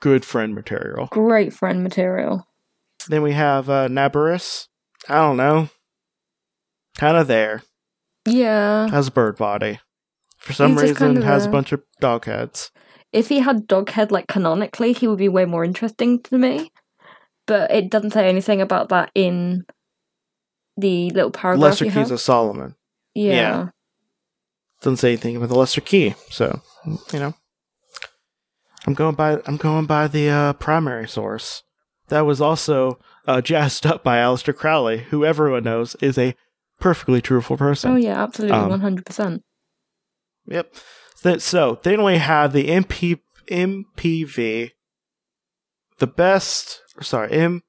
good 0.00 0.24
friend 0.24 0.54
material. 0.54 1.08
Great 1.10 1.52
friend 1.52 1.82
material. 1.82 2.46
Then 3.08 3.22
we 3.22 3.32
have 3.32 3.68
uh, 3.70 3.88
Naberius. 3.88 4.68
I 5.08 5.14
don't 5.16 5.36
know, 5.36 5.68
kind 6.98 7.16
of 7.16 7.28
there. 7.28 7.62
Yeah. 8.26 8.88
Has 8.88 9.08
a 9.08 9.12
bird 9.12 9.36
body. 9.36 9.78
For 10.38 10.52
some 10.52 10.72
He's 10.72 10.82
reason, 10.82 11.22
has 11.22 11.46
a 11.46 11.48
a- 11.48 11.52
bunch 11.52 11.72
of 11.72 11.82
dog 12.00 12.24
heads. 12.24 12.70
If 13.12 13.28
he 13.28 13.38
had 13.38 13.68
dog 13.68 13.90
head, 13.90 14.10
like 14.10 14.26
canonically, 14.26 14.92
he 14.92 15.06
would 15.06 15.18
be 15.18 15.28
way 15.28 15.44
more 15.44 15.64
interesting 15.64 16.20
to 16.24 16.36
me. 16.36 16.70
But 17.46 17.70
it 17.70 17.88
doesn't 17.90 18.10
say 18.12 18.28
anything 18.28 18.60
about 18.60 18.88
that 18.88 19.10
in 19.14 19.64
the 20.76 21.10
little 21.10 21.30
paragraph 21.30 21.62
Lesser 21.80 21.90
Keys 21.90 22.10
of 22.10 22.20
Solomon. 22.20 22.74
yeah. 23.14 23.32
yeah. 23.32 23.66
Doesn't 24.82 24.96
say 24.98 25.08
anything 25.10 25.36
about 25.36 25.48
the 25.48 25.54
Lesser 25.56 25.80
Key, 25.80 26.14
so 26.30 26.60
you 26.84 27.18
know. 27.20 27.34
I'm 28.86 28.94
going 28.94 29.14
by 29.14 29.40
I'm 29.46 29.56
going 29.56 29.86
by 29.86 30.06
the 30.08 30.28
uh, 30.30 30.52
primary 30.54 31.08
source. 31.08 31.62
That 32.08 32.20
was 32.20 32.40
also 32.40 32.98
uh, 33.26 33.40
jazzed 33.40 33.84
up 33.84 34.04
by 34.04 34.18
Aleister 34.18 34.54
Crowley, 34.54 34.98
who 35.10 35.24
everyone 35.24 35.64
knows 35.64 35.96
is 36.00 36.16
a 36.16 36.34
perfectly 36.78 37.20
truthful 37.20 37.56
person. 37.56 37.92
Oh 37.92 37.96
yeah, 37.96 38.22
absolutely, 38.22 38.56
Um, 38.56 38.68
one 38.68 38.80
hundred 38.80 39.04
percent. 39.06 39.42
Yep. 40.46 40.74
Th- 41.22 41.40
So 41.40 41.80
then 41.82 42.04
we 42.04 42.18
have 42.18 42.52
the 42.52 42.68
MP 42.68 43.18
MPV, 43.50 44.70
the 45.98 46.06
best. 46.06 46.80
Sorry, 47.02 47.32
M 47.32 47.62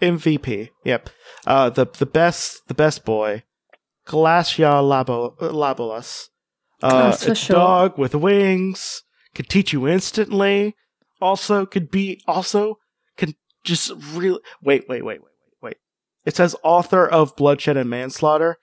MVP. 0.00 0.70
Yep. 0.84 1.10
Uh, 1.46 1.68
the 1.70 1.86
the 1.86 2.06
best 2.06 2.66
the 2.68 2.74
best 2.74 3.04
boy, 3.04 3.42
Glasya 4.06 4.80
Labo, 4.82 5.36
Labolas. 5.38 6.28
Uh, 6.82 7.16
a 7.26 7.34
sure. 7.34 7.56
dog 7.56 7.98
with 7.98 8.14
wings 8.14 9.02
could 9.36 9.48
teach 9.48 9.72
you 9.72 9.86
instantly. 9.86 10.74
Also, 11.20 11.64
could 11.64 11.90
be 11.90 12.20
also 12.26 12.78
can 13.16 13.34
just 13.64 13.92
really 14.12 14.40
wait 14.62 14.88
wait 14.88 15.04
wait 15.04 15.20
wait 15.20 15.20
wait 15.22 15.62
wait. 15.62 15.76
It 16.24 16.34
says 16.34 16.56
author 16.62 17.06
of 17.06 17.36
Bloodshed 17.36 17.76
and 17.76 17.88
Manslaughter. 17.88 18.56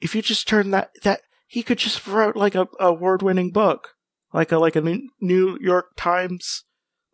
If 0.00 0.14
you 0.14 0.22
just 0.22 0.48
turn 0.48 0.70
that 0.70 0.90
that 1.02 1.20
he 1.46 1.62
could 1.62 1.78
just 1.78 2.06
wrote 2.06 2.36
like 2.36 2.54
a 2.54 2.68
award 2.78 3.22
winning 3.22 3.50
book, 3.50 3.94
like 4.32 4.50
a 4.50 4.58
like 4.58 4.76
a 4.76 4.80
New 4.80 5.08
New 5.20 5.58
York 5.60 5.92
Times 5.96 6.64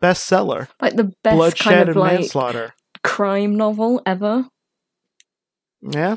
bestseller. 0.02 0.68
Like 0.80 0.96
the 0.96 1.12
best 1.22 1.36
Bloodshed 1.36 1.72
kind 1.72 1.88
of 1.88 1.96
and 1.96 1.96
like 1.96 2.12
Manslaughter. 2.12 2.74
crime 3.02 3.56
novel 3.56 4.02
ever. 4.06 4.48
Yeah. 5.80 6.16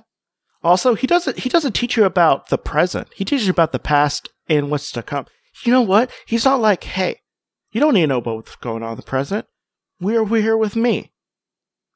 Also, 0.63 0.95
he 0.95 1.07
doesn't 1.07 1.39
he 1.39 1.49
doesn't 1.49 1.73
teach 1.73 1.95
you 1.95 2.05
about 2.05 2.49
the 2.49 2.57
present. 2.57 3.07
He 3.15 3.25
teaches 3.25 3.47
you 3.47 3.51
about 3.51 3.71
the 3.71 3.79
past 3.79 4.29
and 4.47 4.69
what's 4.69 4.91
to 4.91 5.03
come. 5.03 5.25
You 5.63 5.71
know 5.73 5.81
what? 5.81 6.09
He's 6.25 6.45
not 6.45 6.61
like, 6.61 6.83
hey, 6.83 7.19
you 7.71 7.79
don't 7.81 7.93
need 7.93 8.01
to 8.01 8.07
know 8.07 8.17
about 8.19 8.35
what's 8.37 8.55
going 8.57 8.83
on 8.83 8.91
in 8.91 8.97
the 8.97 9.03
present. 9.03 9.45
We're 9.99 10.23
we're 10.23 10.41
here 10.41 10.57
with 10.57 10.75
me. 10.75 11.11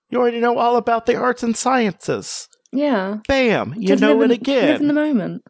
You 0.09 0.19
already 0.19 0.39
know 0.39 0.57
all 0.57 0.75
about 0.75 1.05
the 1.05 1.15
arts 1.15 1.41
and 1.43 1.55
sciences. 1.55 2.47
Yeah. 2.71 3.19
Bam, 3.27 3.73
you 3.77 3.87
Just 3.89 4.01
know 4.01 4.21
it 4.21 4.31
in- 4.31 4.43
Live 4.45 4.81
in 4.81 4.87
the 4.87 4.93
moment. 4.93 5.43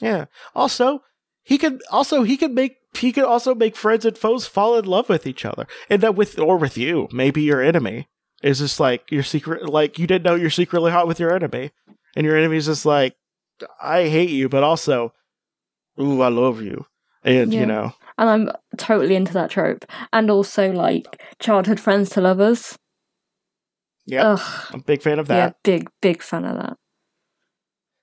Yeah. 0.00 0.26
Also, 0.54 1.02
he 1.42 1.58
could 1.58 1.82
also 1.90 2.22
he 2.22 2.36
could 2.36 2.52
make 2.52 2.76
he 2.94 3.12
could 3.12 3.24
also 3.24 3.54
make 3.54 3.76
friends 3.76 4.04
and 4.04 4.16
foes 4.16 4.46
fall 4.46 4.76
in 4.76 4.84
love 4.84 5.08
with 5.08 5.26
each 5.26 5.44
other, 5.44 5.66
and 5.90 6.02
that 6.02 6.14
with 6.14 6.38
or 6.38 6.56
with 6.56 6.76
you, 6.78 7.08
maybe 7.12 7.42
your 7.42 7.60
enemy 7.60 8.08
is 8.42 8.58
just 8.58 8.80
like 8.80 9.10
your 9.10 9.22
secret. 9.22 9.68
Like 9.68 9.98
you 9.98 10.06
didn't 10.06 10.24
know 10.24 10.34
you're 10.34 10.50
secretly 10.50 10.90
hot 10.90 11.06
with 11.06 11.20
your 11.20 11.34
enemy, 11.34 11.72
and 12.16 12.24
your 12.26 12.36
enemy's 12.36 12.66
just 12.66 12.86
like, 12.86 13.14
I 13.80 14.08
hate 14.08 14.30
you, 14.30 14.48
but 14.48 14.62
also, 14.62 15.12
ooh, 16.00 16.20
I 16.22 16.28
love 16.28 16.62
you, 16.62 16.86
and 17.24 17.52
Yeah. 17.52 17.60
you 17.60 17.66
know, 17.66 17.92
And 18.18 18.30
I'm 18.30 18.50
totally 18.78 19.14
into 19.16 19.32
that 19.34 19.50
trope. 19.50 19.84
And 20.12 20.30
also 20.30 20.70
like 20.72 21.22
childhood 21.38 21.78
friends 21.80 22.10
to 22.10 22.20
lovers. 22.20 22.78
yeah, 24.06 24.36
I'm 24.72 24.80
a 24.80 24.82
big 24.82 25.02
fan 25.02 25.18
of 25.18 25.26
that. 25.28 25.36
Yeah, 25.36 25.50
big, 25.62 25.88
big 26.00 26.22
fan 26.22 26.44
of 26.44 26.56
that. 26.56 26.76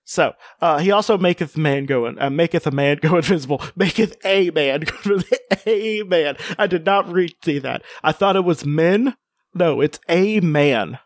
So, 0.06 0.34
uh, 0.62 0.80
he 0.80 0.92
also 0.92 1.18
maketh 1.18 1.56
man 1.56 1.86
go 1.86 2.06
in, 2.06 2.20
uh, 2.20 2.30
maketh 2.30 2.68
a 2.68 2.72
man 2.72 2.98
go 3.02 3.16
invisible, 3.16 3.62
maketh 3.76 4.18
a 4.26 4.50
man 4.52 4.82
go 4.82 4.96
invisible, 5.06 5.38
a 5.66 6.04
man. 6.04 6.36
I 6.60 6.68
did 6.68 6.86
not 6.86 7.12
read 7.12 7.34
see 7.44 7.60
that. 7.60 7.84
I 8.04 8.12
thought 8.12 8.36
it 8.36 8.44
was 8.44 8.66
men. 8.66 9.16
No, 9.56 9.80
it's 9.82 10.00
a 10.10 10.40
man. 10.42 11.00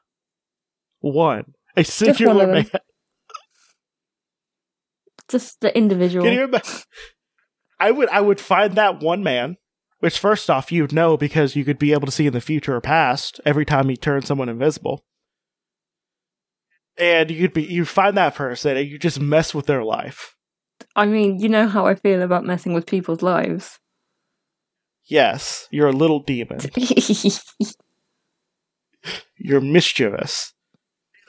One, 1.00 1.54
a 1.76 1.84
singular 1.84 2.46
them. 2.48 2.54
man. 2.56 2.82
Just 5.30 5.60
the 5.62 5.76
individual. 5.76 6.24
Can 6.26 6.34
you 6.34 6.44
imagine? 6.44 6.82
I 7.80 7.92
would, 7.92 8.10
I 8.10 8.22
would 8.22 8.40
find 8.40 8.76
that 8.76 9.02
one 9.02 9.24
man. 9.24 9.58
Which, 10.00 10.20
first 10.20 10.48
off, 10.50 10.72
you'd 10.72 10.94
know 10.94 11.18
because 11.18 11.56
you 11.56 11.66
could 11.66 11.80
be 11.80 11.92
able 11.92 12.06
to 12.06 12.12
see 12.12 12.28
in 12.28 12.34
the 12.34 12.40
future 12.40 12.76
or 12.76 12.82
past 12.82 13.42
every 13.46 13.66
time 13.66 13.90
you 13.90 13.96
turn 13.96 14.22
someone 14.22 14.48
invisible. 14.48 15.04
And 17.00 17.32
you'd 17.32 17.54
be, 17.54 17.64
you 17.64 17.84
find 17.84 18.16
that 18.16 18.36
person 18.36 18.78
and 18.78 18.88
you 18.88 19.00
just 19.00 19.20
mess 19.20 19.56
with 19.56 19.66
their 19.66 19.84
life. 19.84 20.36
I 20.96 21.08
mean, 21.08 21.40
you 21.40 21.50
know 21.50 21.68
how 21.68 21.88
I 21.88 21.96
feel 21.96 22.22
about 22.22 22.46
messing 22.46 22.74
with 22.74 22.86
people's 22.86 23.24
lives. 23.24 23.80
Yes, 25.06 25.68
you're 25.72 25.88
a 25.88 25.94
little 25.94 26.20
demon. 26.20 26.60
You're 29.38 29.62
mischievous. 29.62 30.54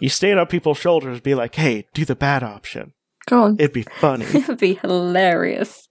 You 0.01 0.09
stand 0.09 0.41
on 0.41 0.47
people's 0.47 0.79
shoulders 0.79 1.15
and 1.15 1.23
be 1.23 1.35
like, 1.35 1.55
hey, 1.55 1.87
do 1.95 2.05
the 2.05 2.17
bad 2.17 2.43
option. 2.43 2.95
Go 3.29 3.43
on. 3.45 3.57
It'd 3.59 3.73
be 3.73 3.83
funny. 4.01 4.25
It 4.35 4.49
would 4.49 4.59
be 4.59 4.75
hilarious. 4.75 5.89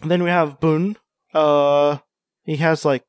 And 0.00 0.10
then 0.10 0.22
we 0.22 0.30
have 0.30 0.60
Bune. 0.60 0.96
Uh, 1.34 1.98
he 2.44 2.56
has 2.56 2.84
like 2.84 3.04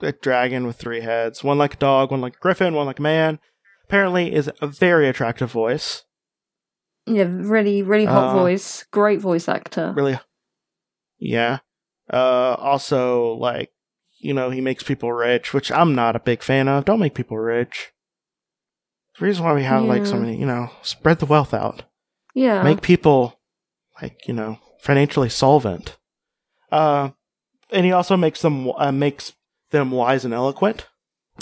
a 0.00 0.12
dragon 0.12 0.66
with 0.66 0.76
three 0.76 1.00
heads 1.00 1.42
one 1.44 1.58
like 1.58 1.74
a 1.74 1.78
dog, 1.78 2.10
one 2.10 2.20
like 2.20 2.36
a 2.36 2.40
griffin, 2.40 2.74
one 2.74 2.86
like 2.86 2.98
a 2.98 3.02
man. 3.02 3.38
Apparently, 3.84 4.34
is 4.34 4.50
a 4.60 4.66
very 4.66 5.08
attractive 5.08 5.50
voice. 5.50 6.04
Yeah, 7.06 7.24
really, 7.28 7.82
really 7.82 8.04
hot 8.04 8.36
Uh, 8.36 8.38
voice. 8.42 8.84
Great 8.90 9.20
voice 9.20 9.48
actor. 9.48 9.92
Really, 9.96 10.18
yeah. 11.18 11.58
Uh, 12.12 12.54
also, 12.58 13.32
like, 13.34 13.70
you 14.18 14.34
know, 14.34 14.50
he 14.50 14.60
makes 14.60 14.82
people 14.82 15.12
rich, 15.12 15.54
which 15.54 15.70
I'm 15.72 15.94
not 15.94 16.16
a 16.16 16.20
big 16.20 16.42
fan 16.42 16.68
of. 16.68 16.84
Don't 16.84 17.00
make 17.00 17.14
people 17.14 17.38
rich. 17.38 17.92
The 19.18 19.24
reason 19.24 19.44
why 19.44 19.54
we 19.54 19.62
have 19.64 19.82
like 19.84 20.06
so 20.06 20.16
many, 20.18 20.36
you 20.38 20.46
know, 20.46 20.70
spread 20.82 21.18
the 21.18 21.26
wealth 21.26 21.52
out. 21.54 21.84
Yeah. 22.38 22.62
make 22.62 22.82
people 22.82 23.38
like 24.00 24.26
you 24.28 24.34
know 24.34 24.58
financially 24.80 25.28
solvent 25.28 25.96
uh 26.70 27.10
and 27.70 27.84
he 27.84 27.92
also 27.92 28.16
makes 28.16 28.40
them 28.42 28.70
uh, 28.76 28.92
makes 28.92 29.32
them 29.70 29.90
wise 29.90 30.24
and 30.24 30.32
eloquent 30.32 30.86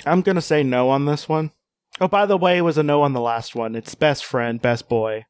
i'm 0.05 0.23
gonna 0.23 0.41
say 0.41 0.63
no 0.63 0.89
on 0.89 1.05
this 1.05 1.29
one. 1.29 1.53
Oh, 2.01 2.09
by 2.09 2.27
the 2.27 2.37
way 2.37 2.59
it 2.59 2.63
was 2.63 2.77
a 2.77 2.83
no 2.83 3.03
on 3.03 3.13
the 3.13 3.21
last 3.21 3.55
one 3.55 3.75
it's 3.75 3.95
best 3.95 4.25
friend 4.25 4.61
best 4.61 4.89
boy 4.89 5.25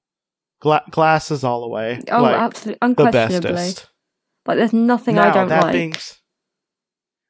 Gla- 0.60 0.84
glasses 0.90 1.44
all 1.44 1.60
the 1.60 1.68
way 1.68 2.00
oh, 2.10 2.22
like 2.22 2.36
absolutely. 2.36 2.78
Unquestionably. 2.82 3.74
Like, 4.46 4.58
there's 4.58 4.72
nothing 4.72 5.18
I 5.18 5.32
don't 5.32 5.48
that 5.48 5.64
like. 5.64 5.72
being 5.72 5.94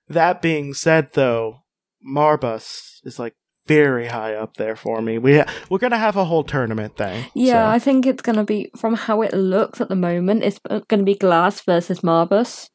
that 0.09 0.41
being 0.43 0.75
said 0.75 1.13
though 1.15 1.63
Marbas 2.07 3.01
is 3.05 3.19
like 3.19 3.35
very 3.67 4.07
high 4.07 4.35
up 4.35 4.57
there 4.57 4.77
for 4.77 5.03
me 5.03 5.19
we 5.19 5.39
ha- 5.39 5.53
we're 5.69 5.79
gonna 5.79 5.99
have 5.99 6.17
a 6.17 6.25
whole 6.25 6.45
tournament 6.45 6.97
thing 6.97 7.25
Yeah, 7.35 7.69
so. 7.69 7.75
I 7.75 7.79
think 7.79 8.07
it's 8.07 8.23
going 8.23 8.37
to 8.37 8.45
be, 8.45 8.71
from 8.77 8.95
how 8.95 9.23
it 9.23 9.35
looks 9.35 9.81
at 9.81 9.89
the 9.89 9.97
moment, 9.97 10.43
it's 10.43 10.59
going 10.59 11.01
to 11.01 11.05
be 11.05 11.15
Glass 11.15 11.61
versus 11.63 12.01
Marbas. 12.01 12.69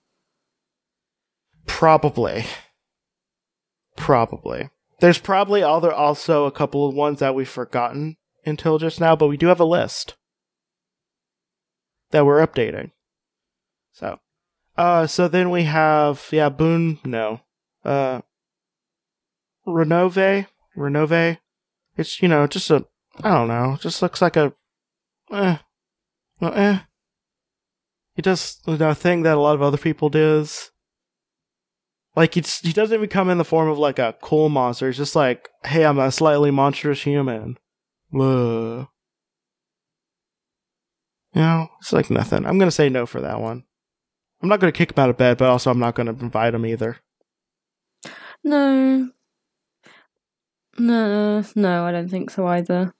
Probably. 1.65 2.45
Probably. 3.95 4.69
There's 4.99 5.19
probably 5.19 5.63
other 5.63 5.91
also 5.91 6.45
a 6.45 6.51
couple 6.51 6.87
of 6.87 6.95
ones 6.95 7.19
that 7.19 7.35
we've 7.35 7.49
forgotten 7.49 8.17
until 8.45 8.77
just 8.77 8.99
now, 8.99 9.15
but 9.15 9.27
we 9.27 9.37
do 9.37 9.47
have 9.47 9.59
a 9.59 9.65
list 9.65 10.15
that 12.11 12.25
we're 12.25 12.45
updating. 12.45 12.91
So, 13.93 14.19
uh, 14.77 15.07
so 15.07 15.27
then 15.27 15.49
we 15.49 15.63
have 15.63 16.27
yeah, 16.31 16.49
Bune. 16.49 16.99
No, 17.03 17.41
uh, 17.83 18.21
Ronove, 19.67 20.47
Ronove. 20.77 21.37
It's 21.97 22.21
you 22.21 22.27
know 22.27 22.47
just 22.47 22.69
a 22.69 22.85
I 23.23 23.31
don't 23.31 23.47
know, 23.47 23.77
just 23.79 24.01
looks 24.01 24.21
like 24.21 24.35
a 24.35 24.53
eh, 25.31 25.57
well, 26.39 26.53
eh. 26.53 26.79
He 28.15 28.21
does 28.21 28.61
you 28.67 28.77
know, 28.77 28.93
thing 28.93 29.23
that 29.23 29.37
a 29.37 29.39
lot 29.39 29.55
of 29.55 29.61
other 29.61 29.77
people 29.77 30.09
does. 30.09 30.71
Like 32.15 32.35
it's 32.35 32.59
he 32.59 32.73
doesn't 32.73 32.95
even 32.95 33.09
come 33.09 33.29
in 33.29 33.37
the 33.37 33.45
form 33.45 33.69
of 33.69 33.77
like 33.77 33.99
a 33.99 34.15
cool 34.21 34.49
monster. 34.49 34.89
It's 34.89 34.97
just 34.97 35.15
like, 35.15 35.49
hey, 35.63 35.85
I'm 35.85 35.99
a 35.99 36.11
slightly 36.11 36.51
monstrous 36.51 37.03
human. 37.03 37.57
Whoa. 38.09 38.89
You 41.33 41.41
know, 41.41 41.69
it's 41.79 41.93
like 41.93 42.09
nothing. 42.09 42.45
I'm 42.45 42.59
gonna 42.59 42.71
say 42.71 42.89
no 42.89 43.05
for 43.05 43.21
that 43.21 43.39
one. 43.39 43.63
I'm 44.41 44.49
not 44.49 44.59
going 44.59 44.73
to 44.73 44.77
kick 44.77 44.91
him 44.91 45.01
out 45.01 45.09
of 45.09 45.17
bed, 45.17 45.37
but 45.37 45.49
also 45.49 45.69
I'm 45.69 45.79
not 45.79 45.95
going 45.95 46.07
to 46.07 46.23
invite 46.23 46.53
him 46.53 46.65
either. 46.65 46.97
No. 48.43 49.11
No, 50.81 51.43
no, 51.55 51.85
I 51.85 51.91
don't 51.91 52.09
think 52.09 52.31
so 52.31 52.47
either. 52.47 52.91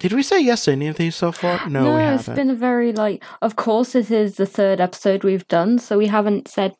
Did 0.00 0.14
we 0.14 0.24
say 0.24 0.40
yes 0.40 0.64
to 0.64 0.72
any 0.72 0.88
of 0.88 0.96
these 0.96 1.14
so 1.14 1.30
far? 1.30 1.68
No, 1.68 1.94
we 1.94 2.00
haven't. 2.02 2.18
It's 2.18 2.28
been 2.28 2.50
a 2.50 2.56
very 2.56 2.92
like. 2.92 3.22
Of 3.40 3.54
course, 3.54 3.92
this 3.92 4.10
is 4.10 4.34
the 4.34 4.46
third 4.46 4.80
episode 4.80 5.22
we've 5.22 5.46
done, 5.46 5.78
so 5.78 5.96
we 5.96 6.08
haven't 6.08 6.48
said 6.48 6.74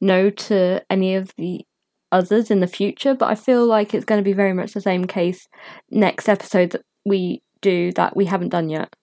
no 0.00 0.30
to 0.30 0.82
any 0.90 1.14
of 1.14 1.32
the 1.36 1.64
others 2.10 2.50
in 2.50 2.58
the 2.58 2.66
future. 2.66 3.14
But 3.14 3.30
I 3.30 3.36
feel 3.36 3.64
like 3.64 3.94
it's 3.94 4.04
going 4.04 4.20
to 4.20 4.28
be 4.28 4.32
very 4.32 4.52
much 4.52 4.72
the 4.72 4.80
same 4.80 5.04
case 5.04 5.46
next 5.88 6.28
episode 6.28 6.72
that 6.72 6.82
we 7.04 7.40
do 7.60 7.92
that 7.92 8.16
we 8.16 8.24
haven't 8.24 8.48
done 8.48 8.68
yet. 8.68 8.96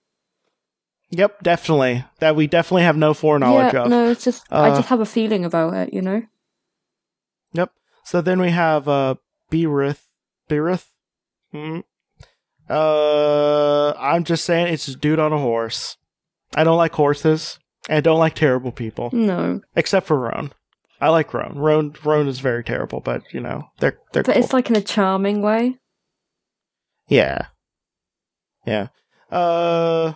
Yep, 1.12 1.44
definitely. 1.44 2.04
That 2.20 2.36
we 2.36 2.48
definitely 2.48 2.84
have 2.84 2.98
no 2.98 3.14
foreknowledge 3.14 3.74
yeah, 3.74 3.84
of. 3.84 3.90
no, 3.90 4.10
it's 4.10 4.26
just 4.26 4.44
I 4.52 4.72
Uh, 4.72 4.76
just 4.76 4.90
have 4.90 5.00
a 5.00 5.06
feeling 5.06 5.46
about 5.46 5.74
it, 5.74 5.94
you 5.94 6.02
know. 6.02 6.24
So 8.06 8.22
then 8.22 8.40
we 8.42 8.52
have 8.52 8.88
uh 8.88 9.16
Berith. 9.52 10.02
Berith? 10.50 10.86
Hmm. 11.52 11.80
Uh 12.70 13.94
I'm 13.98 14.24
just 14.24 14.46
saying 14.46 14.68
it's 14.74 14.88
a 14.88 14.96
dude 14.96 15.20
on 15.20 15.34
a 15.34 15.38
horse. 15.38 15.98
I 16.56 16.64
don't 16.64 16.78
like 16.78 16.94
horses. 16.94 17.60
and 17.90 17.98
I 17.98 18.02
don't 18.02 18.20
like 18.20 18.36
terrible 18.36 18.72
people. 18.72 19.10
No, 19.14 19.62
Except 19.76 20.08
for 20.08 20.18
Roan. 20.18 20.52
I 21.02 21.10
like 21.10 21.34
Roan. 21.34 21.58
Roan 21.58 21.94
Roan 22.04 22.28
is 22.28 22.40
very 22.40 22.64
terrible, 22.64 23.00
but 23.02 23.24
you 23.34 23.40
know, 23.42 23.70
they're 23.80 23.98
they're 24.14 24.24
but 24.24 24.34
cool. 24.36 24.44
it's 24.44 24.54
like 24.54 24.70
in 24.70 24.76
a 24.76 24.82
charming 24.82 25.42
way. 25.42 25.78
Yeah. 27.08 27.48
Yeah. 28.66 28.88
Uh 29.32 30.14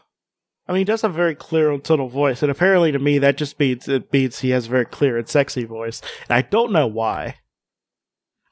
I 0.68 0.72
mean 0.74 0.80
he 0.80 0.86
does 0.86 1.02
have 1.02 1.12
a 1.12 1.16
very 1.16 1.36
clear 1.36 1.72
and 1.72 1.86
subtle 1.86 2.10
voice, 2.10 2.42
and 2.42 2.52
apparently 2.52 2.92
to 2.92 3.00
me 3.00 3.18
that 3.20 3.38
just 3.38 3.60
means 3.60 3.88
it 3.88 4.12
means 4.12 4.40
he 4.40 4.50
has 4.52 4.68
a 4.68 4.70
very 4.70 4.86
clear 4.86 5.18
and 5.18 5.28
sexy 5.28 5.64
voice. 5.66 6.02
And 6.30 6.36
I 6.38 6.42
don't 6.42 6.72
know 6.72 6.88
why. 6.88 7.36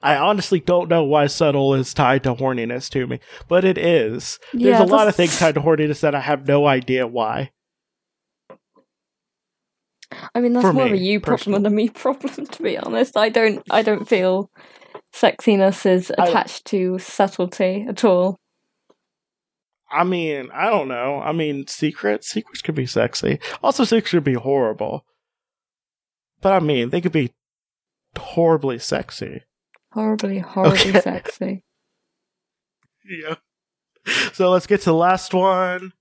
I 0.06 0.18
honestly 0.18 0.60
don't 0.60 0.88
know 0.90 1.04
why 1.04 1.26
subtle 1.28 1.74
is 1.74 1.94
tied 1.94 2.24
to 2.24 2.36
horniness 2.36 2.90
to 2.92 3.08
me, 3.08 3.20
but 3.48 3.66
it 3.66 3.78
is. 3.78 4.38
There's 4.54 4.64
Yeah, 4.64 4.84
a 4.84 4.86
lot 4.86 5.08
of 5.08 5.16
things 5.16 5.40
tied 5.40 5.56
to 5.56 5.62
horniness 5.62 6.02
that 6.02 6.14
I 6.14 6.20
have 6.20 6.48
no 6.48 6.68
idea 6.68 7.08
why. 7.08 7.52
I 10.36 10.42
mean, 10.42 10.54
that's 10.54 10.64
For 10.66 10.74
more 10.74 10.86
of 10.86 10.92
a 10.92 10.94
me, 10.94 11.00
you 11.00 11.20
problem 11.20 11.54
than 11.54 11.66
a 11.66 11.76
me 11.76 11.90
problem, 12.04 12.46
to 12.46 12.62
be 12.64 12.78
honest. 12.78 13.18
I 13.18 13.30
don't, 13.30 13.64
I 13.72 13.82
don't 13.82 14.08
feel 14.08 14.52
sexiness 15.14 15.86
is 15.86 16.12
I- 16.18 16.28
attached 16.28 16.66
to 16.66 17.00
subtlety 17.00 17.86
at 17.90 18.04
all. 18.04 18.38
I 19.92 20.04
mean, 20.04 20.50
I 20.54 20.70
don't 20.70 20.88
know. 20.88 21.20
I 21.20 21.32
mean, 21.32 21.68
secrets, 21.68 22.28
secrets 22.30 22.62
could 22.62 22.76
be 22.76 22.86
sexy. 22.86 23.40
Also, 23.64 23.84
secrets 23.84 24.12
could 24.12 24.24
be 24.24 24.34
horrible. 24.34 25.06
But 26.42 26.54
I 26.54 26.60
mean, 26.60 26.90
they 26.90 27.02
could 27.02 27.12
be 27.12 27.32
horribly 28.18 28.78
sexy. 28.78 29.42
Horribly, 29.96 30.40
horribly 30.40 30.90
Okay. 30.90 31.00
sexy. 31.02 31.64
Yeah. 33.08 33.36
So 34.34 34.50
let's 34.52 34.66
get 34.68 34.80
to 34.82 34.86
the 34.86 34.94
last 34.96 35.32
one. 35.34 35.94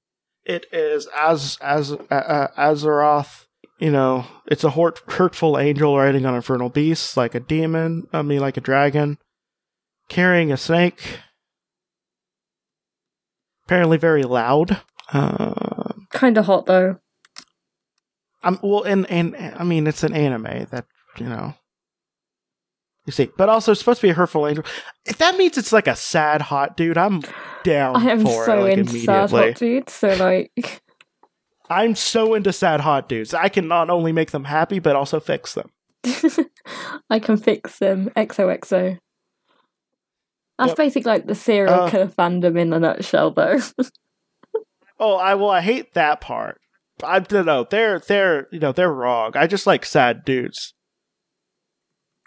It 0.45 0.66
is 0.72 1.07
as 1.16 1.59
as 1.61 1.92
uh, 1.92 2.49
Astaroth. 2.57 3.47
You 3.78 3.90
know, 3.90 4.24
it's 4.47 4.64
a 4.64 4.70
hurt, 4.70 5.01
hurtful 5.11 5.59
angel 5.59 5.97
riding 5.99 6.24
on 6.26 6.34
infernal 6.34 6.70
beasts, 6.70 7.16
like 7.16 7.34
a 7.34 7.40
demon. 7.40 8.07
I 8.12 8.22
mean, 8.22 8.40
like 8.40 8.57
a 8.57 8.61
dragon, 8.62 9.18
carrying 10.09 10.51
a 10.51 10.57
snake. 10.57 11.18
Apparently, 13.66 13.97
very 13.99 14.22
loud. 14.22 14.80
Uh, 15.12 15.92
Kind 16.11 16.38
of 16.38 16.47
hot 16.47 16.66
though. 16.66 16.99
I'm 18.42 18.59
well, 18.62 18.82
and 18.84 19.09
and 19.11 19.36
I 19.59 19.64
mean, 19.64 19.86
it's 19.86 20.03
an 20.03 20.14
anime 20.14 20.66
that 20.70 20.86
you 21.18 21.26
know. 21.28 21.55
You 23.07 23.13
see, 23.13 23.31
but 23.37 23.49
also 23.51 23.73
it's 23.73 23.81
supposed 23.81 24.01
to 24.01 24.07
be 24.07 24.11
a 24.11 24.15
hurtful 24.15 24.47
angel. 24.47 24.65
If 25.05 25.19
that 25.19 25.37
means 25.37 25.59
it's 25.59 25.73
like 25.73 25.87
a 25.87 25.95
sad 25.97 26.41
hot 26.43 26.77
dude, 26.77 26.97
I'm 26.97 27.21
down 27.63 27.97
I 27.97 28.11
am 28.13 28.23
for 28.23 28.47
so 28.47 28.61
it 28.61 28.63
like, 28.71 28.79
into 28.79 28.99
sad 29.01 29.31
hot 29.31 29.55
dudes. 29.57 29.93
So 29.93 30.09
like, 30.15 30.83
I'm 31.71 31.95
so 31.95 32.33
into 32.35 32.53
sad 32.53 32.81
hot 32.81 33.09
dudes. 33.09 33.35
I 33.35 33.49
can 33.51 33.69
not 33.69 33.91
only 33.91 34.13
make 34.13 34.31
them 34.31 34.45
happy, 34.45 34.79
but 34.79 34.97
also 34.97 35.21
fix 35.21 35.55
them. 35.55 35.71
I 37.11 37.19
can 37.19 37.37
fix 37.37 37.79
them. 37.79 38.11
XOXO. 38.17 38.99
That's 40.59 40.69
Yep. 40.69 40.77
basically 40.77 41.11
like 41.13 41.27
the 41.27 41.35
serial 41.35 41.75
Uh, 41.75 41.91
killer 41.91 42.07
fandom 42.07 42.59
in 42.59 42.73
a 42.73 42.79
nutshell, 42.81 43.31
though. 43.33 43.59
Oh, 45.01 45.17
I 45.17 45.35
well, 45.35 45.51
I 45.51 45.61
hate 45.61 45.95
that 45.95 46.21
part. 46.21 46.61
I 47.03 47.19
don't 47.19 47.45
know. 47.47 47.67
They're 47.69 47.99
they're 47.99 48.47
you 48.53 48.61
know 48.61 48.71
they're 48.71 48.93
wrong. 48.93 49.33
I 49.37 49.49
just 49.49 49.67
like 49.67 49.85
sad 49.85 50.25
dudes. 50.25 50.73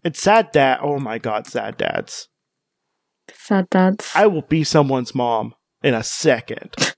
It's 0.04 0.22
sad 0.22 0.52
dad. 0.52 0.80
Oh 0.82 1.00
my 1.00 1.18
god, 1.18 1.48
sad 1.48 1.78
dads. 1.78 2.28
Sad 3.34 3.70
dads. 3.70 4.12
I 4.16 4.28
will 4.28 4.44
be 4.44 4.64
someone's 4.64 5.16
mom 5.16 5.56
in 5.84 5.94
a 5.94 6.04
second. 6.04 6.76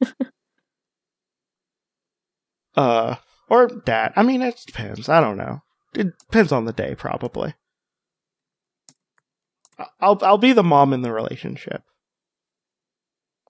uh, 2.75 3.15
or 3.49 3.67
dad. 3.67 4.13
I 4.15 4.23
mean, 4.23 4.41
it 4.41 4.61
depends. 4.65 5.09
I 5.09 5.21
don't 5.21 5.37
know. 5.37 5.61
It 5.95 6.17
depends 6.19 6.51
on 6.51 6.65
the 6.65 6.73
day, 6.73 6.95
probably. 6.95 7.55
I'll 9.99 10.19
I'll 10.21 10.37
be 10.37 10.53
the 10.53 10.63
mom 10.63 10.93
in 10.93 11.01
the 11.01 11.11
relationship 11.11 11.83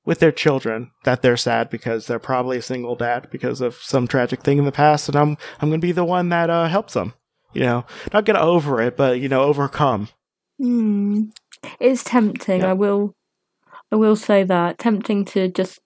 with 0.06 0.20
their 0.20 0.32
children 0.32 0.92
that 1.04 1.22
they're 1.22 1.38
sad 1.38 1.70
because 1.70 2.08
they're 2.08 2.20
probably 2.20 2.58
a 2.58 2.62
single 2.62 2.96
dad 2.96 3.28
because 3.32 3.62
of 3.62 3.76
some 3.76 4.08
tragic 4.08 4.42
thing 4.42 4.58
in 4.58 4.66
the 4.66 4.72
past, 4.72 5.10
and 5.10 5.18
I'm 5.18 5.38
I'm 5.60 5.70
gonna 5.70 5.80
be 5.80 5.92
the 5.92 6.06
one 6.06 6.30
that 6.30 6.50
uh, 6.50 6.68
helps 6.68 6.94
them. 6.94 7.14
You 7.54 7.62
know, 7.62 7.86
not 8.14 8.26
get 8.26 8.36
over 8.36 8.82
it, 8.82 8.96
but 8.96 9.20
you 9.20 9.28
know, 9.30 9.42
overcome. 9.44 10.10
Hmm. 10.60 11.24
It's 11.80 12.04
tempting. 12.04 12.62
Yeah. 12.62 12.72
I 12.72 12.74
will. 12.74 13.16
I 13.92 13.96
will 13.96 14.16
say 14.16 14.44
that 14.44 14.78
tempting 14.78 15.26
to 15.26 15.48
just 15.48 15.80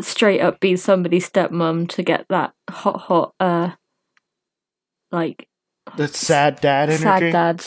straight 0.00 0.40
up 0.40 0.60
be 0.60 0.76
somebody's 0.76 1.30
stepmom 1.30 1.88
to 1.88 2.02
get 2.02 2.26
that 2.28 2.52
hot, 2.68 3.00
hot, 3.00 3.34
uh, 3.40 3.70
like 5.10 5.48
The 5.96 6.08
sad 6.08 6.60
dad 6.60 6.90
energy. 6.90 7.02
sad 7.02 7.32
dad 7.32 7.64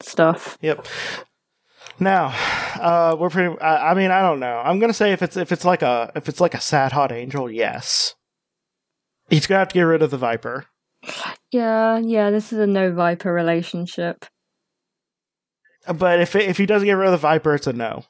stuff. 0.00 0.58
Yep. 0.60 0.86
Now, 1.98 2.34
uh, 2.80 3.16
we're 3.18 3.30
pretty. 3.30 3.58
I, 3.60 3.92
I 3.92 3.94
mean, 3.94 4.10
I 4.10 4.20
don't 4.22 4.40
know. 4.40 4.58
I'm 4.64 4.78
gonna 4.80 4.92
say 4.92 5.12
if 5.12 5.22
it's 5.22 5.36
if 5.36 5.52
it's 5.52 5.64
like 5.64 5.82
a 5.82 6.10
if 6.14 6.28
it's 6.28 6.40
like 6.40 6.54
a 6.54 6.60
sad 6.60 6.92
hot 6.92 7.12
angel, 7.12 7.50
yes. 7.50 8.16
He's 9.30 9.46
gonna 9.46 9.60
have 9.60 9.68
to 9.68 9.74
get 9.74 9.82
rid 9.82 10.02
of 10.02 10.10
the 10.10 10.18
viper. 10.18 10.66
Yeah, 11.50 11.98
yeah. 11.98 12.30
This 12.30 12.52
is 12.52 12.58
a 12.58 12.66
no 12.66 12.92
viper 12.92 13.32
relationship. 13.32 14.24
But 15.92 16.20
if 16.20 16.34
if 16.36 16.58
he 16.58 16.66
doesn't 16.66 16.86
get 16.86 16.92
rid 16.92 17.06
of 17.06 17.12
the 17.12 17.18
viper, 17.18 17.54
it's 17.54 17.66
a 17.66 17.72
no. 17.72 18.04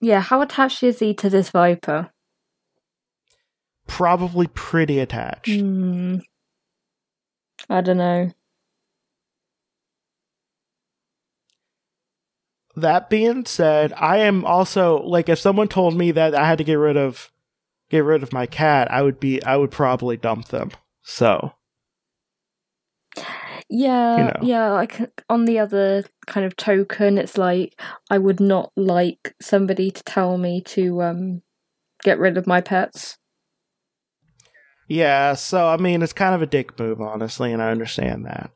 Yeah, 0.00 0.20
how 0.20 0.40
attached 0.40 0.82
is 0.82 0.98
he 0.98 1.12
to 1.14 1.28
this 1.28 1.50
viper? 1.50 2.10
Probably 3.86 4.46
pretty 4.46 4.98
attached. 4.98 5.60
Hmm. 5.60 6.18
I 7.68 7.80
don't 7.80 7.98
know. 7.98 8.32
That 12.76 13.10
being 13.10 13.44
said, 13.44 13.92
I 13.94 14.18
am 14.18 14.44
also 14.44 15.02
like 15.02 15.28
if 15.28 15.38
someone 15.38 15.68
told 15.68 15.96
me 15.96 16.12
that 16.12 16.34
I 16.34 16.46
had 16.46 16.58
to 16.58 16.64
get 16.64 16.74
rid 16.74 16.96
of 16.96 17.30
get 17.90 18.04
rid 18.04 18.22
of 18.22 18.32
my 18.32 18.46
cat, 18.46 18.90
I 18.90 19.02
would 19.02 19.20
be 19.20 19.42
I 19.44 19.56
would 19.56 19.70
probably 19.70 20.16
dump 20.16 20.48
them. 20.48 20.70
So 21.02 21.52
Yeah, 23.68 24.16
You 24.18 24.24
know. 24.24 24.36
yeah. 24.40 24.72
Like 24.72 25.22
on 25.28 25.44
the 25.44 25.58
other 25.58 26.04
kind 26.26 26.44
of 26.46 26.56
token, 26.56 27.18
it's 27.18 27.38
like 27.38 27.80
I 28.10 28.18
would 28.18 28.40
not 28.40 28.72
like 28.76 29.34
somebody 29.40 29.90
to 29.90 30.02
tell 30.04 30.38
me 30.38 30.60
to 30.62 31.02
um 31.02 31.42
get 32.02 32.18
rid 32.18 32.36
of 32.38 32.46
my 32.46 32.60
pets. 32.60 33.16
yeah, 34.88 35.34
so 35.34 35.68
I 35.68 35.76
mean 35.76 36.02
it's 36.02 36.12
kind 36.12 36.34
of 36.34 36.42
a 36.42 36.46
dick 36.46 36.78
move, 36.78 37.00
honestly, 37.00 37.52
and 37.52 37.62
I 37.62 37.70
understand 37.70 38.26
that. 38.26 38.50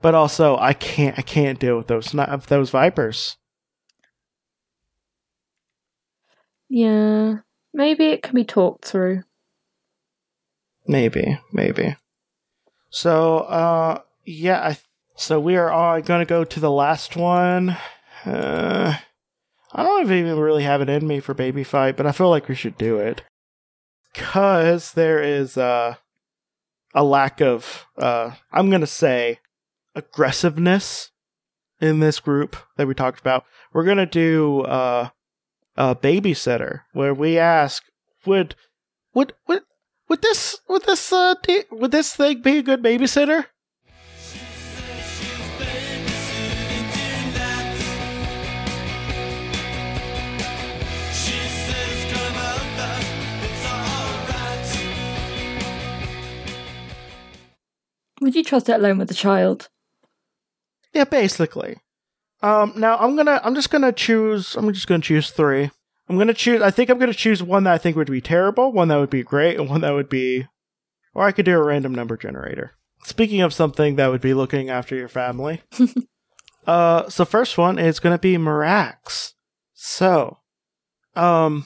But 0.00 0.14
also, 0.14 0.56
I 0.58 0.72
can't 0.72 1.18
I 1.18 1.22
can't 1.22 1.58
deal 1.58 1.76
with 1.76 1.88
those 1.88 2.14
not 2.14 2.46
those 2.46 2.70
vipers. 2.70 3.36
Yeah, 6.68 7.36
maybe 7.76 8.06
it 8.06 8.22
can 8.22 8.34
be 8.34 8.44
talked 8.44 8.86
through. 8.86 9.22
Maybe, 10.88 11.38
maybe. 11.52 11.96
So, 12.90 13.38
uh, 13.40 14.00
yeah, 14.24 14.60
I, 14.60 14.78
so 15.16 15.38
we 15.38 15.56
are 15.56 15.70
all 15.70 16.00
going 16.00 16.20
to 16.20 16.28
go 16.28 16.44
to 16.44 16.60
the 16.60 16.70
last 16.70 17.16
one. 17.16 17.76
Uh, 18.24 18.96
I 19.72 19.82
don't 19.82 20.10
even 20.10 20.38
really 20.38 20.62
have 20.62 20.80
it 20.80 20.88
in 20.88 21.06
me 21.06 21.20
for 21.20 21.34
baby 21.34 21.64
fight, 21.64 21.96
but 21.96 22.06
I 22.06 22.12
feel 22.12 22.30
like 22.30 22.48
we 22.48 22.54
should 22.54 22.78
do 22.78 22.98
it. 22.98 23.22
Cause 24.14 24.92
there 24.92 25.20
is, 25.22 25.58
uh, 25.58 25.96
a 26.94 27.04
lack 27.04 27.42
of, 27.42 27.84
uh, 27.98 28.30
I'm 28.50 28.70
going 28.70 28.80
to 28.80 28.86
say 28.86 29.40
aggressiveness 29.94 31.10
in 31.78 32.00
this 32.00 32.20
group 32.20 32.56
that 32.78 32.86
we 32.86 32.94
talked 32.94 33.20
about. 33.20 33.44
We're 33.74 33.84
going 33.84 33.98
to 33.98 34.06
do, 34.06 34.62
uh, 34.62 35.10
a 35.76 35.94
babysitter 35.94 36.80
where 36.92 37.14
we 37.14 37.38
ask 37.38 37.84
would 38.24 38.54
would 39.14 39.34
would 39.46 39.62
would 40.08 40.22
this 40.22 40.58
would 40.68 40.84
this 40.84 41.12
uh 41.12 41.34
would 41.70 41.90
this 41.90 42.14
thing 42.14 42.42
be 42.42 42.58
a 42.58 42.62
good 42.62 42.82
babysitter? 42.82 43.46
Would 58.20 58.34
you 58.34 58.42
trust 58.42 58.68
it 58.68 58.72
alone 58.72 58.98
with 58.98 59.10
a 59.10 59.14
child? 59.14 59.68
Yeah, 60.92 61.04
basically. 61.04 61.76
Um, 62.42 62.72
now 62.76 62.96
I'm 62.98 63.16
gonna, 63.16 63.40
I'm 63.42 63.54
just 63.54 63.70
gonna 63.70 63.92
choose, 63.92 64.54
I'm 64.56 64.72
just 64.72 64.86
gonna 64.86 65.02
choose 65.02 65.30
three. 65.30 65.70
I'm 66.08 66.18
gonna 66.18 66.34
choose, 66.34 66.62
I 66.62 66.70
think 66.70 66.90
I'm 66.90 66.98
gonna 66.98 67.14
choose 67.14 67.42
one 67.42 67.64
that 67.64 67.72
I 67.74 67.78
think 67.78 67.96
would 67.96 68.10
be 68.10 68.20
terrible, 68.20 68.72
one 68.72 68.88
that 68.88 68.96
would 68.98 69.10
be 69.10 69.22
great, 69.22 69.58
and 69.58 69.68
one 69.68 69.80
that 69.80 69.92
would 69.92 70.08
be, 70.08 70.46
or 71.14 71.24
I 71.24 71.32
could 71.32 71.44
do 71.46 71.58
a 71.58 71.62
random 71.62 71.94
number 71.94 72.16
generator. 72.16 72.72
Speaking 73.04 73.40
of 73.40 73.52
something 73.54 73.96
that 73.96 74.08
would 74.10 74.20
be 74.20 74.34
looking 74.34 74.68
after 74.70 74.94
your 74.94 75.08
family, 75.08 75.62
uh, 76.66 77.08
so 77.08 77.24
first 77.24 77.56
one 77.58 77.78
is 77.78 78.00
gonna 78.00 78.18
be 78.18 78.36
Marax. 78.36 79.32
So, 79.72 80.38
um, 81.14 81.64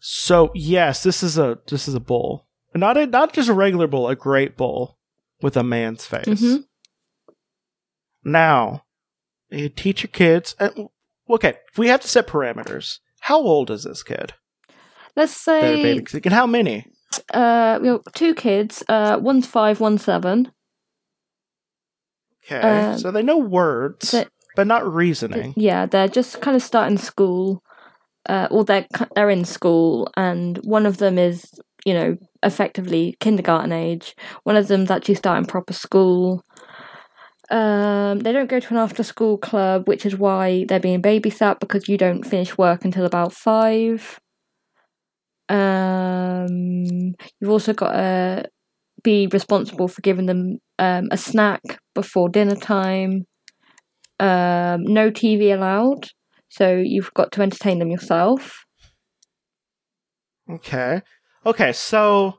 so 0.00 0.50
yes, 0.54 1.02
this 1.02 1.22
is 1.22 1.38
a, 1.38 1.58
this 1.68 1.88
is 1.88 1.94
a 1.94 2.00
bull. 2.00 2.46
Not 2.74 2.96
a, 2.96 3.06
not 3.06 3.32
just 3.34 3.48
a 3.48 3.54
regular 3.54 3.86
bull, 3.86 4.08
a 4.08 4.16
great 4.16 4.56
bull 4.56 4.98
with 5.42 5.56
a 5.56 5.62
man's 5.62 6.06
face. 6.06 6.26
Mhm. 6.26 6.64
Now, 8.24 8.84
you 9.52 9.68
teach 9.68 10.02
your 10.02 10.10
kids. 10.10 10.54
Uh, 10.58 10.70
okay, 11.30 11.54
we 11.76 11.88
have 11.88 12.00
to 12.00 12.08
set 12.08 12.26
parameters. 12.26 12.98
How 13.20 13.38
old 13.38 13.70
is 13.70 13.84
this 13.84 14.02
kid? 14.02 14.34
Let's 15.14 15.36
say 15.36 15.98
and 15.98 16.32
how 16.32 16.46
many? 16.46 16.86
uh, 17.34 17.78
we 17.82 17.88
got 17.88 18.14
two 18.14 18.34
kids. 18.34 18.82
Uh, 18.88 19.18
one's 19.20 19.46
five, 19.46 19.80
one's 19.80 20.02
seven. 20.04 20.50
Okay, 22.44 22.60
Uh, 22.60 22.96
so 22.96 23.10
they 23.10 23.22
know 23.22 23.38
words, 23.38 24.10
But 24.10 24.28
but 24.56 24.66
not 24.66 24.90
reasoning. 24.92 25.54
yeah, 25.56 25.86
they're 25.86 26.08
just 26.08 26.40
kind 26.40 26.56
of 26.56 26.62
starting 26.62 26.98
school, 26.98 27.62
uh, 28.28 28.48
or 28.50 28.64
they're 28.64 28.86
they're 29.14 29.30
in 29.30 29.44
school, 29.44 30.10
and 30.16 30.58
one 30.64 30.86
of 30.86 30.96
them 30.96 31.18
is 31.18 31.44
you 31.84 31.94
know 31.94 32.16
effectively 32.42 33.16
kindergarten 33.20 33.72
age. 33.72 34.16
One 34.44 34.56
of 34.56 34.66
them's 34.68 34.90
actually 34.90 35.14
starting 35.16 35.46
proper 35.46 35.72
school. 35.72 36.42
Um, 37.52 38.20
they 38.20 38.32
don't 38.32 38.48
go 38.48 38.60
to 38.60 38.70
an 38.70 38.78
after 38.78 39.02
school 39.02 39.36
club, 39.36 39.86
which 39.86 40.06
is 40.06 40.16
why 40.16 40.64
they're 40.66 40.80
being 40.80 41.02
babysat 41.02 41.60
because 41.60 41.86
you 41.86 41.98
don't 41.98 42.24
finish 42.24 42.56
work 42.56 42.82
until 42.82 43.04
about 43.04 43.34
five. 43.34 44.18
Um, 45.50 47.14
you've 47.40 47.50
also 47.50 47.74
got 47.74 47.92
to 47.92 48.48
be 49.02 49.26
responsible 49.26 49.86
for 49.86 50.00
giving 50.00 50.24
them 50.24 50.60
um, 50.78 51.08
a 51.10 51.18
snack 51.18 51.60
before 51.94 52.30
dinner 52.30 52.56
time. 52.56 53.26
Um, 54.18 54.84
no 54.84 55.10
TV 55.10 55.52
allowed, 55.52 56.08
so 56.48 56.74
you've 56.74 57.12
got 57.12 57.32
to 57.32 57.42
entertain 57.42 57.80
them 57.80 57.90
yourself. 57.90 58.64
Okay, 60.50 61.02
okay, 61.44 61.72
so 61.72 62.38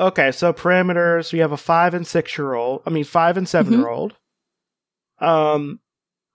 okay, 0.00 0.32
so 0.32 0.54
parameters. 0.54 1.34
We 1.34 1.40
have 1.40 1.52
a 1.52 1.58
five 1.58 1.92
and 1.92 2.06
six 2.06 2.38
year 2.38 2.54
old. 2.54 2.80
I 2.86 2.90
mean, 2.90 3.04
five 3.04 3.36
and 3.36 3.46
7 3.46 3.70
year 3.70 3.88
old. 3.88 4.14
Um, 5.24 5.80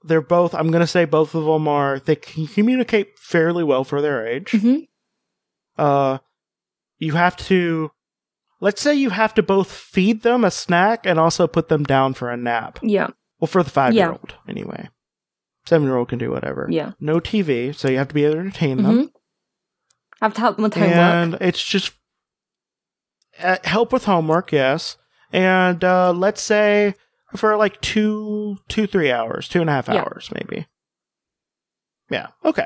they're 0.03 0.21
both. 0.21 0.55
I'm 0.55 0.71
gonna 0.71 0.87
say 0.87 1.05
both 1.05 1.35
of 1.35 1.43
them 1.45 1.67
are. 1.67 1.99
They 1.99 2.15
can 2.15 2.47
communicate 2.47 3.17
fairly 3.19 3.63
well 3.63 3.83
for 3.83 4.01
their 4.01 4.25
age. 4.27 4.51
hmm 4.51 4.77
uh 5.77 6.17
you 6.97 7.13
have 7.13 7.37
to 7.37 7.89
let's 8.59 8.81
say 8.81 8.93
you 8.93 9.11
have 9.11 9.33
to 9.33 9.41
both 9.41 9.71
feed 9.71 10.23
them 10.23 10.43
a 10.43 10.51
snack 10.51 11.05
and 11.05 11.17
also 11.17 11.47
put 11.47 11.69
them 11.69 11.83
down 11.85 12.13
for 12.13 12.29
a 12.29 12.35
nap 12.35 12.79
Yeah, 12.81 13.07
well 13.39 13.47
for 13.47 13.63
the 13.63 13.69
five 13.69 13.93
year 13.93 14.09
old 14.11 14.35
anyway 14.47 14.89
seven 15.65 15.87
year 15.87 15.95
old 15.95 16.09
can 16.09 16.19
do 16.19 16.31
whatever 16.31 16.67
yeah. 16.69 16.91
no 16.99 17.21
tv 17.21 17.73
so 17.73 17.87
you 17.87 17.97
have 17.97 18.09
to 18.09 18.13
be 18.13 18.25
able 18.25 18.33
to 18.33 18.39
entertain 18.41 18.83
them 18.83 18.95
hmm 18.97 19.05
Have 20.21 20.33
to 20.33 20.41
help 20.41 20.57
them 20.57 20.63
with 20.63 20.73
homework. 20.73 20.91
and 20.97 21.37
it's 21.39 21.63
just 21.63 21.93
uh, 23.41 23.57
help 23.63 23.93
with 23.93 24.03
homework 24.03 24.51
yes 24.51 24.97
and 25.31 25.81
uh 25.81 26.11
let's 26.11 26.41
say 26.41 26.93
for 27.35 27.55
like 27.57 27.79
two 27.81 28.57
two 28.67 28.87
three 28.87 29.11
hours 29.11 29.47
two 29.47 29.61
and 29.61 29.69
a 29.69 29.73
half 29.73 29.87
Yeah. 29.87 30.01
hours 30.01 30.29
maybe 30.33 30.67
yeah 32.09 32.27
okay 32.43 32.65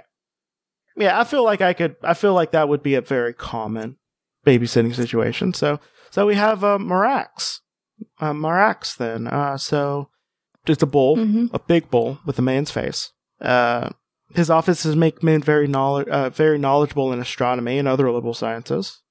yeah 0.96 1.20
i 1.20 1.24
feel 1.24 1.44
like 1.44 1.62
i 1.62 1.74
could 1.74 1.96
i 2.04 2.14
feel 2.14 2.34
like 2.34 2.52
that 2.52 2.70
would 2.70 2.84
be 2.84 2.96
a 2.96 3.02
very 3.02 3.34
common 3.34 3.98
babysitting 4.46 4.96
situation 4.96 5.54
so 5.54 5.80
so 6.12 6.26
we 6.26 6.36
have 6.36 6.64
uh 6.64 6.78
marax 6.78 7.60
uh 8.20 8.32
marax 8.34 8.96
then 8.96 9.28
uh 9.28 9.58
so 9.58 10.10
just 10.66 10.82
a 10.82 10.86
bull 10.86 11.16
hmm 11.16 11.48
a 11.54 11.60
big 11.60 11.90
bull 11.92 12.20
with 12.26 12.40
a 12.40 12.42
man's 12.42 12.72
face. 12.72 13.12
Uh, 13.42 13.90
his 14.34 14.50
offices 14.50 14.96
make 14.96 15.22
men 15.22 15.42
very 15.42 15.68
knowledge, 15.68 16.08
uh, 16.08 16.30
very 16.30 16.58
knowledgeable 16.58 17.12
in 17.12 17.20
astronomy 17.20 17.78
and 17.78 17.86
other 17.88 18.10
liberal 18.10 18.34
sciences. 18.34 19.02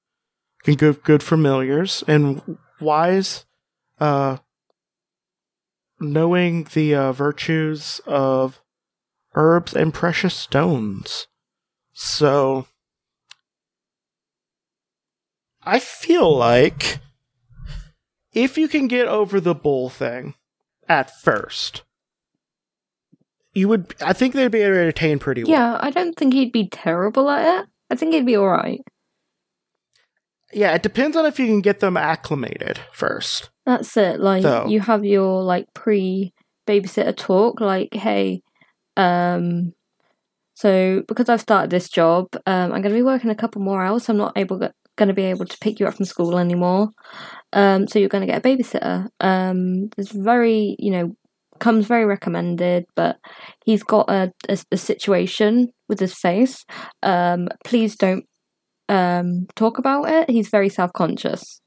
Can 0.63 0.73
give 0.73 1.03
good 1.03 1.21
familiars 1.21 2.03
and 2.07 2.57
wise, 2.81 3.45
uh, 3.99 4.37
knowing 6.03 6.67
the 6.73 6.93
uh, 6.95 7.11
virtues 7.11 8.01
of 8.05 8.61
herbs 9.35 9.73
and 9.73 9.93
precious 9.93 10.35
stones. 10.35 11.27
So, 11.93 12.67
I 15.63 15.79
feel 15.79 16.35
like 16.35 16.99
if 18.33 18.57
you 18.57 18.67
can 18.67 18.87
get 18.87 19.07
over 19.07 19.39
the 19.39 19.55
bull 19.55 19.89
thing 19.89 20.35
at 20.89 21.09
first, 21.21 21.83
you 23.53 23.67
would. 23.69 23.93
I 24.01 24.13
think 24.13 24.33
they'd 24.33 24.51
be 24.51 24.61
able 24.61 24.75
to 24.75 24.81
entertain 24.81 25.19
pretty 25.19 25.43
well. 25.43 25.51
Yeah, 25.51 25.77
I 25.79 25.91
don't 25.91 26.15
think 26.17 26.33
he'd 26.33 26.51
be 26.51 26.67
terrible 26.67 27.29
at 27.29 27.61
it. 27.61 27.69
I 27.89 27.95
think 27.95 28.13
he'd 28.13 28.25
be 28.25 28.35
all 28.35 28.47
right. 28.47 28.81
Yeah, 30.51 30.73
it 30.73 30.83
depends 30.83 31.15
on 31.17 31.25
if 31.25 31.39
you 31.39 31.47
can 31.47 31.61
get 31.61 31.79
them 31.79 31.97
acclimated 31.97 32.79
first. 32.91 33.49
That's 33.65 33.95
it. 33.97 34.19
Like 34.19 34.43
So- 34.43 34.67
you 34.67 34.79
have 34.81 35.05
your 35.05 35.41
like 35.43 35.65
pre 35.73 36.33
babysitter 36.67 37.15
talk, 37.15 37.61
like, 37.61 37.93
hey, 37.93 38.41
um 38.97 39.73
so 40.55 41.03
because 41.07 41.29
I've 41.29 41.41
started 41.41 41.69
this 41.71 41.89
job, 41.89 42.27
um 42.45 42.71
I'm 42.73 42.81
gonna 42.81 42.93
be 42.95 43.03
working 43.03 43.29
a 43.31 43.35
couple 43.35 43.61
more 43.61 43.83
hours, 43.83 44.05
so 44.05 44.13
I'm 44.13 44.17
not 44.17 44.37
able 44.37 44.59
gonna 44.97 45.13
be 45.13 45.23
able 45.23 45.45
to 45.45 45.57
pick 45.59 45.79
you 45.79 45.87
up 45.87 45.95
from 45.95 46.05
school 46.05 46.37
anymore. 46.37 46.89
Um 47.53 47.87
so 47.87 47.99
you're 47.99 48.09
gonna 48.09 48.27
get 48.27 48.45
a 48.45 48.47
babysitter. 48.49 49.07
Um 49.19 49.89
it's 49.97 50.11
very 50.11 50.75
you 50.79 50.91
know, 50.91 51.15
comes 51.59 51.87
very 51.87 52.05
recommended, 52.05 52.85
but 52.95 53.17
he's 53.65 53.83
got 53.83 54.09
a, 54.09 54.31
a, 54.49 54.57
a 54.71 54.77
situation 54.77 55.69
with 55.89 55.99
his 55.99 56.13
face. 56.15 56.65
Um 57.03 57.49
please 57.65 57.95
don't 57.95 58.25
um 58.89 59.47
talk 59.55 59.77
about 59.79 60.09
it. 60.09 60.29
He's 60.29 60.49
very 60.49 60.69
self 60.69 60.93
conscious. 60.93 61.61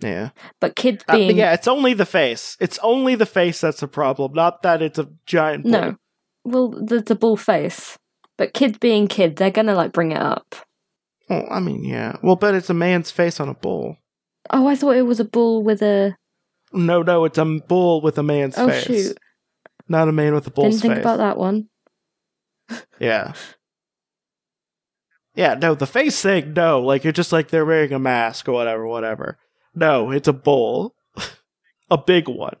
Yeah. 0.00 0.30
But 0.60 0.76
kids 0.76 1.04
Uh, 1.08 1.14
being 1.16 1.28
but 1.28 1.36
yeah, 1.36 1.54
it's 1.54 1.68
only 1.68 1.94
the 1.94 2.04
face. 2.06 2.56
It's 2.60 2.78
only 2.82 3.14
the 3.14 3.26
face 3.26 3.60
that's 3.60 3.82
a 3.82 3.88
problem, 3.88 4.32
not 4.34 4.62
that 4.62 4.82
it's 4.82 4.98
a 4.98 5.08
giant 5.26 5.62
bull. 5.64 5.72
No. 5.72 5.96
Well, 6.44 6.68
there's 6.84 7.10
a 7.10 7.14
bull 7.14 7.36
face. 7.36 7.96
But 8.38 8.52
kids 8.52 8.76
being 8.78 9.08
kids, 9.08 9.36
they're 9.36 9.50
gonna 9.50 9.74
like 9.74 9.92
bring 9.92 10.12
it 10.12 10.20
up. 10.20 10.54
Well, 11.28 11.46
I 11.50 11.58
mean, 11.60 11.82
yeah. 11.84 12.16
Well, 12.22 12.36
but 12.36 12.54
it's 12.54 12.68
a 12.70 12.74
man's 12.74 13.10
face 13.10 13.40
on 13.40 13.48
a 13.48 13.54
bull. 13.54 13.96
Oh, 14.50 14.66
I 14.68 14.76
thought 14.76 14.96
it 14.96 15.02
was 15.02 15.18
a 15.18 15.24
bull 15.24 15.62
with 15.62 15.80
a. 15.82 16.14
No, 16.72 17.02
no, 17.02 17.24
it's 17.24 17.38
a 17.38 17.44
bull 17.66 18.00
with 18.02 18.18
a 18.18 18.22
man's 18.22 18.58
Oh 18.58 18.68
face. 18.68 18.84
shoot! 18.84 19.18
Not 19.88 20.08
a 20.08 20.12
man 20.12 20.34
with 20.34 20.46
a 20.46 20.50
bull's 20.50 20.74
Didn't 20.74 20.82
think 20.82 20.94
face. 20.94 21.02
about 21.02 21.16
that 21.18 21.38
one. 21.38 21.68
Yeah. 23.00 23.32
Yeah, 25.34 25.54
no, 25.54 25.74
the 25.74 25.86
face 25.86 26.20
thing, 26.22 26.54
no. 26.54 26.80
Like, 26.80 27.04
you're 27.04 27.12
just 27.12 27.32
like 27.32 27.48
they're 27.48 27.64
wearing 27.66 27.92
a 27.92 27.98
mask 27.98 28.48
or 28.48 28.52
whatever, 28.52 28.86
whatever. 28.86 29.38
No, 29.76 30.10
it's 30.10 30.26
a 30.26 30.32
bull. 30.32 30.94
a 31.90 31.98
big 31.98 32.28
one. 32.28 32.56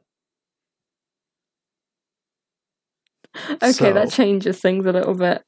Okay, 3.50 3.72
So- 3.72 3.92
that 3.92 4.10
changes 4.10 4.60
things 4.60 4.86
a 4.86 4.92
little 4.92 5.14
bit. 5.14 5.42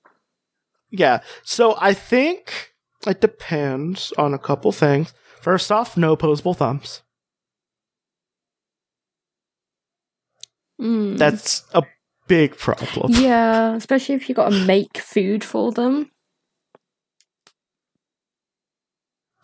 Yeah. 0.91 1.21
So 1.43 1.77
I 1.79 1.93
think 1.93 2.73
it 3.07 3.21
depends 3.21 4.13
on 4.17 4.33
a 4.33 4.39
couple 4.39 4.73
things. 4.73 5.13
First 5.43 5.71
off, 5.71 5.97
no 5.97 6.13
opposable 6.13 6.55
thumbs. 6.55 7.03
Mm. 10.81 11.19
That's 11.19 11.65
a 11.75 11.83
big 12.27 12.57
problem. 12.57 13.13
yeah, 13.13 13.75
especially 13.75 14.15
if 14.15 14.29
you 14.29 14.35
got 14.35 14.51
to 14.51 14.65
make 14.65 14.99
food 14.99 15.45
for 15.45 15.73
them. 15.73 16.11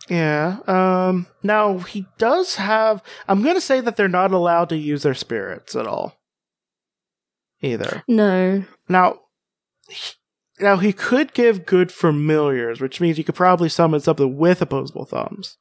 Yeah. 0.09 0.59
Um 0.67 1.27
now 1.43 1.79
he 1.79 2.07
does 2.19 2.57
have 2.57 3.03
I'm 3.27 3.43
going 3.43 3.55
to 3.55 3.61
say 3.61 3.81
that 3.81 3.97
they're 3.97 4.09
not 4.09 4.33
allowed 4.33 4.69
to 4.69 4.77
use 4.77 5.03
their 5.03 5.15
spirits 5.15 5.75
at 5.75 5.87
all. 5.87 6.17
Either. 7.63 8.03
No. 8.07 8.65
Now 8.89 9.21
he- 9.89 10.13
Now 10.61 10.77
he 10.77 10.93
could 10.93 11.33
give 11.35 11.65
good 11.67 11.91
familiars, 11.91 12.81
which 12.81 13.01
means 13.01 13.17
he 13.17 13.25
could 13.25 13.35
probably 13.35 13.69
summon 13.69 14.01
something 14.01 14.37
with 14.37 14.61
opposable 14.63 15.05
thumbs. 15.07 15.57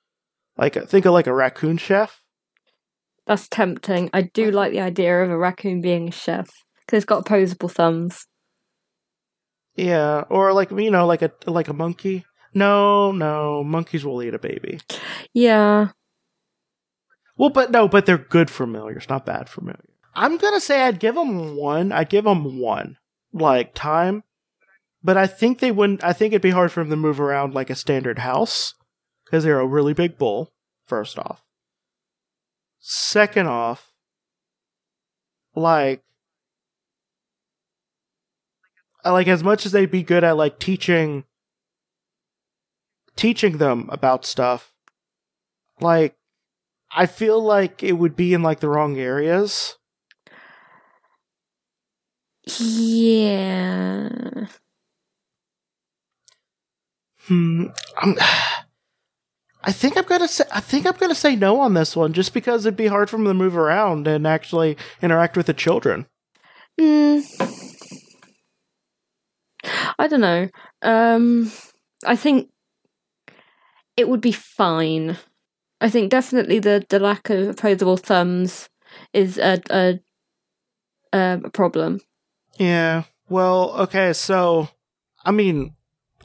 Like 0.57 0.73
think 0.89 1.05
of 1.05 1.13
like 1.13 1.27
a 1.27 1.33
raccoon 1.33 1.77
chef. 1.77 2.19
That's 3.25 3.47
tempting. 3.47 4.09
I 4.13 4.23
do 4.23 4.51
like 4.51 4.71
the 4.73 4.81
idea 4.81 5.23
of 5.23 5.29
a 5.31 5.37
raccoon 5.37 5.79
being 5.81 6.09
a 6.09 6.11
chef 6.11 6.49
because 6.81 6.97
it's 6.97 7.05
got 7.05 7.21
opposable 7.21 7.69
thumbs. 7.69 8.27
Yeah, 9.75 10.25
or 10.29 10.53
like 10.53 10.69
you 10.71 10.91
know, 10.91 11.07
like 11.07 11.21
a 11.21 11.31
like 11.47 11.69
a 11.69 11.73
monkey. 11.73 12.25
No, 12.53 13.11
no, 13.11 13.63
monkeys 13.63 14.05
will 14.05 14.21
eat 14.21 14.33
a 14.33 14.39
baby. 14.39 14.79
Yeah. 15.33 15.89
Well, 17.35 17.49
but 17.49 17.71
no, 17.71 17.87
but 17.87 18.05
they're 18.05 18.17
good 18.17 18.49
familiars, 18.49 19.09
not 19.09 19.25
bad 19.25 19.49
familiars. 19.49 19.89
I'm 20.15 20.37
gonna 20.37 20.59
say 20.59 20.83
I'd 20.83 20.99
give 20.99 21.15
them 21.15 21.55
one. 21.55 21.91
I'd 21.91 22.09
give 22.09 22.25
them 22.25 22.59
one, 22.59 22.97
like 23.33 23.73
time, 23.73 24.23
but 25.03 25.17
I 25.17 25.25
think 25.25 25.59
they 25.59 25.71
wouldn't. 25.71 26.03
I 26.03 26.13
think 26.13 26.33
it'd 26.33 26.41
be 26.43 26.51
hard 26.51 26.71
for 26.71 26.81
them 26.81 26.91
to 26.91 26.95
move 26.95 27.19
around 27.19 27.55
like 27.55 27.69
a 27.71 27.75
standard 27.75 28.19
house 28.19 28.75
because 29.25 29.43
they're 29.43 29.59
a 29.59 29.65
really 29.65 29.93
big 29.93 30.17
bull. 30.17 30.51
First 30.85 31.17
off, 31.17 31.41
second 32.79 33.47
off, 33.47 33.91
like, 35.55 36.03
I 39.03 39.09
like 39.11 39.27
as 39.27 39.43
much 39.43 39.65
as 39.65 39.71
they'd 39.71 39.89
be 39.89 40.03
good 40.03 40.23
at 40.23 40.37
like 40.37 40.59
teaching, 40.59 41.23
teaching 43.15 43.57
them 43.57 43.89
about 43.91 44.25
stuff, 44.25 44.73
like 45.79 46.15
I 46.95 47.05
feel 47.05 47.41
like 47.41 47.83
it 47.83 47.93
would 47.93 48.15
be 48.15 48.33
in 48.33 48.43
like 48.43 48.59
the 48.59 48.69
wrong 48.69 48.97
areas. 48.99 49.77
Yeah. 52.59 54.09
Hmm. 57.27 57.65
I'm, 57.97 58.15
I 59.65 59.71
think 59.71 59.97
I'm 59.97 60.03
gonna 60.03 60.27
say 60.27 60.43
I 60.51 60.59
think 60.59 60.85
I'm 60.85 60.97
gonna 60.97 61.15
say 61.15 61.37
no 61.37 61.61
on 61.61 61.73
this 61.73 61.95
one, 61.95 62.11
just 62.11 62.33
because 62.33 62.65
it'd 62.65 62.75
be 62.75 62.87
hard 62.87 63.09
for 63.09 63.15
them 63.15 63.25
to 63.25 63.33
move 63.33 63.55
around 63.55 64.07
and 64.07 64.27
actually 64.27 64.75
interact 65.01 65.37
with 65.37 65.45
the 65.45 65.53
children. 65.53 66.05
Mm. 66.77 67.23
I 69.97 70.07
don't 70.07 70.21
know. 70.21 70.49
Um, 70.81 71.49
I 72.05 72.17
think 72.17 72.49
it 73.97 74.09
would 74.09 74.21
be 74.21 74.31
fine. 74.31 75.17
I 75.81 75.89
think 75.89 76.09
definitely 76.11 76.59
the, 76.59 76.85
the 76.89 76.99
lack 76.99 77.29
of 77.29 77.49
opposable 77.49 77.97
thumbs 77.97 78.69
is 79.13 79.37
a 79.37 79.61
a, 79.69 79.99
um, 81.11 81.45
a 81.45 81.49
problem. 81.49 81.99
Yeah. 82.57 83.03
Well, 83.29 83.71
okay. 83.81 84.13
So, 84.13 84.69
I 85.25 85.31
mean, 85.31 85.75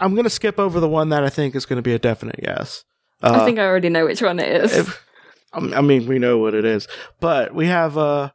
I'm 0.01 0.15
gonna 0.15 0.31
skip 0.31 0.59
over 0.59 0.81
the 0.81 0.89
one 0.89 1.09
that 1.11 1.25
I 1.25 1.29
think 1.29 1.55
is 1.55 1.67
gonna 1.67 1.83
be 1.83 1.95
a 1.95 1.99
definite 1.99 2.41
yes. 2.43 2.85
Uh, 3.23 3.41
I 3.43 3.45
think 3.45 3.59
I 3.59 3.65
already 3.65 3.89
know 3.89 4.05
which 4.05 4.23
one 4.23 4.39
it 4.39 4.65
is. 4.65 4.73
if- 4.77 5.05
I 5.53 5.59
I 5.77 5.81
mean, 5.81 6.07
we 6.07 6.19
know 6.19 6.37
what 6.39 6.53
it 6.55 6.67
is, 6.67 6.87
but 7.21 7.55
we 7.55 7.67
have 7.69 7.97
uh, 7.97 8.31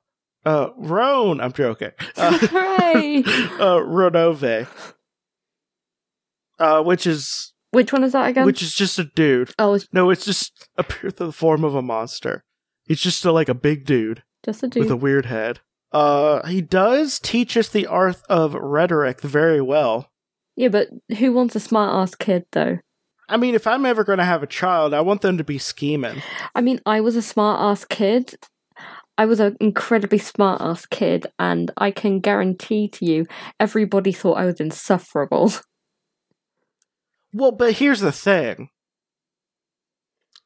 uh, 0.45 0.69
Roan. 0.77 1.39
I'm 1.39 1.53
joking. 1.53 1.91
Uh, 2.17 2.37
Hooray! 2.41 3.17
uh, 3.59 3.77
Ronove, 3.85 4.67
uh, 6.59 6.81
which 6.83 7.05
is 7.05 7.52
Which 7.73 7.91
one 7.91 8.03
is 8.03 8.11
that 8.13 8.29
again? 8.29 8.45
which 8.45 8.61
is 8.61 8.75
just 8.75 8.99
a 8.99 9.03
dude. 9.03 9.51
oh, 9.57 9.73
it's 9.73 9.87
No, 9.91 10.11
it's 10.11 10.25
just 10.25 10.69
a 10.77 10.85
in 11.03 11.13
the 11.15 11.31
form 11.31 11.63
of 11.63 11.73
a 11.73 11.81
monster. 11.81 12.43
He's 12.85 13.01
just 13.01 13.25
a, 13.25 13.31
like 13.31 13.49
a 13.49 13.55
big 13.55 13.85
dude 13.85 14.23
just 14.45 14.61
a 14.61 14.67
dude. 14.67 14.83
with 14.83 14.91
a 14.91 14.95
weird 14.95 15.25
head. 15.25 15.61
Uh, 15.91 16.45
he 16.47 16.61
does 16.61 17.19
teach 17.19 17.55
us 17.55 17.69
the 17.69 17.87
art 17.87 18.21
of 18.29 18.53
rhetoric 18.53 19.21
very 19.21 19.61
well. 19.61 20.11
yeah, 20.55 20.67
but 20.67 20.89
who 21.17 21.33
wants 21.33 21.55
a 21.55 21.59
smart 21.59 21.93
ass 21.93 22.15
kid 22.15 22.45
though? 22.51 22.79
I 23.29 23.37
mean, 23.37 23.55
if 23.55 23.65
I'm 23.65 23.85
ever 23.85 24.03
going 24.03 24.17
to 24.19 24.25
have 24.25 24.43
a 24.43 24.47
child, 24.47 24.93
I 24.93 25.01
want 25.01 25.21
them 25.21 25.37
to 25.37 25.43
be 25.43 25.57
scheming. 25.57 26.21
I 26.53 26.61
mean, 26.61 26.79
I 26.85 27.01
was 27.01 27.15
a 27.15 27.21
smart 27.21 27.59
ass 27.59 27.85
kid. 27.85 28.35
I 29.17 29.25
was 29.25 29.39
an 29.39 29.55
incredibly 29.59 30.17
smart 30.17 30.61
ass 30.61 30.85
kid, 30.85 31.27
and 31.39 31.71
I 31.77 31.91
can 31.91 32.19
guarantee 32.19 32.87
to 32.89 33.05
you, 33.05 33.27
everybody 33.59 34.11
thought 34.11 34.37
I 34.37 34.45
was 34.45 34.59
insufferable. 34.59 35.53
Well, 37.33 37.51
but 37.51 37.73
here's 37.73 37.99
the 37.99 38.11
thing. 38.11 38.69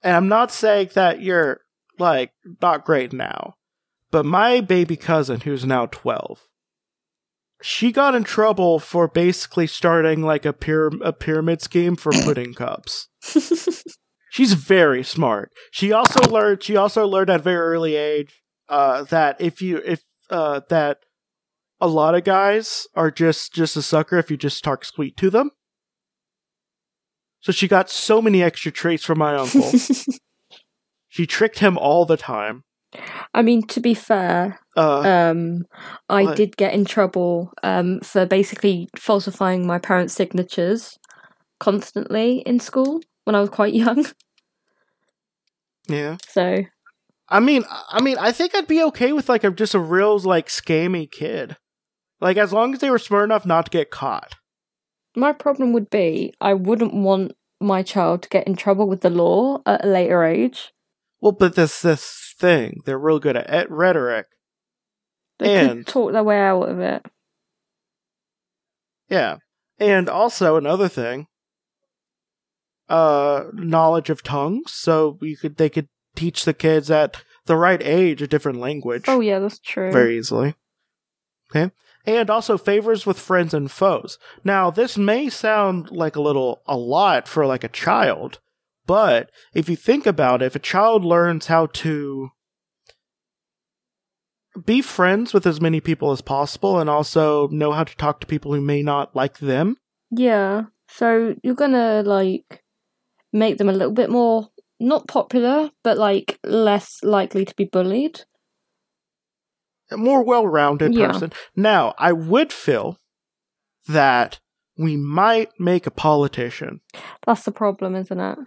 And 0.02 0.16
I'm 0.16 0.28
not 0.28 0.52
saying 0.52 0.92
that 0.94 1.22
you're, 1.22 1.62
like, 2.00 2.32
not 2.62 2.86
great 2.86 3.12
now. 3.12 3.56
But 4.10 4.26
my 4.26 4.62
baby 4.62 4.96
cousin, 4.96 5.42
who's 5.42 5.66
now 5.66 5.88
12, 5.88 6.48
she 7.62 7.92
got 7.92 8.16
in 8.16 8.24
trouble 8.24 8.80
for 8.80 9.08
basically 9.08 9.68
starting, 9.68 10.22
like, 10.22 10.46
a, 10.46 10.56
a 11.02 11.14
pyramid 11.14 11.62
scheme 11.62 11.96
for 11.98 12.12
pudding 12.24 12.54
cups. 12.54 13.10
She's 14.30 14.54
very 14.54 15.04
smart. 15.04 15.52
She 15.72 15.92
also 15.92 16.22
learned, 16.30 16.64
she 16.64 16.78
also 16.78 17.06
learned 17.08 17.30
at 17.30 17.40
a 17.40 17.44
very 17.44 17.58
early 17.58 17.96
age, 17.96 18.44
uh, 18.70 19.04
that 19.06 19.42
if 19.42 19.62
you, 19.62 19.82
if, 19.84 20.04
uh, 20.30 20.62
that 20.70 21.00
a 21.82 21.88
lot 21.88 22.16
of 22.16 22.24
guys 22.24 22.88
are 22.96 23.12
just, 23.12 23.54
just 23.54 23.76
a 23.76 23.82
sucker 23.82 24.18
if 24.18 24.30
you 24.30 24.38
just 24.38 24.64
talk 24.64 24.86
sweet 24.86 25.18
to 25.18 25.30
them. 25.30 25.52
So 27.42 27.52
she 27.52 27.68
got 27.68 27.90
so 27.90 28.22
many 28.22 28.42
extra 28.44 28.72
traits 28.72 29.06
from 29.06 29.20
my 29.20 29.36
uncle. 29.36 29.72
she 31.08 31.26
tricked 31.26 31.60
him 31.60 31.78
all 31.78 32.06
the 32.06 32.18
time. 32.18 32.64
I 33.34 33.42
mean, 33.42 33.66
to 33.68 33.80
be 33.80 33.94
fair, 33.94 34.60
Uh, 34.76 35.02
um, 35.02 35.66
I 36.10 36.24
What? 36.24 36.36
did 36.38 36.58
get 36.58 36.74
in 36.74 36.86
trouble 36.86 37.52
um, 37.64 38.00
for 38.02 38.26
basically 38.26 38.88
falsifying 38.98 39.68
my 39.68 39.78
parents' 39.78 40.14
signatures 40.14 40.98
constantly 41.60 42.40
in 42.46 42.60
school 42.60 43.02
when 43.26 43.36
I 43.36 43.42
was 43.42 43.50
quite 43.50 43.74
young. 43.74 44.06
yeah. 45.88 46.18
So 46.28 46.64
I 47.30 47.40
mean, 47.42 47.64
I 47.90 48.02
mean, 48.02 48.18
I 48.18 48.32
think 48.32 48.56
I'd 48.56 48.68
be 48.68 48.82
okay 48.84 49.12
with 49.12 49.28
like 49.28 49.44
a 49.44 49.52
just 49.52 49.76
a 49.76 49.80
real 49.80 50.18
like 50.20 50.48
scammy 50.48 51.12
kid, 51.12 51.58
like 52.22 52.38
as 52.38 52.54
long 52.54 52.74
as 52.74 52.80
they 52.80 52.90
were 52.90 53.00
smart 53.00 53.26
enough 53.26 53.46
not 53.46 53.66
to 53.66 53.72
get 53.72 53.92
caught. 53.92 54.36
My 55.18 55.34
problem 55.34 55.74
would 55.74 55.90
be 55.90 56.34
I 56.40 56.54
wouldn't 56.54 56.94
want 56.94 57.34
my 57.60 57.82
child 57.84 58.22
to 58.24 58.30
get 58.30 58.48
in 58.48 58.56
trouble 58.56 58.88
with 58.88 59.02
the 59.02 59.10
law 59.10 59.62
at 59.66 59.84
a 59.84 59.88
later 59.88 60.24
age. 60.24 60.72
Well, 61.20 61.32
but 61.32 61.56
this 61.56 61.82
this 61.82 62.34
thing, 62.38 62.82
they're 62.86 63.00
real 63.00 63.20
good 63.20 63.36
at, 63.36 63.48
at 63.48 63.72
rhetoric. 63.72 64.28
They 65.40 65.56
And- 65.56 65.80
could 65.86 65.88
talk 65.88 66.12
their 66.14 66.24
way 66.24 66.40
out 66.40 66.70
of 66.70 66.80
it. 66.80 67.06
Yeah, 69.10 69.38
and 69.80 70.10
also 70.10 70.56
another 70.58 70.90
thing, 70.90 71.28
uh, 72.90 73.46
knowledge 73.54 74.10
of 74.10 74.22
tongues. 74.24 74.74
So 74.74 75.18
you 75.22 75.38
could 75.38 75.58
they 75.58 75.70
could 75.70 75.88
teach 76.16 76.46
the 76.46 76.54
kids 76.54 76.92
at 76.92 77.22
the 77.46 77.56
right 77.56 77.82
age 77.82 78.22
a 78.22 78.28
different 78.28 78.60
language. 78.60 79.06
Oh 79.08 79.20
yeah, 79.22 79.40
that's 79.40 79.60
true. 79.60 79.92
very 79.92 80.18
easily. 80.18 80.56
Okay. 81.50 81.72
And 82.08 82.30
also 82.30 82.58
favors 82.58 83.06
with 83.06 83.20
friends 83.20 83.54
and 83.54 83.70
foes. 83.70 84.18
Now, 84.44 84.72
this 84.72 84.98
may 84.98 85.30
sound 85.30 85.92
like 85.92 86.16
a 86.16 86.22
little 86.22 86.62
a 86.66 86.78
lot 86.78 87.28
for 87.28 87.46
like 87.46 87.66
a 87.66 87.70
child, 87.70 88.40
but 88.86 89.30
if 89.54 89.70
you 89.70 89.76
think 89.76 90.08
about 90.08 90.42
it, 90.42 90.46
if 90.46 90.56
a 90.56 90.60
child 90.60 91.04
learns 91.04 91.48
how 91.48 91.66
to 91.66 92.30
be 94.66 94.82
friends 94.82 95.34
with 95.34 95.46
as 95.46 95.62
many 95.62 95.82
people 95.82 96.12
as 96.12 96.22
possible 96.22 96.80
and 96.80 96.90
also 96.90 97.50
know 97.50 97.74
how 97.74 97.84
to 97.84 97.96
talk 97.98 98.22
to 98.22 98.28
people 98.28 98.54
who 98.54 98.62
may 98.62 98.82
not 98.82 99.16
like 99.16 99.40
them, 99.40 99.78
Yeah. 100.10 100.64
So 100.90 101.36
you're 101.44 101.56
gonna 101.56 102.02
like 102.06 102.64
make 103.34 103.58
them 103.58 103.68
a 103.68 103.74
little 103.74 103.94
bit 103.94 104.10
more 104.10 104.48
not 104.80 105.08
popular, 105.08 105.72
but 105.84 105.98
like 105.98 106.40
less 106.44 107.00
likely 107.04 107.44
to 107.46 107.56
be 107.56 107.66
bullied. 107.66 108.22
A 109.92 109.98
more 109.98 110.24
well-rounded 110.24 110.94
Yeah. 110.94 111.12
person. 111.12 111.32
Now, 111.56 111.94
I 111.98 112.12
would 112.12 112.52
feel 112.52 113.00
that 113.88 114.40
we 114.78 114.96
might 114.98 115.52
make 115.60 115.88
a 115.88 115.92
politician 115.92 116.82
That's 117.26 117.44
the 117.44 117.52
problem, 117.52 117.96
isn't 117.96 118.20
it? 118.20 118.38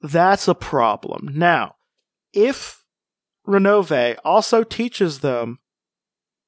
That's 0.00 0.48
a 0.48 0.54
problem. 0.54 1.28
Now, 1.34 1.76
if 2.32 2.84
Ronove 3.46 4.16
also 4.24 4.62
teaches 4.62 5.20
them 5.20 5.58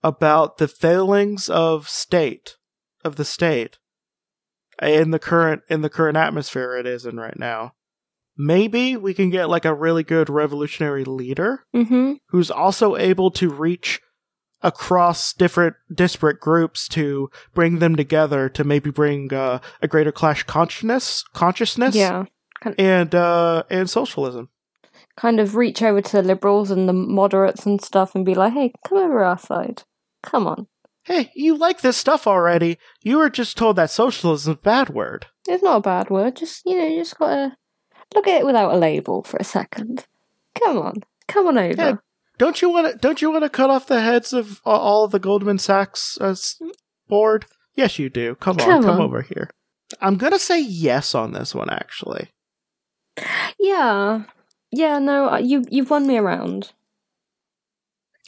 about 0.02 0.58
the 0.58 0.68
failings 0.68 1.48
of 1.48 1.88
state, 1.88 2.56
of 3.04 3.16
the 3.16 3.24
state, 3.24 3.78
in 4.82 5.10
the 5.10 5.18
current 5.18 5.62
in 5.68 5.82
the 5.82 5.90
current 5.90 6.16
atmosphere 6.16 6.76
it 6.76 6.86
is 6.86 7.04
in 7.06 7.18
right 7.18 7.38
now, 7.38 7.74
maybe 8.46 8.96
we 8.96 9.12
can 9.14 9.30
get 9.30 9.48
like 9.50 9.64
a 9.64 9.74
really 9.74 10.02
good 10.02 10.28
revolutionary 10.30 11.04
leader 11.04 11.64
Mm-hmm. 11.74 12.14
who's 12.28 12.50
also 12.50 12.96
able 12.96 13.30
to 13.32 13.48
reach 13.50 14.00
across 14.62 15.32
different 15.32 15.74
disparate 15.94 16.38
groups 16.40 16.86
to 16.88 17.30
bring 17.54 17.78
them 17.78 17.96
together 17.96 18.48
to 18.50 18.62
maybe 18.64 18.90
bring 18.90 19.32
uh, 19.32 19.58
a 19.80 19.88
greater 19.88 20.12
clash 20.12 20.42
consciousness 20.44 21.24
consciousness 21.32 21.94
Yeah. 21.94 22.24
and 22.76 23.14
uh 23.14 23.62
and 23.70 23.88
socialism. 23.88 24.48
Kind 25.16 25.40
of 25.40 25.54
reach 25.54 25.82
over 25.82 26.00
to 26.02 26.12
the 26.12 26.22
liberals 26.22 26.70
and 26.70 26.88
the 26.88 26.92
moderates 26.92 27.64
and 27.66 27.80
stuff 27.82 28.14
and 28.14 28.24
be 28.24 28.34
like, 28.34 28.52
hey, 28.52 28.72
come 28.86 28.98
over 28.98 29.24
our 29.24 29.38
side. 29.38 29.82
Come 30.22 30.46
on. 30.46 30.66
hey, 31.04 31.30
you 31.34 31.56
like 31.56 31.80
this 31.80 31.96
stuff 31.96 32.26
already. 32.26 32.78
You 33.02 33.16
were 33.18 33.30
just 33.30 33.56
told 33.56 33.76
that 33.76 33.90
socialism 33.90 34.52
is 34.52 34.58
a 34.58 34.62
bad 34.62 34.90
word. 34.90 35.26
It's 35.48 35.62
not 35.62 35.78
a 35.78 35.80
bad 35.80 36.10
word. 36.10 36.36
Just 36.36 36.62
you 36.66 36.76
know, 36.76 36.86
you 36.86 36.98
just 37.00 37.18
gotta 37.18 37.56
look 38.14 38.26
at 38.26 38.40
it 38.40 38.46
without 38.46 38.72
a 38.72 38.76
label 38.76 39.22
for 39.22 39.36
a 39.38 39.44
second. 39.44 40.06
Come 40.58 40.78
on, 40.78 41.02
come 41.28 41.46
on 41.46 41.58
over. 41.58 41.74
Yeah. 41.82 41.96
Don't 42.38 42.62
you 42.62 42.70
want 42.70 42.92
to? 42.92 42.98
Don't 42.98 43.20
you 43.20 43.30
want 43.30 43.44
to 43.44 43.50
cut 43.50 43.70
off 43.70 43.86
the 43.86 44.00
heads 44.00 44.32
of 44.32 44.60
all 44.64 45.04
of 45.04 45.10
the 45.10 45.18
Goldman 45.18 45.58
Sachs 45.58 46.18
uh, 46.20 46.34
board? 47.08 47.46
Yes, 47.74 47.98
you 47.98 48.08
do. 48.08 48.34
Come 48.36 48.58
on, 48.60 48.66
Come 48.66 48.82
come 48.82 48.94
on. 48.96 49.00
over 49.02 49.22
here. 49.22 49.50
I'm 50.00 50.16
gonna 50.16 50.38
say 50.38 50.60
yes 50.60 51.14
on 51.14 51.32
this 51.32 51.54
one, 51.54 51.70
actually. 51.70 52.30
Yeah, 53.58 54.22
yeah. 54.70 54.98
No, 54.98 55.28
uh, 55.30 55.38
you 55.38 55.64
you've 55.70 55.90
won 55.90 56.06
me 56.06 56.16
around. 56.16 56.72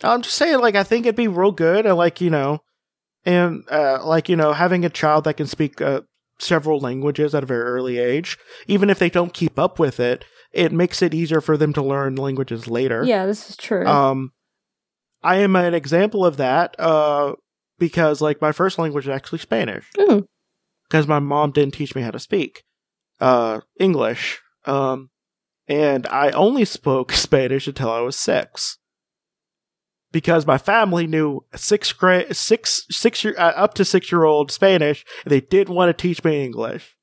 I'm 0.04 0.22
just 0.22 0.36
saying, 0.36 0.58
like, 0.58 0.74
I 0.74 0.82
think 0.82 1.06
it'd 1.06 1.16
be 1.16 1.28
real 1.28 1.52
good, 1.52 1.86
and 1.86 1.96
like, 1.96 2.20
you 2.20 2.28
know, 2.30 2.62
and 3.24 3.62
uh, 3.70 4.04
like, 4.04 4.28
you 4.28 4.36
know, 4.36 4.52
having 4.52 4.84
a 4.84 4.90
child 4.90 5.24
that 5.24 5.34
can 5.34 5.46
speak 5.46 5.80
uh, 5.80 6.00
several 6.42 6.80
languages 6.80 7.34
at 7.34 7.42
a 7.42 7.46
very 7.46 7.62
early 7.62 7.98
age, 7.98 8.38
even 8.66 8.90
if 8.90 8.98
they 8.98 9.10
don't 9.10 9.32
keep 9.32 9.58
up 9.58 9.78
with 9.78 10.00
it, 10.00 10.24
it 10.52 10.72
makes 10.72 11.00
it 11.00 11.14
easier 11.14 11.40
for 11.40 11.56
them 11.56 11.72
to 11.72 11.82
learn 11.82 12.16
languages 12.16 12.68
later. 12.68 13.04
Yeah, 13.04 13.26
this 13.26 13.48
is 13.48 13.56
true. 13.56 13.86
Um, 13.86 14.32
I 15.22 15.36
am 15.36 15.56
an 15.56 15.74
example 15.74 16.26
of 16.26 16.36
that. 16.36 16.74
Uh, 16.78 17.34
because 17.82 18.20
like 18.20 18.40
my 18.40 18.52
first 18.52 18.78
language 18.78 19.06
is 19.06 19.10
actually 19.10 19.40
Spanish. 19.40 19.90
Mm. 19.98 20.24
Because 20.88 21.08
my 21.08 21.18
mom 21.18 21.50
didn't 21.50 21.74
teach 21.74 21.96
me 21.96 22.02
how 22.02 22.12
to 22.12 22.20
speak, 22.20 22.62
uh, 23.20 23.60
English. 23.80 24.40
Um, 24.66 25.10
and 25.66 26.06
I 26.06 26.30
only 26.30 26.64
spoke 26.64 27.10
Spanish 27.26 27.66
until 27.66 27.90
I 27.90 27.98
was 27.98 28.14
six. 28.14 28.78
Because 30.12 30.46
my 30.46 30.58
family 30.58 31.06
knew 31.06 31.44
six 31.54 31.92
grade, 31.92 32.36
six, 32.36 32.86
six 32.90 33.24
year, 33.24 33.34
uh, 33.38 33.52
up 33.56 33.74
to 33.74 33.84
six 33.84 34.12
year 34.12 34.24
old 34.24 34.50
Spanish, 34.50 35.04
and 35.24 35.32
they 35.32 35.40
didn't 35.40 35.74
want 35.74 35.88
to 35.88 36.00
teach 36.00 36.22
me 36.22 36.44
English. 36.44 36.94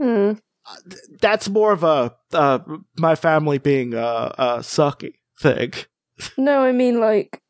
Hmm. 0.00 0.32
That's 1.20 1.48
more 1.48 1.72
of 1.72 1.84
a, 1.84 2.14
uh, 2.32 2.58
my 2.98 3.14
family 3.14 3.58
being 3.58 3.94
a, 3.94 4.34
a 4.38 4.58
sucky 4.60 5.14
thing. 5.38 5.72
No, 6.38 6.64
I 6.64 6.72
mean 6.72 6.98
like 6.98 7.40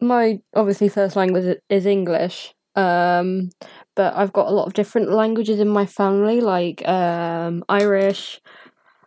my 0.00 0.40
obviously 0.54 0.88
first 0.88 1.16
language 1.16 1.58
is 1.68 1.86
English. 1.86 2.54
Um, 2.74 3.50
but 3.94 4.14
I've 4.14 4.32
got 4.32 4.48
a 4.48 4.52
lot 4.52 4.66
of 4.66 4.74
different 4.74 5.10
languages 5.10 5.60
in 5.60 5.68
my 5.68 5.86
family, 5.86 6.40
like 6.42 6.86
um, 6.86 7.64
Irish, 7.68 8.40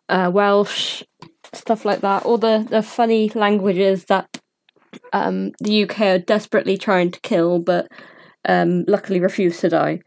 uh, 0.09 0.31
Welsh, 0.33 1.03
stuff 1.53 1.85
like 1.85 2.01
that. 2.01 2.23
All 2.25 2.37
the 2.37 2.65
the 2.69 2.81
funny 2.81 3.29
languages 3.29 4.05
that 4.05 4.41
um 5.13 5.51
the 5.59 5.83
UK 5.83 6.01
are 6.01 6.19
desperately 6.19 6.77
trying 6.77 7.11
to 7.11 7.19
kill, 7.21 7.59
but 7.59 7.87
um 8.47 8.85
luckily 8.87 9.19
refuse 9.19 9.59
to 9.61 9.69
die. 9.69 10.01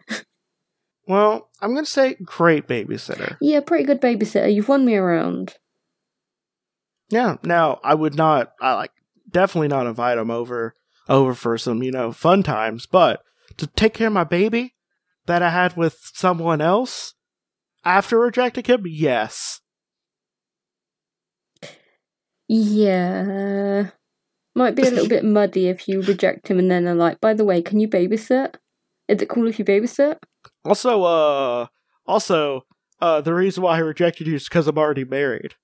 Well, 1.07 1.51
I'm 1.61 1.74
gonna 1.74 1.86
say 1.86 2.16
great 2.24 2.66
babysitter. 2.68 3.36
Yeah, 3.40 3.61
pretty 3.61 3.84
good 3.84 4.01
babysitter. 4.01 4.53
You've 4.53 4.68
won 4.68 4.84
me 4.84 4.97
around. 4.97 5.57
Yeah. 7.12 7.36
Now, 7.45 7.78
I 7.84 7.95
would 7.95 8.14
not, 8.14 8.53
I 8.61 8.72
like, 8.72 8.93
definitely 9.30 9.68
not 9.68 9.86
invite 9.86 10.16
him 10.16 10.30
over, 10.30 10.74
over 11.11 11.34
for 11.34 11.59
some, 11.59 11.82
you 11.82 11.93
know, 11.93 12.11
fun 12.11 12.43
times, 12.43 12.86
but 12.86 13.20
to 13.59 13.66
take 13.66 13.93
care 13.93 14.07
of 14.07 14.14
my 14.14 14.24
baby 14.24 14.74
that 15.26 15.43
I 15.43 15.51
had 15.51 15.76
with 15.76 15.99
someone 16.14 16.62
else 16.62 17.12
after 17.84 18.18
rejecting 18.18 18.64
him, 18.64 18.84
yes. 18.86 19.61
Yeah. 22.55 23.88
Might 24.55 24.74
be 24.74 24.82
a 24.82 24.90
little 24.90 25.09
bit 25.09 25.24
muddy 25.24 25.68
if 25.68 25.88
you 25.88 26.03
reject 26.03 26.48
him 26.48 26.59
and 26.59 26.70
then 26.70 26.86
are 26.86 26.94
like, 26.94 27.18
by 27.18 27.32
the 27.32 27.46
way, 27.46 27.62
can 27.62 27.80
you 27.80 27.88
babysit? 27.88 28.57
Is 29.09 29.22
it 29.22 29.30
cool 29.30 29.48
if 29.48 29.59
you 29.59 29.64
babysit? 29.64 30.18
Also, 30.62 31.03
uh, 31.03 31.66
also, 32.07 32.66
uh, 33.00 33.22
the 33.22 33.32
reason 33.32 33.62
why 33.62 33.76
I 33.76 33.78
rejected 33.78 34.26
you 34.26 34.34
is 34.34 34.50
because 34.50 34.68
I'm 34.68 34.76
already 34.76 35.05
married 35.05 35.55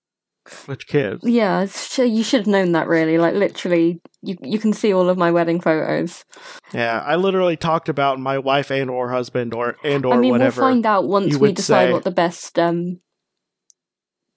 with 0.66 0.86
kids. 0.86 1.20
Yeah, 1.24 1.66
you 1.98 2.22
should 2.22 2.40
have 2.40 2.46
known 2.46 2.72
that 2.72 2.88
really. 2.88 3.18
Like, 3.18 3.34
literally, 3.34 4.00
you, 4.22 4.38
you 4.42 4.58
can 4.58 4.72
see 4.72 4.94
all 4.94 5.10
of 5.10 5.18
my 5.18 5.30
wedding 5.30 5.60
photos. 5.60 6.24
Yeah, 6.72 7.02
I 7.04 7.16
literally 7.16 7.58
talked 7.58 7.90
about 7.90 8.18
my 8.18 8.38
wife 8.38 8.70
and 8.70 8.88
or 8.88 9.10
husband 9.10 9.52
or 9.52 9.76
and 9.84 10.06
or 10.06 10.14
I 10.14 10.16
mean, 10.16 10.30
whatever. 10.32 10.62
we'll 10.62 10.70
find 10.70 10.86
out 10.86 11.06
once 11.06 11.36
we 11.36 11.52
decide 11.52 11.88
say. 11.88 11.92
what 11.92 12.04
the 12.04 12.10
best 12.10 12.58
um, 12.58 13.00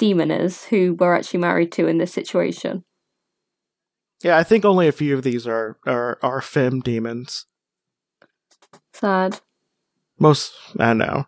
demon 0.02 0.32
is 0.32 0.66
who 0.66 0.96
we're 0.96 1.14
actually 1.16 1.40
married 1.40 1.72
to 1.74 1.86
in 1.86 2.00
this 2.00 2.12
situation. 2.12 2.84
Yeah, 4.24 4.36
I 4.36 4.44
think 4.44 4.66
only 4.66 4.88
a 4.88 4.92
few 4.92 5.16
of 5.16 5.22
these 5.22 5.46
are 5.46 5.78
are 5.86 6.18
are 6.24 6.42
femme 6.42 6.80
demons. 6.80 7.46
Sad. 8.94 9.40
Most 10.18 10.54
I 10.80 10.94
know. 10.94 11.26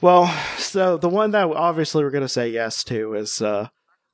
Well, 0.00 0.34
so 0.56 0.96
the 0.96 1.10
one 1.10 1.32
that 1.32 1.48
obviously 1.48 2.02
we're 2.02 2.10
gonna 2.10 2.28
say 2.28 2.48
yes 2.48 2.82
to 2.84 3.12
is 3.12 3.42
uh 3.42 3.68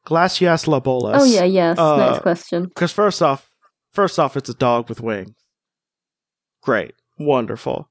Glasya 0.06 0.66
Labolas. 0.66 1.20
Oh, 1.20 1.24
yeah, 1.24 1.44
yes. 1.44 1.78
uh, 1.78 1.96
Next 1.96 2.22
question. 2.22 2.64
Because 2.64 2.92
first 2.92 3.22
off, 3.22 3.50
first 3.92 4.18
off, 4.18 4.36
it's 4.36 4.48
a 4.48 4.54
dog 4.54 4.88
with 4.88 5.00
wings. 5.00 5.34
Great, 6.62 6.94
wonderful. 7.16 7.88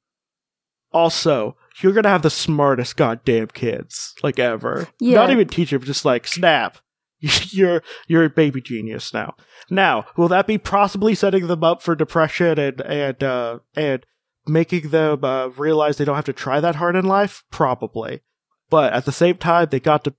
Also, 0.91 1.56
you're 1.82 1.94
gonna 1.94 2.10
have 2.10 2.22
the 2.22 2.30
smartest 2.30 2.96
goddamn 2.98 3.48
kids 3.48 4.14
like 4.24 4.40
ever. 4.40 4.88
Yeah. 5.00 5.16
Not 5.16 5.32
even 5.32 5.48
teacher, 5.48 5.80
but 5.80 5.86
just 5.86 6.06
like 6.06 6.28
snap. 6.28 6.78
You're 7.22 7.82
you're 8.08 8.26
a 8.26 8.30
baby 8.30 8.62
genius 8.62 9.14
now. 9.14 9.36
Now, 9.70 10.06
will 10.16 10.28
that 10.28 10.46
be 10.46 10.58
possibly 10.58 11.16
setting 11.16 11.48
them 11.48 11.64
up 11.64 11.82
for 11.82 11.96
depression 11.96 12.60
and 12.60 12.82
and 12.82 13.24
uh, 13.24 13.60
and 13.76 14.06
making 14.46 14.90
them 14.90 15.24
uh, 15.24 15.48
realize 15.48 15.98
they 15.98 16.06
don't 16.06 16.18
have 16.18 16.26
to 16.26 16.34
try 16.34 16.60
that 16.60 16.76
hard 16.76 16.96
in 16.96 17.06
life? 17.06 17.44
Probably, 17.50 18.22
but 18.70 18.94
at 18.94 19.06
the 19.06 19.12
same 19.14 19.38
time, 19.38 19.70
they 19.72 19.80
got 19.80 20.04
to 20.04 20.14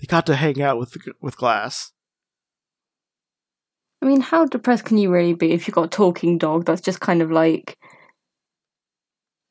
they 0.00 0.06
got 0.06 0.24
to 0.26 0.36
hang 0.36 0.62
out 0.62 0.78
with 0.78 0.96
with 1.20 1.36
Glass. 1.36 1.92
I 4.00 4.06
mean, 4.06 4.20
how 4.20 4.46
depressed 4.46 4.84
can 4.84 4.98
you 4.98 5.10
really 5.10 5.34
be 5.34 5.52
if 5.52 5.66
you've 5.66 5.74
got 5.74 5.86
a 5.86 5.88
talking 5.88 6.38
dog 6.38 6.64
that's 6.64 6.80
just 6.80 7.00
kind 7.00 7.22
of 7.22 7.30
like. 7.30 7.76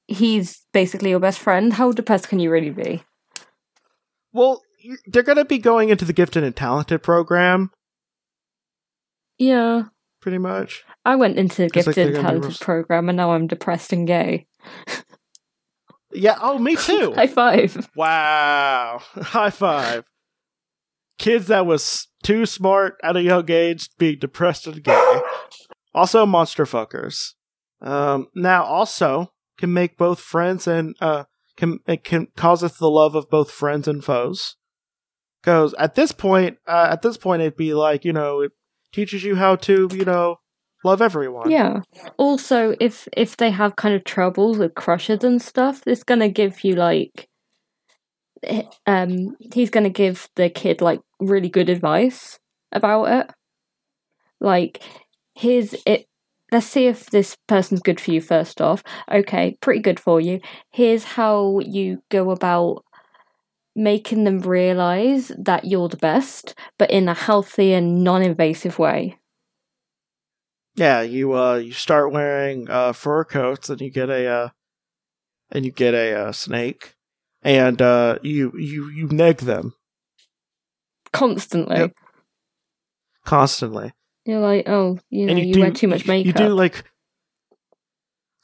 He's 0.07 0.63
basically 0.73 1.09
your 1.09 1.19
best 1.19 1.39
friend? 1.39 1.73
How 1.73 1.91
depressed 1.91 2.29
can 2.29 2.39
you 2.39 2.51
really 2.51 2.69
be? 2.69 3.03
Well, 4.33 4.61
they're 5.07 5.23
going 5.23 5.37
to 5.37 5.45
be 5.45 5.57
going 5.57 5.89
into 5.89 6.05
the 6.05 6.13
gifted 6.13 6.43
and 6.43 6.55
talented 6.55 7.01
program, 7.01 7.71
Yeah. 9.39 9.83
pretty 10.21 10.37
much. 10.37 10.83
I 11.05 11.15
went 11.15 11.37
into 11.37 11.63
the 11.63 11.69
gifted 11.69 11.95
they're 11.95 12.07
and 12.07 12.15
talented 12.27 12.59
program 12.59 13.09
and 13.09 13.15
now 13.17 13.31
I'm 13.31 13.47
depressed 13.47 13.93
and 13.93 14.05
gay. 14.07 14.47
Yeah. 16.11 16.37
Oh, 16.41 16.57
me 16.59 16.75
too. 16.79 17.13
High 17.13 17.27
five. 17.27 17.89
wow. 17.95 19.01
High 19.15 19.49
five. 19.49 20.03
Kids 21.17 21.47
that 21.47 21.65
was 21.65 22.07
too 22.23 22.45
smart 22.45 22.95
at 23.03 23.15
a 23.15 23.21
young 23.21 23.49
age 23.49 23.89
being 23.97 24.19
depressed 24.19 24.67
and 24.67 24.83
gay. 24.83 25.19
Also, 25.93 26.25
monster 26.25 26.65
fuckers. 26.65 27.33
Um, 27.81 28.27
now, 28.35 28.63
also 28.65 29.31
can 29.57 29.73
make 29.73 29.97
both 29.97 30.19
friends 30.19 30.67
and 30.67 30.95
uh 31.01 31.25
can 31.55 31.79
it 31.87 32.03
can 32.03 32.27
causeth 32.35 32.77
the 32.77 32.89
love 32.89 33.15
of 33.15 33.29
both 33.29 33.51
friends 33.51 33.87
and 33.87 34.03
foes. 34.03 34.55
Because 35.41 35.75
at 35.75 35.95
this 35.95 36.11
point, 36.11 36.57
uh, 36.67 36.87
at 36.91 37.03
this 37.03 37.17
point, 37.17 37.41
it'd 37.41 37.55
be 37.55 37.73
like 37.73 38.03
you 38.03 38.13
know, 38.13 38.41
it 38.41 38.51
teaches 38.91 39.23
you 39.23 39.35
how 39.35 39.55
to 39.57 39.87
you 39.91 40.05
know 40.05 40.37
love 40.83 41.01
everyone. 41.01 41.51
Yeah. 41.51 41.81
Also, 42.17 42.75
if 42.79 43.07
if 43.15 43.37
they 43.37 43.51
have 43.51 43.75
kind 43.75 43.95
of 43.95 44.03
troubles 44.03 44.57
with 44.57 44.75
crushes 44.75 45.23
and 45.23 45.41
stuff, 45.41 45.81
it's 45.85 46.03
gonna 46.03 46.29
give 46.29 46.63
you 46.63 46.75
like, 46.75 47.27
eh, 48.43 48.63
um, 48.85 49.35
he's 49.53 49.69
gonna 49.69 49.89
give 49.89 50.29
the 50.35 50.49
kid 50.49 50.81
like 50.81 51.01
really 51.19 51.49
good 51.49 51.69
advice 51.69 52.39
about 52.71 53.05
it. 53.05 53.31
Like, 54.39 54.83
here's 55.33 55.73
it. 55.85 56.07
Let's 56.51 56.67
see 56.67 56.87
if 56.87 57.09
this 57.09 57.37
person's 57.47 57.81
good 57.81 57.99
for 57.99 58.11
you. 58.11 58.21
First 58.21 58.61
off, 58.61 58.83
okay, 59.11 59.57
pretty 59.61 59.81
good 59.81 59.99
for 59.99 60.19
you. 60.21 60.39
Here's 60.71 61.03
how 61.03 61.59
you 61.59 62.01
go 62.09 62.31
about 62.31 62.83
making 63.75 64.23
them 64.23 64.39
realize 64.39 65.31
that 65.37 65.65
you're 65.65 65.89
the 65.89 65.97
best, 65.97 66.55
but 66.77 66.89
in 66.91 67.07
a 67.09 67.13
healthy 67.13 67.73
and 67.73 68.03
non-invasive 68.03 68.79
way. 68.79 69.17
Yeah, 70.75 71.01
you 71.01 71.33
uh 71.33 71.55
you 71.55 71.71
start 71.73 72.11
wearing 72.11 72.69
uh 72.69 72.93
fur 72.93 73.23
coats 73.25 73.69
and 73.69 73.81
you 73.81 73.89
get 73.89 74.09
a 74.09 74.27
uh 74.27 74.49
and 75.51 75.65
you 75.65 75.71
get 75.71 75.93
a 75.93 76.13
uh, 76.13 76.31
snake 76.31 76.95
and 77.41 77.81
uh 77.81 78.17
you 78.21 78.51
you 78.57 78.89
you 78.89 79.07
neg 79.07 79.37
them 79.39 79.73
Constantly. 81.13 81.77
Yep. 81.77 81.91
constantly. 83.23 83.93
You're 84.25 84.39
like, 84.39 84.67
oh, 84.67 84.99
you 85.09 85.25
know, 85.27 85.33
and 85.33 85.45
you, 85.45 85.53
do, 85.53 85.59
wear 85.61 85.71
too 85.71 85.87
much 85.87 86.07
makeup. 86.07 86.25
You 86.25 86.33
do 86.33 86.53
like 86.53 86.83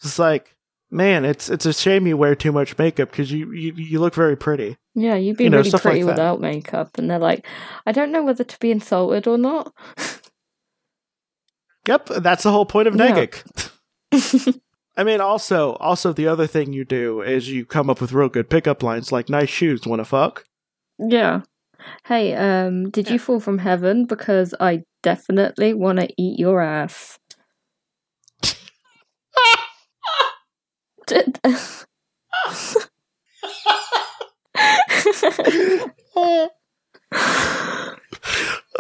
it's 0.04 0.20
like 0.20 0.56
man, 0.92 1.26
it's 1.26 1.50
it's 1.50 1.66
a 1.66 1.74
shame 1.74 2.06
you 2.06 2.18
wear 2.18 2.36
too 2.36 2.52
much 2.52 2.78
makeup 2.78 3.10
because 3.12 3.32
you, 3.32 3.52
you 3.52 3.74
you 3.74 4.00
look 4.00 4.14
very 4.14 4.36
pretty. 4.36 4.78
yeah, 4.94 5.16
you'd 5.16 5.38
be 5.38 5.46
you 5.46 5.50
know, 5.50 5.58
really 5.58 5.70
stuff 5.70 5.86
like 5.86 5.94
pretty 5.94 6.04
without 6.04 6.42
makeup, 6.42 6.98
and 6.98 7.10
they're 7.10 7.20
like, 7.20 7.46
I 7.86 7.92
don't 7.92 8.12
know 8.12 8.24
whether 8.24 8.44
to 8.44 8.60
be 8.60 8.72
insulted 8.72 9.28
or 9.28 9.38
not. 9.38 9.74
Yep, 11.88 12.10
that's 12.18 12.44
the 12.44 12.52
whole 12.52 12.66
point 12.66 12.88
of 12.88 12.96
Yeah. 12.96 13.26
I 14.98 15.04
mean, 15.04 15.22
also, 15.22 15.74
also 15.74 16.14
the 16.14 16.28
other 16.28 16.46
thing 16.46 16.74
you 16.74 16.86
do 16.86 17.22
is 17.22 17.50
you 17.50 17.66
come 17.66 17.90
up 17.90 18.02
with 18.02 18.12
real 18.12 18.30
good 18.30 18.50
pickup 18.50 18.84
lines 18.84 19.12
like 19.12 19.30
"nice 19.30 19.50
shoes, 19.50 19.88
wanna 19.88 20.06
fuck." 20.06 20.46
Yeah. 21.00 21.42
Hey, 22.06 22.34
um, 22.36 22.90
did 22.90 23.10
you 23.10 23.20
fall 23.20 23.40
from 23.40 23.60
heaven? 23.60 24.06
Because 24.06 24.54
I 24.60 24.84
definitely 25.04 25.74
want 25.74 26.00
to 26.00 26.10
eat 26.18 26.40
your 26.40 26.62
ass. 26.62 27.20
Did- 31.08 31.40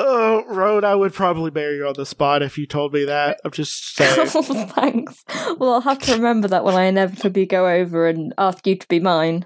Oh, 0.03 0.43
Road, 0.47 0.83
I 0.83 0.95
would 0.95 1.13
probably 1.13 1.51
marry 1.51 1.75
you 1.77 1.87
on 1.87 1.93
the 1.95 2.05
spot 2.05 2.41
if 2.41 2.57
you 2.57 2.65
told 2.65 2.93
me 2.93 3.05
that. 3.05 3.39
I'm 3.43 3.51
just 3.51 3.95
saying. 3.95 4.29
oh, 4.35 4.65
thanks. 4.73 5.23
Well, 5.57 5.73
I'll 5.73 5.81
have 5.81 5.99
to 5.99 6.13
remember 6.13 6.47
that 6.47 6.63
when 6.63 6.75
I 6.75 6.85
inevitably 6.85 7.45
go 7.45 7.67
over 7.67 8.07
and 8.07 8.33
ask 8.37 8.65
you 8.65 8.75
to 8.77 8.87
be 8.87 8.99
mine. 8.99 9.45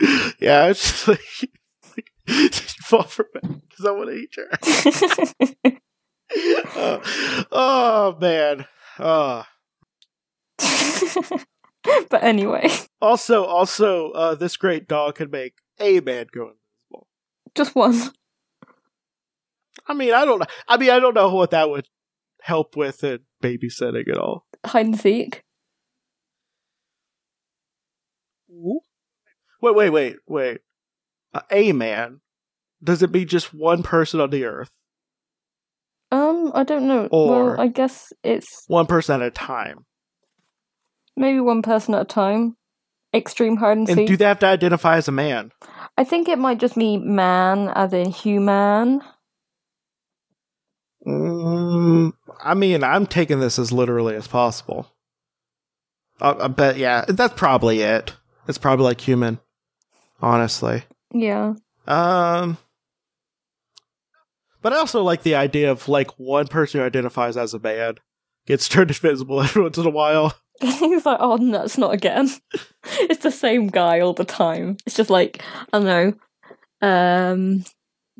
yeah, 0.40 0.66
it's 0.66 0.82
just 0.82 1.08
like, 1.08 1.20
like 2.28 2.36
you 2.38 2.48
fall 2.82 3.02
for 3.04 3.26
it 3.34 3.42
because 3.42 3.86
I 3.86 3.90
want 3.90 4.10
to 4.10 4.16
eat 4.16 4.36
your. 4.36 5.78
oh, 6.76 7.44
oh 7.52 8.18
man. 8.20 8.66
Oh. 8.98 9.44
but 12.08 12.22
anyway, 12.22 12.70
Also, 13.00 13.44
also, 13.44 14.10
uh, 14.12 14.34
this 14.34 14.56
great 14.56 14.88
dog 14.88 15.16
can 15.16 15.30
make 15.30 15.54
a 15.78 16.00
man 16.00 16.26
go 16.32 16.52
invisible. 16.52 17.08
just 17.54 17.74
one. 17.74 18.00
I 19.86 19.92
mean, 19.94 20.14
I 20.14 20.24
don't 20.24 20.38
know. 20.38 20.46
I 20.68 20.76
mean, 20.78 20.90
I 20.90 20.98
don't 21.00 21.14
know 21.14 21.34
what 21.34 21.50
that 21.50 21.68
would 21.68 21.88
help 22.40 22.76
with 22.76 23.04
in 23.04 23.20
babysitting 23.42 24.08
at 24.08 24.16
all. 24.18 24.46
Hide 24.64 24.86
and 24.86 24.98
seek. 24.98 25.42
Wait, 28.48 29.74
wait, 29.74 29.90
wait, 29.90 30.16
wait. 30.26 30.58
A 31.50 31.72
man. 31.72 32.20
Does 32.82 33.02
it 33.02 33.10
mean 33.12 33.26
just 33.28 33.54
one 33.54 33.82
person 33.82 34.20
on 34.20 34.30
the 34.30 34.44
earth? 34.44 34.70
Um, 36.12 36.52
I 36.54 36.62
don't 36.64 36.86
know. 36.86 37.06
Or- 37.10 37.28
well, 37.52 37.60
I 37.60 37.66
guess 37.68 38.12
it's 38.22 38.64
One 38.68 38.86
person 38.86 39.20
at 39.22 39.26
a 39.26 39.30
time. 39.30 39.84
maybe 41.16 41.40
one 41.40 41.62
person 41.62 41.94
at 41.94 42.02
a 42.02 42.04
time. 42.04 42.56
Extreme 43.14 43.56
hide 43.58 43.78
and 43.78 43.88
And 43.88 43.96
seek. 43.98 44.08
do 44.08 44.16
they 44.16 44.24
have 44.24 44.40
to 44.40 44.46
identify 44.46 44.96
as 44.96 45.06
a 45.08 45.12
man? 45.12 45.52
I 45.96 46.02
think 46.04 46.28
it 46.28 46.38
might 46.38 46.58
just 46.58 46.74
be 46.76 46.96
man, 46.96 47.68
as 47.74 47.92
in 47.92 48.10
human. 48.10 49.00
Mm, 51.06 52.12
I 52.42 52.54
mean, 52.54 52.82
I'm 52.82 53.06
taking 53.06 53.40
this 53.40 53.58
as 53.58 53.72
literally 53.72 54.16
as 54.16 54.26
possible. 54.26 54.90
I, 56.20 56.32
I 56.32 56.48
bet, 56.48 56.76
yeah, 56.76 57.04
that's 57.08 57.34
probably 57.34 57.80
it. 57.82 58.14
It's 58.48 58.58
probably 58.58 58.84
like 58.84 59.00
human, 59.00 59.38
honestly. 60.20 60.84
Yeah. 61.14 61.54
Um, 61.86 62.58
but 64.62 64.72
I 64.72 64.76
also 64.76 65.02
like 65.02 65.22
the 65.22 65.34
idea 65.36 65.70
of 65.70 65.88
like 65.88 66.10
one 66.18 66.48
person 66.48 66.80
who 66.80 66.86
identifies 66.86 67.36
as 67.36 67.54
a 67.54 67.58
man 67.58 67.94
gets 68.46 68.68
turned 68.68 68.90
invisible 68.90 69.40
every 69.42 69.62
once 69.62 69.78
in 69.78 69.86
a 69.86 69.90
while. 69.90 70.34
He's 70.60 71.06
like, 71.06 71.18
oh, 71.20 71.36
no, 71.36 71.62
it's 71.64 71.78
not 71.78 71.94
again. 71.94 72.28
it's 73.00 73.22
the 73.22 73.30
same 73.30 73.68
guy 73.68 74.00
all 74.00 74.12
the 74.12 74.24
time. 74.24 74.76
It's 74.86 74.96
just 74.96 75.10
like, 75.10 75.42
I 75.72 75.78
don't 75.80 75.84
know, 75.84 76.12
um, 76.86 77.64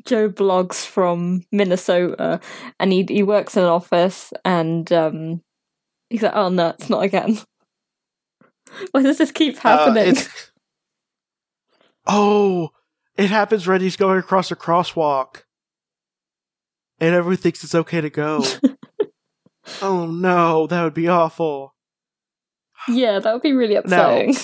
Joe 0.05 0.29
Bloggs 0.29 0.85
from 0.85 1.43
Minnesota 1.51 2.39
and 2.79 2.91
he, 2.91 3.05
he 3.07 3.23
works 3.23 3.55
in 3.57 3.63
an 3.63 3.69
office 3.69 4.31
and 4.43 4.91
um, 4.93 5.41
he's 6.09 6.21
like, 6.23 6.35
oh, 6.35 6.49
no, 6.49 6.69
it's 6.69 6.89
not 6.89 7.03
again. 7.03 7.39
Why 8.91 9.01
does 9.01 9.17
this 9.17 9.31
keep 9.31 9.55
Uh, 9.65 9.77
happening? 9.77 10.07
it's- 10.09 10.51
oh, 12.05 12.69
it 13.17 13.29
happens 13.29 13.67
when 13.67 13.81
he's 13.81 13.95
going 13.95 14.19
across 14.19 14.51
a 14.51 14.55
crosswalk, 14.55 15.43
and 16.99 17.15
everyone 17.15 17.37
thinks 17.37 17.63
it's 17.63 17.75
okay 17.75 18.01
to 18.01 18.09
go. 18.09 18.43
oh 19.81 20.05
no, 20.05 20.67
that 20.67 20.83
would 20.83 20.93
be 20.93 21.07
awful. 21.07 21.73
yeah, 22.87 23.19
that 23.19 23.33
would 23.33 23.41
be 23.41 23.53
really 23.53 23.75
upsetting. 23.75 24.35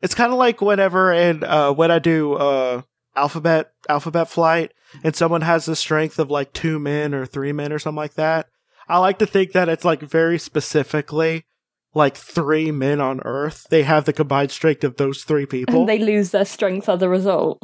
It's 0.00 0.14
kind 0.14 0.32
of 0.32 0.38
like 0.38 0.60
whenever 0.60 1.12
and 1.12 1.44
uh, 1.44 1.72
when 1.72 1.90
I 1.92 2.00
do 2.00 2.34
uh, 2.34 2.82
alphabet 3.14 3.72
alphabet 3.88 4.28
flight, 4.28 4.72
and 5.04 5.14
someone 5.14 5.42
has 5.42 5.64
the 5.64 5.76
strength 5.76 6.18
of 6.18 6.30
like 6.30 6.52
two 6.52 6.78
men 6.78 7.14
or 7.14 7.24
three 7.24 7.52
men 7.52 7.72
or 7.72 7.78
something 7.78 7.96
like 7.96 8.14
that. 8.14 8.48
I 8.88 8.98
like 8.98 9.18
to 9.20 9.26
think 9.26 9.52
that 9.52 9.68
it's 9.68 9.84
like 9.84 10.00
very 10.00 10.38
specifically 10.38 11.46
like 11.94 12.16
three 12.16 12.70
men 12.70 13.00
on 13.00 13.20
Earth. 13.24 13.66
They 13.70 13.82
have 13.82 14.04
the 14.04 14.12
combined 14.12 14.50
strength 14.50 14.84
of 14.84 14.96
those 14.96 15.24
three 15.24 15.46
people. 15.46 15.80
And 15.80 15.88
they 15.88 15.98
lose 15.98 16.30
their 16.30 16.44
strength 16.44 16.88
as 16.88 17.02
a 17.02 17.08
result. 17.08 17.60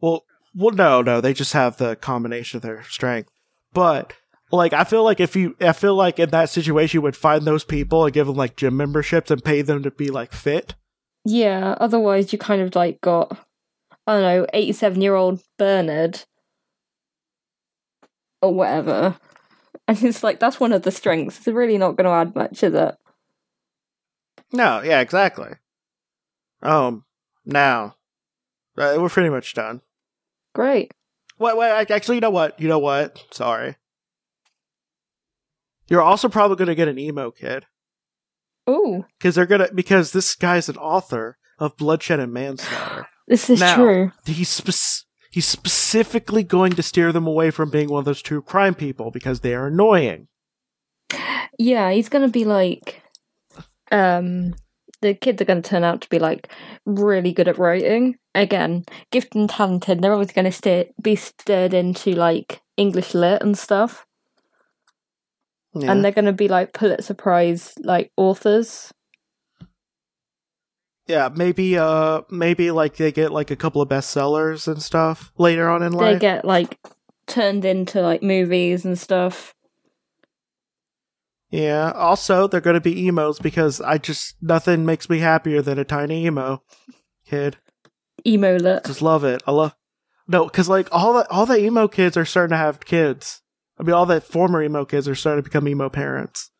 Well, 0.00 0.24
well, 0.54 0.74
no, 0.74 1.02
no, 1.02 1.20
they 1.20 1.34
just 1.34 1.52
have 1.52 1.76
the 1.76 1.96
combination 1.96 2.58
of 2.58 2.62
their 2.62 2.82
strength. 2.84 3.30
But 3.72 4.14
like, 4.50 4.72
I 4.72 4.84
feel 4.84 5.04
like 5.04 5.20
if 5.20 5.36
you, 5.36 5.56
I 5.60 5.72
feel 5.72 5.94
like 5.94 6.18
in 6.18 6.30
that 6.30 6.50
situation, 6.50 6.98
you 6.98 7.02
would 7.02 7.16
find 7.16 7.44
those 7.44 7.64
people 7.64 8.04
and 8.04 8.12
give 8.12 8.26
them 8.26 8.36
like 8.36 8.56
gym 8.56 8.76
memberships 8.76 9.30
and 9.30 9.44
pay 9.44 9.62
them 9.62 9.82
to 9.82 9.90
be 9.90 10.08
like 10.08 10.32
fit. 10.32 10.74
Yeah, 11.24 11.76
otherwise 11.80 12.32
you 12.32 12.38
kind 12.38 12.62
of 12.62 12.74
like 12.74 13.00
got 13.00 13.36
I 14.06 14.12
don't 14.14 14.22
know, 14.22 14.46
eighty 14.54 14.72
seven 14.72 15.02
year 15.02 15.14
old 15.14 15.42
Bernard 15.58 16.24
or 18.40 18.54
whatever. 18.54 19.16
And 19.98 20.02
it's 20.04 20.22
like 20.22 20.38
that's 20.38 20.60
one 20.60 20.72
of 20.74 20.82
the 20.82 20.90
strengths. 20.90 21.38
It's 21.38 21.46
really 21.46 21.78
not 21.78 21.96
gonna 21.96 22.10
add 22.10 22.34
much, 22.36 22.62
is 22.62 22.74
it? 22.74 22.94
No, 24.52 24.82
yeah, 24.82 25.00
exactly. 25.00 25.52
Um, 26.62 27.04
now 27.46 27.96
uh, 28.76 28.96
we're 28.98 29.08
pretty 29.08 29.30
much 29.30 29.54
done. 29.54 29.80
Great. 30.54 30.92
Wait, 31.38 31.56
wait, 31.56 31.90
actually, 31.90 32.16
you 32.16 32.20
know 32.20 32.28
what? 32.30 32.60
You 32.60 32.68
know 32.68 32.78
what? 32.78 33.24
Sorry. 33.30 33.76
You're 35.88 36.02
also 36.02 36.28
probably 36.28 36.56
gonna 36.56 36.74
get 36.74 36.88
an 36.88 36.98
emo 36.98 37.30
kid 37.30 37.64
Ooh, 38.68 39.06
because 39.18 39.34
they're 39.36 39.46
gonna 39.46 39.68
because 39.74 40.12
this 40.12 40.34
guy's 40.34 40.68
an 40.68 40.76
author 40.76 41.38
of 41.58 41.76
bloodshed 41.78 42.20
and 42.20 42.32
manslaughter. 42.32 43.08
this 43.26 43.48
is 43.48 43.60
Now- 43.60 43.76
true. 43.76 44.12
he's 44.26 44.50
spec- 44.50 45.06
he's 45.38 45.46
specifically 45.46 46.42
going 46.42 46.72
to 46.72 46.82
steer 46.82 47.12
them 47.12 47.24
away 47.24 47.52
from 47.52 47.70
being 47.70 47.88
one 47.88 48.00
of 48.00 48.04
those 48.04 48.20
true 48.20 48.42
crime 48.42 48.74
people 48.74 49.12
because 49.12 49.38
they 49.38 49.54
are 49.54 49.68
annoying. 49.68 50.26
Yeah, 51.56 51.92
he's 51.92 52.08
gonna 52.08 52.26
be 52.26 52.44
like 52.44 53.00
um 53.92 54.56
the 55.00 55.14
kids 55.14 55.40
are 55.40 55.44
gonna 55.44 55.62
turn 55.62 55.84
out 55.84 56.00
to 56.00 56.08
be 56.08 56.18
like 56.18 56.52
really 56.86 57.32
good 57.32 57.46
at 57.46 57.56
writing. 57.56 58.16
Again, 58.34 58.84
gifted 59.12 59.36
and 59.36 59.48
talented, 59.48 60.02
they're 60.02 60.12
always 60.12 60.32
gonna 60.32 60.50
steer 60.50 60.86
be 61.00 61.14
stirred 61.14 61.72
into 61.72 62.16
like 62.16 62.60
English 62.76 63.14
lit 63.14 63.40
and 63.40 63.56
stuff. 63.56 64.06
Yeah. 65.72 65.92
and 65.92 66.04
they're 66.04 66.10
going 66.10 66.24
to 66.24 66.32
be 66.32 66.48
like 66.48 66.72
Pulitzer 66.72 67.14
Prize 67.14 67.74
like 67.78 68.10
authors. 68.16 68.90
Yeah, 71.08 71.30
maybe 71.34 71.76
uh 71.78 72.20
maybe 72.30 72.70
like 72.70 72.96
they 72.96 73.10
get 73.10 73.32
like 73.32 73.50
a 73.50 73.56
couple 73.56 73.82
of 73.82 73.88
bestsellers 73.88 74.68
and 74.68 74.80
stuff 74.82 75.32
later 75.38 75.68
on 75.68 75.82
in 75.82 75.92
life. 75.92 76.14
They 76.14 76.18
get 76.20 76.44
like 76.44 76.78
turned 77.26 77.64
into 77.64 78.00
like 78.02 78.22
movies 78.22 78.84
and 78.84 78.98
stuff. 78.98 79.54
yeah. 81.50 81.92
Also, 81.92 82.46
they're 82.46 82.60
going 82.60 82.74
to 82.74 82.80
be 82.80 83.06
emos 83.06 83.38
because 83.38 83.80
I 83.80 83.98
just 83.98 84.36
nothing 84.42 84.84
makes 84.84 85.08
me 85.08 85.18
happier 85.18 85.62
than 85.62 85.78
a 85.78 85.84
tiny 85.84 86.26
emo 86.26 86.62
kid. 87.26 87.56
Emo 88.26 88.56
lit. 88.56 88.84
Just 88.84 89.02
love 89.02 89.24
it. 89.24 89.42
I 89.46 89.52
love 89.52 89.74
no 90.26 90.44
because 90.44 90.68
like 90.68 90.88
all 90.92 91.14
the 91.14 91.28
all 91.30 91.46
the 91.46 91.58
emo 91.58 91.88
kids 91.88 92.16
are 92.16 92.24
starting 92.24 92.52
to 92.52 92.56
have 92.58 92.80
kids. 92.80 93.42
I 93.78 93.82
mean, 93.84 93.94
all 93.94 94.06
the 94.06 94.20
former 94.20 94.62
emo 94.62 94.84
kids 94.84 95.08
are 95.08 95.14
starting 95.14 95.42
to 95.42 95.48
become 95.48 95.68
emo 95.68 95.88
parents. 95.88 96.50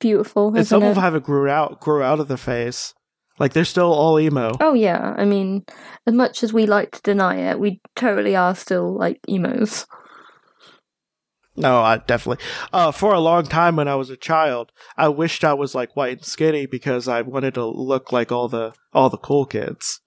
Beautiful, 0.00 0.54
And 0.54 0.66
some 0.66 0.82
it? 0.82 0.88
of 0.88 0.94
them 0.96 1.02
haven't 1.02 1.24
grew 1.24 1.48
out 1.48 1.80
grew 1.80 2.02
out 2.02 2.20
of 2.20 2.28
the 2.28 2.36
face. 2.36 2.94
Like 3.38 3.52
they're 3.52 3.64
still 3.64 3.92
all 3.92 4.18
emo. 4.20 4.52
Oh 4.60 4.74
yeah, 4.74 5.14
I 5.16 5.24
mean, 5.24 5.64
as 6.06 6.14
much 6.14 6.42
as 6.44 6.52
we 6.52 6.66
like 6.66 6.92
to 6.92 7.02
deny 7.02 7.36
it, 7.50 7.58
we 7.58 7.80
totally 7.96 8.36
are 8.36 8.54
still 8.54 8.96
like 8.96 9.18
emos. 9.28 9.86
No, 11.56 11.80
I 11.82 11.98
definitely. 11.98 12.44
Uh, 12.72 12.90
for 12.90 13.12
a 13.14 13.20
long 13.20 13.44
time 13.44 13.76
when 13.76 13.86
I 13.88 13.94
was 13.94 14.10
a 14.10 14.16
child, 14.16 14.72
I 14.96 15.08
wished 15.08 15.44
I 15.44 15.54
was 15.54 15.74
like 15.74 15.94
white 15.96 16.18
and 16.18 16.24
skinny 16.24 16.66
because 16.66 17.06
I 17.06 17.22
wanted 17.22 17.54
to 17.54 17.64
look 17.64 18.10
like 18.12 18.32
all 18.32 18.48
the 18.48 18.72
all 18.92 19.08
the 19.10 19.18
cool 19.18 19.46
kids. 19.46 20.00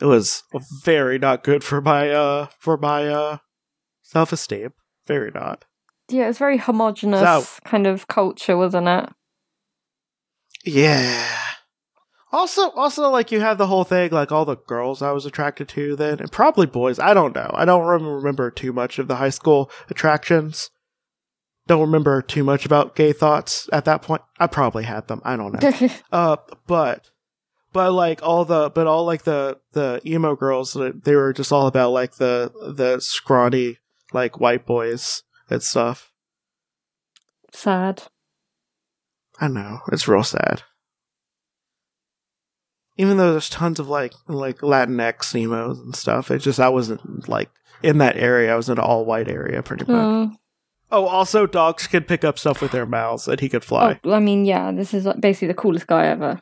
It 0.00 0.06
was 0.06 0.42
very 0.84 1.18
not 1.18 1.44
good 1.44 1.62
for 1.64 1.80
my 1.80 2.10
uh 2.10 2.46
for 2.58 2.76
my 2.76 3.08
uh 3.08 3.38
self 4.02 4.32
esteem. 4.32 4.72
Very 5.06 5.30
not. 5.32 5.64
Yeah, 6.08 6.28
it's 6.28 6.38
very 6.38 6.58
homogenous 6.58 7.20
So- 7.20 7.60
kind 7.64 7.86
of 7.86 8.06
culture, 8.08 8.56
wasn't 8.56 8.88
it? 8.88 9.08
Yeah. 10.64 11.40
Also, 12.34 12.70
also, 12.70 13.08
like 13.10 13.30
you 13.30 13.38
have 13.38 13.58
the 13.58 13.68
whole 13.68 13.84
thing, 13.84 14.10
like 14.10 14.32
all 14.32 14.44
the 14.44 14.56
girls 14.56 15.02
I 15.02 15.12
was 15.12 15.24
attracted 15.24 15.68
to 15.68 15.94
then, 15.94 16.18
and 16.18 16.32
probably 16.32 16.66
boys. 16.66 16.98
I 16.98 17.14
don't 17.14 17.32
know. 17.32 17.48
I 17.54 17.64
don't 17.64 17.86
remember 17.86 18.50
too 18.50 18.72
much 18.72 18.98
of 18.98 19.06
the 19.06 19.14
high 19.14 19.30
school 19.30 19.70
attractions. 19.88 20.70
Don't 21.68 21.80
remember 21.80 22.20
too 22.22 22.42
much 22.42 22.66
about 22.66 22.96
gay 22.96 23.12
thoughts 23.12 23.68
at 23.72 23.84
that 23.84 24.02
point. 24.02 24.22
I 24.36 24.48
probably 24.48 24.82
had 24.82 25.06
them. 25.06 25.22
I 25.24 25.36
don't 25.36 25.62
know. 25.62 25.88
uh, 26.12 26.38
but, 26.66 27.08
but 27.72 27.92
like 27.92 28.20
all 28.20 28.44
the, 28.44 28.68
but 28.68 28.88
all 28.88 29.04
like 29.04 29.22
the 29.22 29.60
the 29.70 30.00
emo 30.04 30.34
girls, 30.34 30.74
uh, 30.74 30.90
they 31.04 31.14
were 31.14 31.32
just 31.32 31.52
all 31.52 31.68
about 31.68 31.92
like 31.92 32.16
the 32.16 32.50
the 32.74 32.98
scrawny 32.98 33.78
like 34.12 34.40
white 34.40 34.66
boys 34.66 35.22
and 35.48 35.62
stuff. 35.62 36.10
Sad. 37.52 38.02
I 39.40 39.46
know 39.46 39.82
it's 39.92 40.08
real 40.08 40.24
sad. 40.24 40.64
Even 42.96 43.16
though 43.16 43.32
there's 43.32 43.50
tons 43.50 43.80
of 43.80 43.88
like 43.88 44.12
like 44.28 44.58
Latinx 44.58 45.34
emos 45.34 45.78
and 45.80 45.96
stuff, 45.96 46.30
it 46.30 46.38
just 46.38 46.60
I 46.60 46.68
wasn't 46.68 47.28
like 47.28 47.50
in 47.82 47.98
that 47.98 48.16
area. 48.16 48.52
I 48.52 48.56
was 48.56 48.68
in 48.68 48.78
an 48.78 48.84
all 48.84 49.04
white 49.04 49.28
area 49.28 49.62
pretty 49.62 49.84
much. 49.84 50.30
Oh. 50.30 50.36
Oh, 50.92 51.06
also 51.06 51.46
dogs 51.46 51.88
could 51.88 52.06
pick 52.06 52.22
up 52.22 52.38
stuff 52.38 52.60
with 52.62 52.70
their 52.70 52.86
mouths 52.86 53.26
and 53.26 53.40
he 53.40 53.48
could 53.48 53.64
fly. 53.64 53.98
Oh, 54.04 54.12
I 54.12 54.20
mean, 54.20 54.44
yeah, 54.44 54.70
this 54.70 54.94
is 54.94 55.04
like 55.06 55.20
basically 55.20 55.48
the 55.48 55.54
coolest 55.54 55.88
guy 55.88 56.06
ever. 56.06 56.40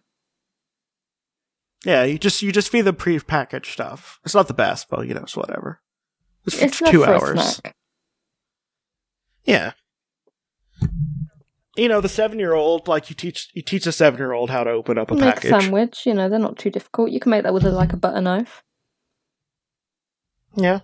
Yeah, 1.85 2.05
you 2.05 2.19
just 2.19 2.43
you 2.43 2.53
just 2.53 2.69
feed 2.69 2.83
them 2.83 2.97
pre-packaged 2.97 3.73
stuff. 3.73 4.21
It's 4.25 4.35
not 4.35 4.49
the 4.49 4.55
best, 4.55 4.89
but 4.91 5.07
you 5.09 5.15
know 5.15 5.23
it's 5.23 5.37
whatever. 5.37 5.81
It's, 6.45 6.57
for 6.57 6.65
It's 6.65 6.81
enough 6.81 6.93
two 6.93 7.05
hours. 7.05 7.61
Yeah. 9.45 9.73
You 11.77 11.89
know 11.89 12.01
the 12.03 12.09
seven-year-old, 12.09 12.87
like 12.87 13.09
you 13.09 13.17
teach 13.17 13.51
you 13.55 13.63
teach 13.63 13.87
a 13.87 13.93
seven-year-old 13.93 14.51
how 14.51 14.63
to 14.65 14.71
open 14.71 14.99
up 14.99 15.11
a 15.11 15.15
Make 15.15 15.23
a 15.23 15.27
package. 15.33 15.51
sandwich. 15.51 16.05
You 16.07 16.13
know, 16.15 16.29
they're 16.29 16.39
not 16.39 16.59
too 16.59 16.69
difficult. 16.71 17.11
You 17.11 17.19
can 17.21 17.31
make 17.31 17.45
that 17.45 17.55
with 17.55 17.65
a, 17.65 17.71
like 17.71 17.93
a 17.95 17.97
butter 17.97 18.21
knife. 18.21 18.63
Yeah. 20.55 20.81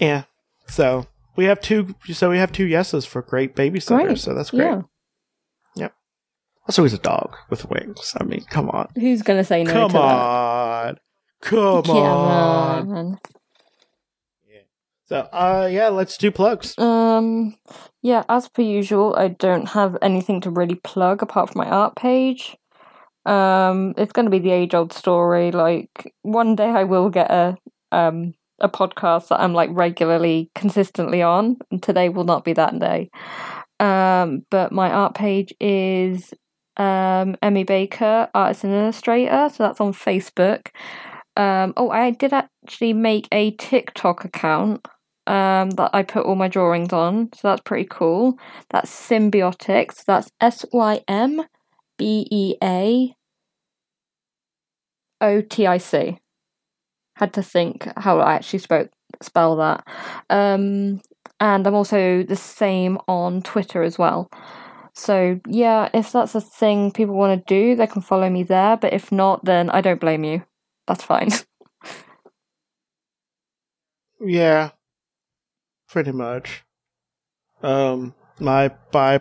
Yeah. 0.00 0.24
So 0.66 1.06
we 1.36 1.44
have 1.44 1.60
two. 1.60 1.94
So 2.12 2.30
we 2.30 2.38
have 2.38 2.50
two 2.52 2.66
yeses 2.66 3.04
for 3.06 3.22
great 3.22 3.54
babysitters. 3.54 4.04
Great. 4.04 4.18
So 4.18 4.34
that's 4.34 4.50
great. 4.50 4.82
Yeah. 5.76 5.88
Also, 6.66 6.82
he's 6.82 6.92
a 6.92 6.98
dog 6.98 7.36
with 7.50 7.68
wings. 7.70 8.14
I 8.20 8.24
mean, 8.24 8.44
come 8.50 8.68
on, 8.70 8.88
Who's 8.96 9.22
gonna 9.22 9.44
say 9.44 9.62
no 9.64 9.72
come 9.72 9.90
to 9.92 9.98
on, 9.98 10.98
come 11.40 11.82
that? 11.82 11.94
on. 11.94 12.92
on. 12.92 13.18
So, 15.08 15.20
uh, 15.32 15.68
yeah, 15.70 15.88
let's 15.88 16.18
do 16.18 16.30
plugs. 16.30 16.76
Um, 16.78 17.56
yeah, 18.02 18.24
as 18.28 18.46
per 18.48 18.60
usual, 18.60 19.16
I 19.16 19.28
don't 19.28 19.66
have 19.70 19.96
anything 20.02 20.42
to 20.42 20.50
really 20.50 20.74
plug 20.74 21.22
apart 21.22 21.50
from 21.50 21.60
my 21.60 21.70
art 21.70 21.96
page. 21.96 22.56
Um, 23.24 23.94
it's 23.96 24.12
going 24.12 24.26
to 24.26 24.30
be 24.30 24.38
the 24.38 24.50
age-old 24.50 24.92
story. 24.92 25.50
Like 25.50 26.12
one 26.22 26.56
day, 26.56 26.68
I 26.68 26.84
will 26.84 27.08
get 27.08 27.30
a 27.30 27.56
um 27.90 28.34
a 28.60 28.68
podcast 28.68 29.28
that 29.28 29.40
I'm 29.40 29.54
like 29.54 29.70
regularly, 29.72 30.50
consistently 30.54 31.22
on, 31.22 31.56
and 31.70 31.82
today 31.82 32.10
will 32.10 32.24
not 32.24 32.44
be 32.44 32.52
that 32.52 32.78
day. 32.78 33.10
Um, 33.80 34.44
but 34.50 34.72
my 34.72 34.90
art 34.90 35.14
page 35.14 35.54
is 35.58 36.34
um 36.76 37.34
Emmy 37.40 37.64
Baker, 37.64 38.28
artist 38.34 38.64
and 38.64 38.74
illustrator. 38.74 39.48
So 39.48 39.62
that's 39.62 39.80
on 39.80 39.94
Facebook. 39.94 40.68
Um, 41.34 41.72
oh, 41.78 41.88
I 41.88 42.10
did 42.10 42.34
actually 42.34 42.92
make 42.92 43.26
a 43.32 43.52
TikTok 43.52 44.24
account 44.24 44.86
um, 45.28 45.70
that 45.72 45.90
I 45.92 46.02
put 46.02 46.24
all 46.24 46.34
my 46.34 46.48
drawings 46.48 46.92
on. 46.92 47.30
So 47.34 47.48
that's 47.48 47.62
pretty 47.62 47.86
cool. 47.88 48.38
That's 48.70 48.90
Symbeaotics. 48.90 50.04
That's 50.06 50.30
S 50.40 50.64
Y 50.72 51.02
M 51.06 51.42
B 51.96 52.26
E 52.30 52.56
A 52.62 53.14
O 55.20 55.40
T 55.40 55.66
I 55.66 55.78
C. 55.78 56.18
Had 57.16 57.32
to 57.34 57.42
think 57.42 57.88
how 57.96 58.20
I 58.20 58.34
actually 58.34 58.60
spoke 58.60 58.90
spell 59.22 59.56
that. 59.56 59.86
Um, 60.30 61.00
and 61.40 61.66
I'm 61.66 61.74
also 61.74 62.22
the 62.22 62.36
same 62.36 62.98
on 63.08 63.42
Twitter 63.42 63.82
as 63.82 63.98
well. 63.98 64.30
So 64.94 65.40
yeah, 65.46 65.88
if 65.94 66.12
that's 66.12 66.34
a 66.34 66.40
thing 66.40 66.90
people 66.90 67.14
want 67.14 67.46
to 67.46 67.54
do, 67.54 67.76
they 67.76 67.86
can 67.86 68.02
follow 68.02 68.28
me 68.30 68.42
there. 68.42 68.76
But 68.76 68.92
if 68.92 69.12
not, 69.12 69.44
then 69.44 69.70
I 69.70 69.80
don't 69.80 70.00
blame 70.00 70.24
you. 70.24 70.44
That's 70.86 71.04
fine. 71.04 71.30
Yeah, 74.20 74.70
pretty 75.88 76.12
much. 76.12 76.64
Um, 77.62 78.14
my 78.38 78.68
by 78.92 79.20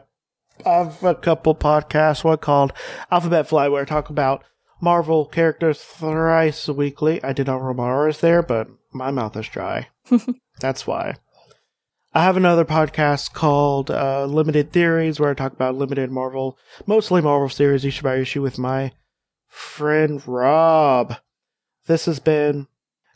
I 0.65 0.69
have 0.69 1.03
a 1.03 1.15
couple 1.15 1.55
podcasts. 1.55 2.23
One 2.23 2.37
called 2.37 2.73
Alphabet 3.11 3.47
Fly, 3.47 3.67
where 3.67 3.83
I 3.83 3.85
talk 3.85 4.09
about 4.09 4.43
Marvel 4.81 5.25
characters 5.25 5.81
thrice 5.81 6.67
weekly. 6.67 7.23
I 7.23 7.33
did 7.33 7.47
not 7.47 7.61
Romara 7.61 8.09
is 8.09 8.19
there, 8.19 8.41
but 8.41 8.67
my 8.93 9.11
mouth 9.11 9.35
is 9.37 9.47
dry. 9.47 9.89
That's 10.59 10.85
why. 10.87 11.15
I 12.13 12.23
have 12.23 12.37
another 12.37 12.65
podcast 12.65 13.33
called 13.33 13.91
uh, 13.91 14.25
Limited 14.25 14.71
Theories, 14.71 15.19
where 15.19 15.29
I 15.29 15.33
talk 15.35 15.53
about 15.53 15.75
limited 15.75 16.09
Marvel, 16.09 16.57
mostly 16.87 17.21
Marvel 17.21 17.49
series 17.49 17.85
issue 17.85 18.03
by 18.03 18.15
issue 18.15 18.41
with 18.41 18.57
my 18.57 18.91
friend 19.47 20.25
Rob. 20.27 21.17
This 21.85 22.05
has 22.05 22.19
been 22.19 22.67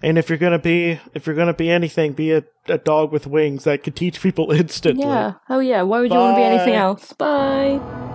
and 0.01 0.17
if 0.17 0.29
you're 0.29 0.37
gonna 0.37 0.59
be, 0.59 0.99
if 1.13 1.25
you're 1.25 1.35
gonna 1.35 1.53
be 1.53 1.69
anything, 1.69 2.13
be 2.13 2.31
a, 2.31 2.43
a 2.67 2.77
dog 2.77 3.11
with 3.11 3.27
wings 3.27 3.63
that 3.65 3.83
can 3.83 3.93
teach 3.93 4.21
people 4.21 4.51
instantly. 4.51 5.05
yeah. 5.05 5.33
Oh 5.49 5.59
yeah. 5.59 5.81
Why 5.83 5.99
would 6.01 6.11
you 6.11 6.17
want 6.17 6.35
to 6.35 6.39
be 6.39 6.43
anything 6.45 6.73
Bye. 6.73 6.79
else? 6.79 7.13
Bye. 7.13 8.07